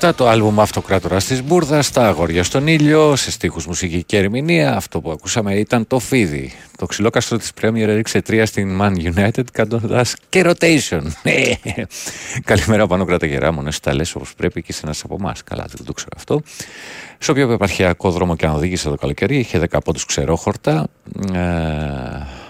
[0.00, 4.76] 2017 το άλμπουμ Αυτοκράτορας της Μπούρδας, τα αγόρια στον ήλιο, σε στίχους μουσική και ερμηνεία.
[4.76, 6.52] Αυτό που ακούσαμε ήταν το φίδι.
[6.76, 11.02] Το ξυλόκαστρο της Premier έριξε τρία στην Man United κάνοντας και rotation.
[11.22, 11.34] Ναι.
[12.44, 15.44] Καλημέρα πάνω κράτα μου τα λες όπως πρέπει και σε ένας από εμάς.
[15.44, 16.42] Καλά δεν το ξέρω αυτό.
[17.18, 20.86] Σε όποιο επαρχιακό δρόμο και αν οδήγησε το καλοκαίρι είχε 10 πόντους ξερόχορτα.
[21.32, 22.45] Ε, ε,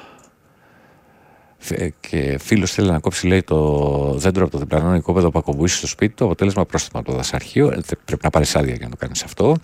[2.00, 5.86] και φίλος θέλει να κόψει, λέει, το δέντρο από το διπλανό οικόπεδο που ακομπούσει στο
[5.86, 6.24] σπίτι του.
[6.24, 7.66] Αποτέλεσμα πρόστιμα από το δασαρχείο.
[7.66, 9.56] Ε, πρέπει να πάρεις άδεια για να το κάνεις αυτό.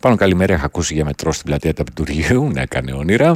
[0.00, 2.50] Πάνο καλημέρα, είχα ακούσει για μετρό στην πλατεία του Απιτουργίου.
[2.52, 3.34] Ναι, έκανε όνειρα.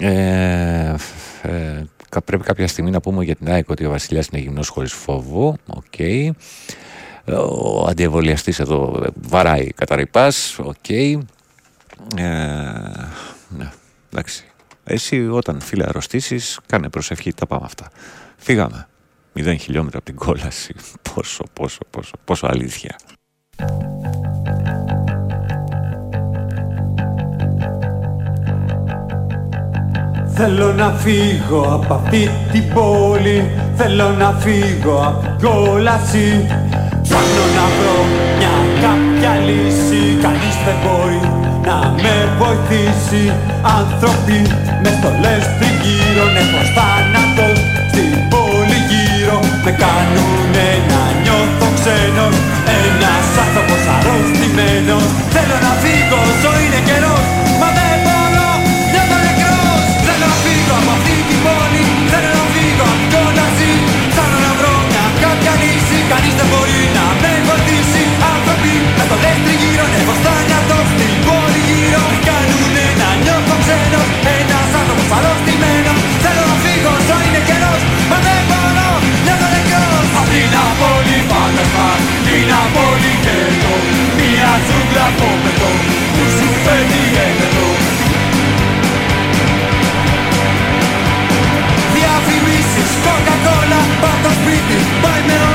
[0.00, 0.94] Ε,
[1.42, 1.84] ε,
[2.24, 5.56] πρέπει κάποια στιγμή να πούμε για την ΑΕΚ ότι ο Βασιλιάς είναι γυμνός χωρίς φόβο.
[5.66, 5.84] OK.
[5.96, 6.30] Okay.
[7.26, 10.58] Ο αντιεμβολιαστής εδώ βαράει κατά ριπάς.
[10.58, 10.74] OK.
[10.88, 11.18] Okay.
[12.16, 12.22] Ε,
[13.48, 13.70] ναι,
[14.12, 14.44] εντάξει.
[14.84, 17.90] Εσύ όταν φίλε αρρωστήσεις, κάνε προσευχή, τα πάμε αυτά.
[18.36, 18.88] Φύγαμε.
[19.32, 20.74] Μηδέν χιλιόμετρα από την κόλαση.
[21.14, 22.96] Πόσο, πόσο, πόσο, πόσο αλήθεια.
[30.36, 36.46] Θέλω να φύγω από αυτή την πόλη Θέλω να φύγω από την κόλαση
[37.02, 38.04] Ψάχνω να βρω
[38.38, 41.23] μια κάποια λύση Κανείς δεν μπορεί
[41.74, 43.22] να με βοηθήσει
[43.78, 44.38] Άνθρωποι
[44.82, 47.48] μες στολές τριγύρω νεφος θάνατο
[47.90, 49.36] στην πόλη γύρω.
[49.64, 52.36] Με κάνουνε να νιώθω ξένος
[52.80, 55.06] Ένας άνθρωπος αρρωστημένος.
[55.34, 57.24] Θέλω να φύγω, όσο είναι καιρός
[57.60, 58.50] Μα δεν μπορώ,
[58.92, 59.82] νιώθω νεκρός.
[60.06, 61.82] Θέλω να φύγω από αυτή την πόλη
[62.12, 63.70] Θέλω να φύγω από την κόλαση
[64.16, 68.02] Θέλω να βρω μια κάποια λύση Κανείς δεν μπορεί να με βοηθήσει.
[68.32, 70.78] Άνθρωποι μες στολές τριγύρω νεφος θάνατο
[71.94, 77.42] στην πόλη γύρω Κάνουνε να νιώθω ξένος Ένας άνθρωπος αρρωστημένος Θέλω να φύγω όσο είναι
[77.48, 78.90] καιρός Μα δεν μπορώ,
[79.24, 81.90] νιώθω νεκρός Απ' την απόλυ φάντασμα
[82.26, 83.74] Την απόλυ καιρό
[84.18, 85.70] Μια ζούγκλα από πετώ
[86.14, 87.66] Που σου φέρνει έμετο
[91.94, 95.53] Διαφημίσεις, κοκακόλα Πάω το σπίτι, πάει με όλα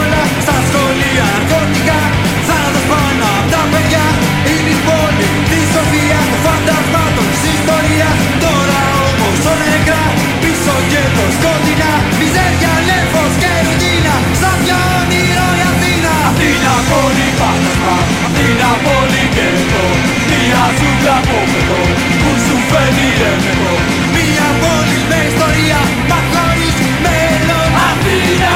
[7.99, 10.03] ιστορίας Τώρα όμως όλα νεκρά
[10.41, 11.93] Πίσω και το σκοτεινά.
[12.19, 16.13] Μιζέρια, λέφος και ρουτίνα Σαν μια όνειρο η Αθήνα.
[16.27, 19.87] Απ' την απόλυ φάντασμα Απ' την απόλυ καιρό.
[20.29, 21.81] Μια ζούγκλα από πετώ
[22.21, 23.73] Που σου φέρνει έμετο
[24.15, 28.55] Μια πόλη με ιστορία Μα χωρίς μέλλον Αθήνα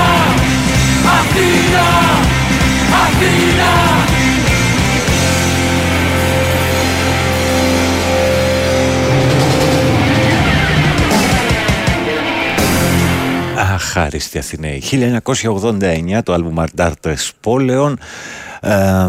[1.17, 1.87] Αθήνα
[3.03, 3.92] Αθήνα
[13.83, 14.83] Αχάριστη Αθηναίοι.
[14.91, 17.99] 1989 το άλμπουμ Αρτάρτες Πόλεων.
[18.61, 19.07] Ε,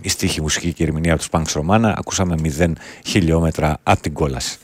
[0.00, 1.94] η στίχη μουσική και ερμηνεία από τους Πανξ Ρωμάνα.
[1.98, 2.72] Ακούσαμε 0
[3.06, 4.58] χιλιόμετρα από την κόλαση.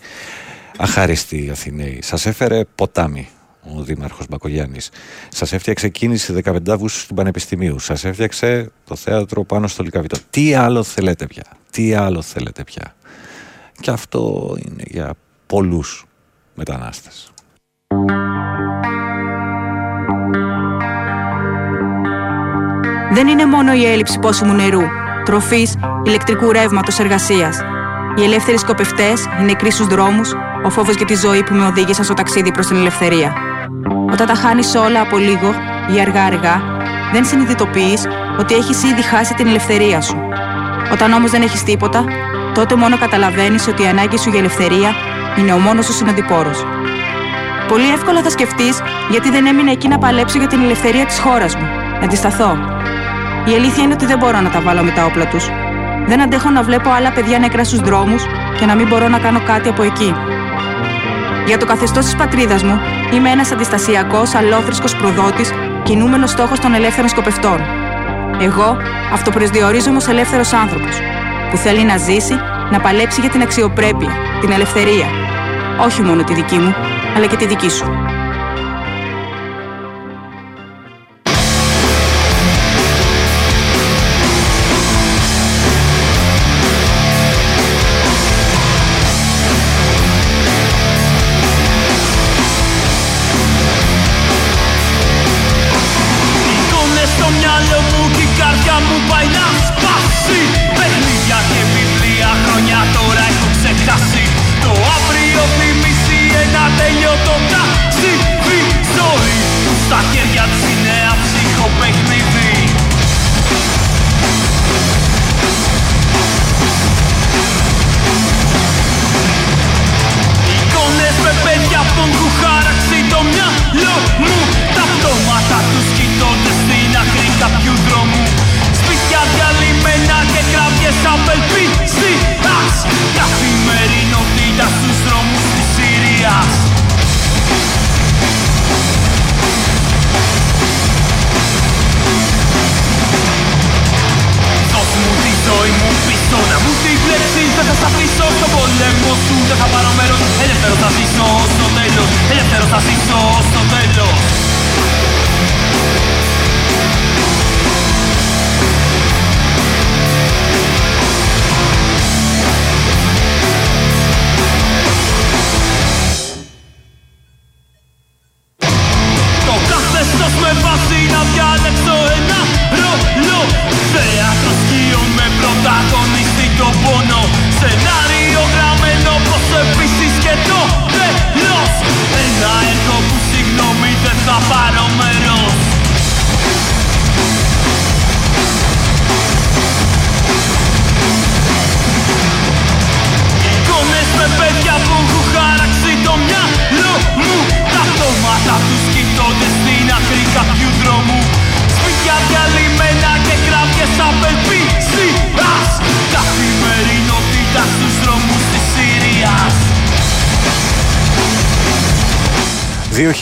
[0.76, 1.98] Αχάριστη Αθηναίοι.
[2.02, 3.28] Σας έφερε ποτάμι
[3.76, 4.90] ο Δήμαρχος Μπακογιάννης.
[5.28, 7.78] Σας έφτιαξε κίνηση 15 Αυγούστου του Πανεπιστημίου.
[7.78, 10.16] Σας έφτιαξε το θέατρο πάνω στο Λικαβιτό.
[10.30, 12.94] Τι άλλο θέλετε πια; Τι άλλο θέλετε πια;
[13.80, 15.14] Και αυτό είναι για
[15.46, 16.06] πολλούς
[16.54, 17.33] μετανάστες.
[23.12, 24.82] Δεν είναι μόνο η έλλειψη πόσιμου νερού,
[25.24, 27.60] τροφής, ηλεκτρικού ρεύματος εργασίας.
[28.16, 30.32] Οι ελεύθεροι σκοπευτές, οι νεκροί στους δρόμους,
[30.64, 33.32] ο φόβος για τη ζωή που με οδήγησαν στο ταξίδι προς την ελευθερία.
[34.12, 35.54] Όταν τα χάνεις όλα από λίγο
[35.96, 36.62] ή αργά-αργά,
[37.12, 38.06] δεν συνειδητοποιείς
[38.38, 40.16] ότι έχεις ήδη χάσει την ελευθερία σου.
[40.92, 42.04] Όταν όμως δεν έχεις τίποτα,
[42.54, 44.94] τότε μόνο καταλαβαίνεις ότι η ανάγκη σου για ελευθερία
[45.38, 46.64] είναι ο μόνος σου συναντηπόρος.
[47.68, 51.56] Πολύ εύκολα θα σκεφτείς γιατί δεν έμεινε εκεί να παλέψω για την ελευθερία της χώρας
[51.56, 51.66] μου,
[51.98, 52.58] να αντισταθώ.
[53.44, 55.48] Η αλήθεια είναι ότι δεν μπορώ να τα βάλω με τα όπλα τους.
[56.06, 58.22] Δεν αντέχω να βλέπω άλλα παιδιά νεκρά στους δρόμους
[58.58, 60.14] και να μην μπορώ να κάνω κάτι από εκεί.
[61.46, 62.80] Για το καθεστώς της πατρίδας μου,
[63.14, 67.60] είμαι ένας αντιστασιακός, αλόθρησκος προδότης, κινούμενος στόχος των ελεύθερων σκοπευτών.
[68.40, 68.76] Εγώ
[69.12, 71.00] αυτοπροσδιορίζομαι ω ελεύθερος άνθρωπος,
[71.50, 72.34] που θέλει να ζήσει,
[72.70, 74.10] να παλέψει για την αξιοπρέπεια,
[74.40, 75.06] την ελευθερία.
[75.84, 76.74] Όχι μόνο τη δική μου,
[77.14, 78.03] αλλά και τη δική σου.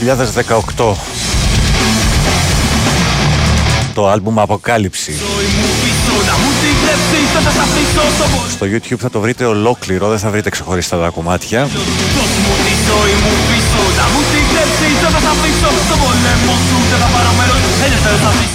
[0.02, 0.94] 2018
[3.94, 5.14] το άλμπουμ Αποκάλυψη.
[8.50, 11.68] Στο YouTube θα το βρείτε ολόκληρο, δεν θα βρείτε ξεχωριστά τα κομμάτια.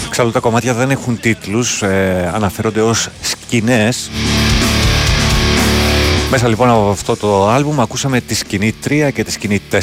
[0.08, 4.10] Εξάλλου τα κομμάτια δεν έχουν τίτλους, ε, αναφέρονται ως σκηνές.
[6.30, 9.78] Μέσα λοιπόν από αυτό το άλμπουμ ακούσαμε τη σκηνή 3 και τη σκηνή 4.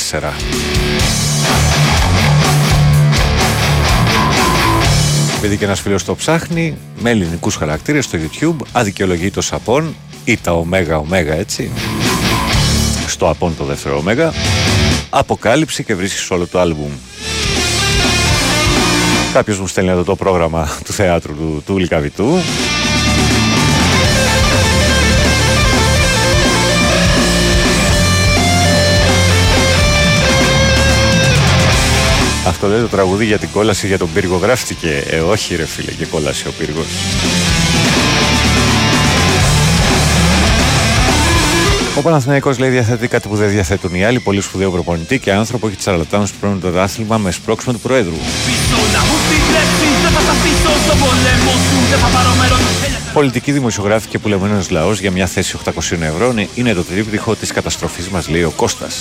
[5.45, 9.95] Επειδή και ένας φίλος το ψάχνει, με ελληνικούς χαρακτήρες στο YouTube, αδικαιολογεί Σαπών
[10.25, 11.71] ή τα Ωμέγα Ωμέγα έτσι,
[13.07, 14.33] στο Απόν το δεύτερο Ωμέγα,
[15.11, 16.91] αποκάλυψη και βρίσκεις όλο το άλμπουμ.
[19.33, 22.39] Κάποιος μου στέλνει εδώ το πρόγραμμα του θεάτρου του, του Λυκαβητού.
[32.47, 35.05] Αυτό λέει το τραγούδι για την κόλαση για τον πύργο γράφτηκε.
[35.11, 36.87] Ε, όχι ρε φίλε, και κόλαση ο πύργος.
[41.97, 44.21] Ο Παναθηναϊκός λέει διαθέτει κάτι που δεν διαθέτουν οι άλλοι.
[44.21, 48.15] Πολύ σπουδαίο προπονητή και άνθρωπο έχει τσαρλατάνους που παίρνουν το άθλημα με σπρώξιμο του Προέδρου.
[53.13, 58.09] Πολιτική δημοσιογράφη και πουλεμένος λαός για μια θέση 800 ευρώ είναι το τρίπτυχο της καταστροφής
[58.09, 58.95] μας, λέει ο Κώστας.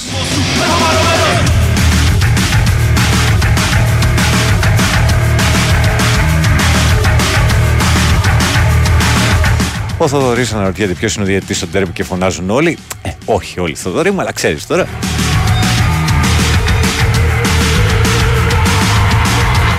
[10.03, 12.77] Ο Θοδωρής αναρωτιέται ποιος είναι ο διαιτητής στον τέρμι και φωνάζουν όλοι.
[13.01, 14.87] Ε, όχι όλοι, Θοδωρή μου, αλλά ξέρεις τώρα.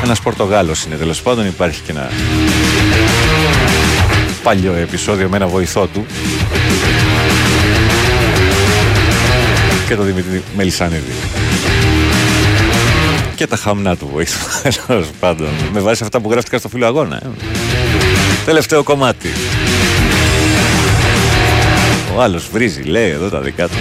[0.04, 1.46] Ένας Πορτογάλος είναι τέλος πάντων.
[1.46, 2.10] Υπάρχει και ένα
[4.42, 6.06] παλιό επεισόδιο με ένα βοηθό του.
[9.88, 11.12] Και το Δημήτρη Μελισανίδη.
[13.34, 14.38] Και τα χαμνά του βοήθου,
[14.86, 15.48] τέλος πάντων.
[15.72, 17.16] Με βάση αυτά που γράφτηκα στο φίλο αγώνα.
[17.16, 17.28] Ε.
[18.44, 19.28] Τελευταίο κομμάτι.
[22.14, 23.74] Ο άλλος βρίζει, λέει εδώ τα δικά του.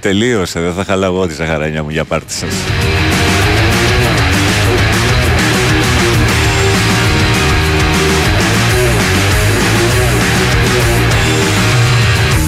[0.00, 2.54] Τελείωσε, δεν θα χαλαγώ τη ζαχαράνια μου για πάρτι σας.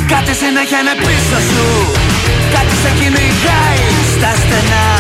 [0.09, 1.93] Κάτι συνέχεια πίσω σου
[2.53, 3.87] Κάτι σε κυνηγάει
[4.17, 4.94] στα στενά Κάτι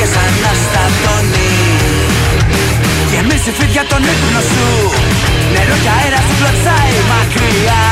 [0.00, 1.50] βουλίζει και σαν να στατώνει
[3.10, 4.68] Γεμίσει φίδια τον ύπνο σου
[5.54, 7.84] Νερό και αέρα σου κλωτσάει μακριά.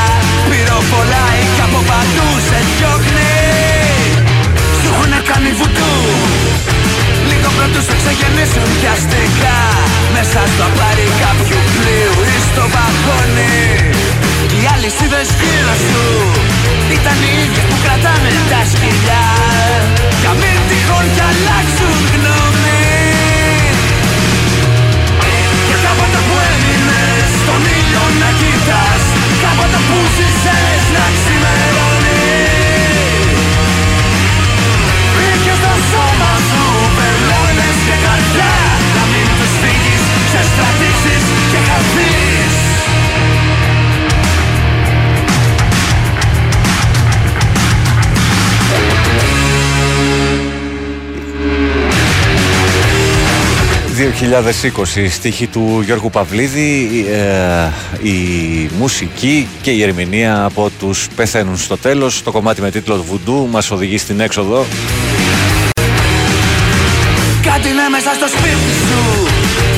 [0.49, 3.35] Πυροβολάει και από παντού σε διώχνει.
[4.79, 5.93] Σου έχουνε κάνει βουτού
[7.29, 9.57] Λίγο πρώτου σε ξεγεννήσουν πιαστικά
[10.15, 13.57] Μέσα στο απάρι κάποιου πλοίου ή στο βαγόνι.
[14.48, 14.48] Οι
[14.81, 16.03] αλυσίδες γύρω σου
[16.97, 19.25] Ήταν οι ίδιες που κρατάνε τα σκυλιά.
[20.21, 22.48] Για μην τυχόν κι αλλάξουν γνώμη
[54.19, 58.19] 2020 στίχη του Γιώργου Παυλίδη ε, η
[58.77, 62.23] μουσική και η ερμηνεία από τους πεθαίνουν στο τέλος.
[62.23, 64.65] Το κομμάτι με τίτλο Βουντού μας οδηγεί στην έξοδο.
[67.43, 69.01] Κάτι είναι μέσα στο σπίτι σου.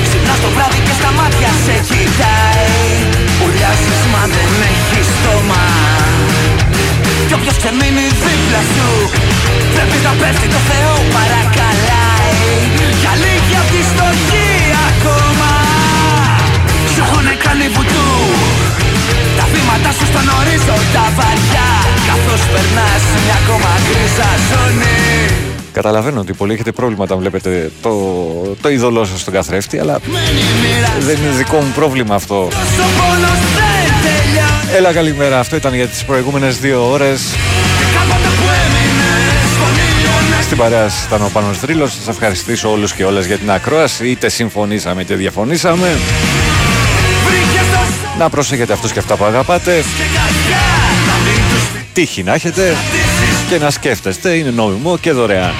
[0.03, 2.79] Ξυπνάς το βράδυ και στα μάτια σε κοιτάει.
[3.41, 5.63] Ουρλιάζεις μα δεν έχει στόμα.
[7.27, 8.89] Κι όποιος ξεμείνει δίπλα σου
[9.73, 11.90] Βλέπεις να πέφτει το Θεό παρακαλάει
[17.45, 18.07] κάνει βουτού
[19.37, 21.69] Τα βήματα σου στον ορίζοντα βαριά
[22.09, 24.99] Καθώς περνάς μια ακόμα γκρίζα ζώνη.
[25.73, 27.91] Καταλαβαίνω ότι πολλοί έχετε πρόβλημα όταν βλέπετε το,
[28.61, 29.99] το είδωλό σας στον καθρέφτη αλλά
[30.99, 32.47] δεν είναι δικό μου πρόβλημα αυτό.
[34.75, 37.21] Έλα καλημέρα, αυτό ήταν για τις προηγούμενες δύο ώρες.
[40.41, 41.93] Στην παρέα ήταν ο Πάνος Δρύλος.
[41.93, 44.07] Σας ευχαριστήσω όλους και όλες για την ακρόαση.
[44.07, 45.97] Είτε συμφωνήσαμε είτε διαφωνήσαμε
[48.21, 49.83] Να προσέχετε αυτούς και αυτά που αγαπάτε
[51.93, 52.75] Τύχη να έχετε
[53.49, 55.53] και να σκέφτεστε είναι νόμιμο και δωρεάν.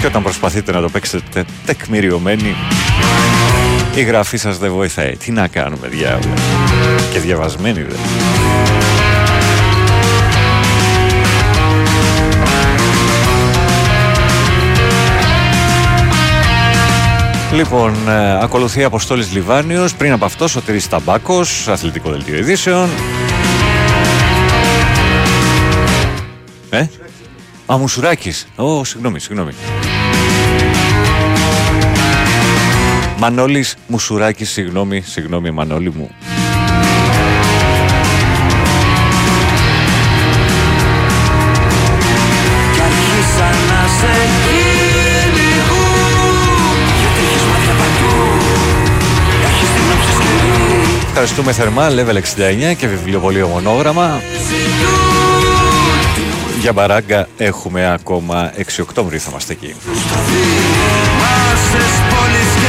[0.00, 2.56] Και όταν προσπαθείτε να το παίξετε τεκμηριωμένοι
[3.94, 5.16] η γραφή σας δεν βοηθάει.
[5.16, 6.34] Τι να κάνουμε διάβολα.
[7.12, 7.98] Και διαβασμένοι δεν.
[17.58, 22.88] Λοιπόν, ε, ακολουθεί Αποστόλης Λιβάνιος, πριν από αυτό Σωτήρης Ταμπάκος, αθλητικό δελτίο ειδήσεων.
[26.70, 26.86] Ε;
[27.66, 28.46] Α, Μουσουράκης.
[28.56, 29.52] Ω, συγγνώμη, συγγνώμη.
[33.18, 36.10] Μανώλης Μουσουράκης, συγγνώμη, συγγνώμη Μανώλη μου.
[51.30, 52.16] Ευχαριστούμε θερμά, level
[52.70, 54.22] 69 και βιβλιοπωλείο μονόγραμμα.
[56.60, 59.74] Για μπαράγκα έχουμε ακόμα 6 Οκτώβρη θα είμαστε εκεί.
[61.20, 62.67] Μάσες πόλεις και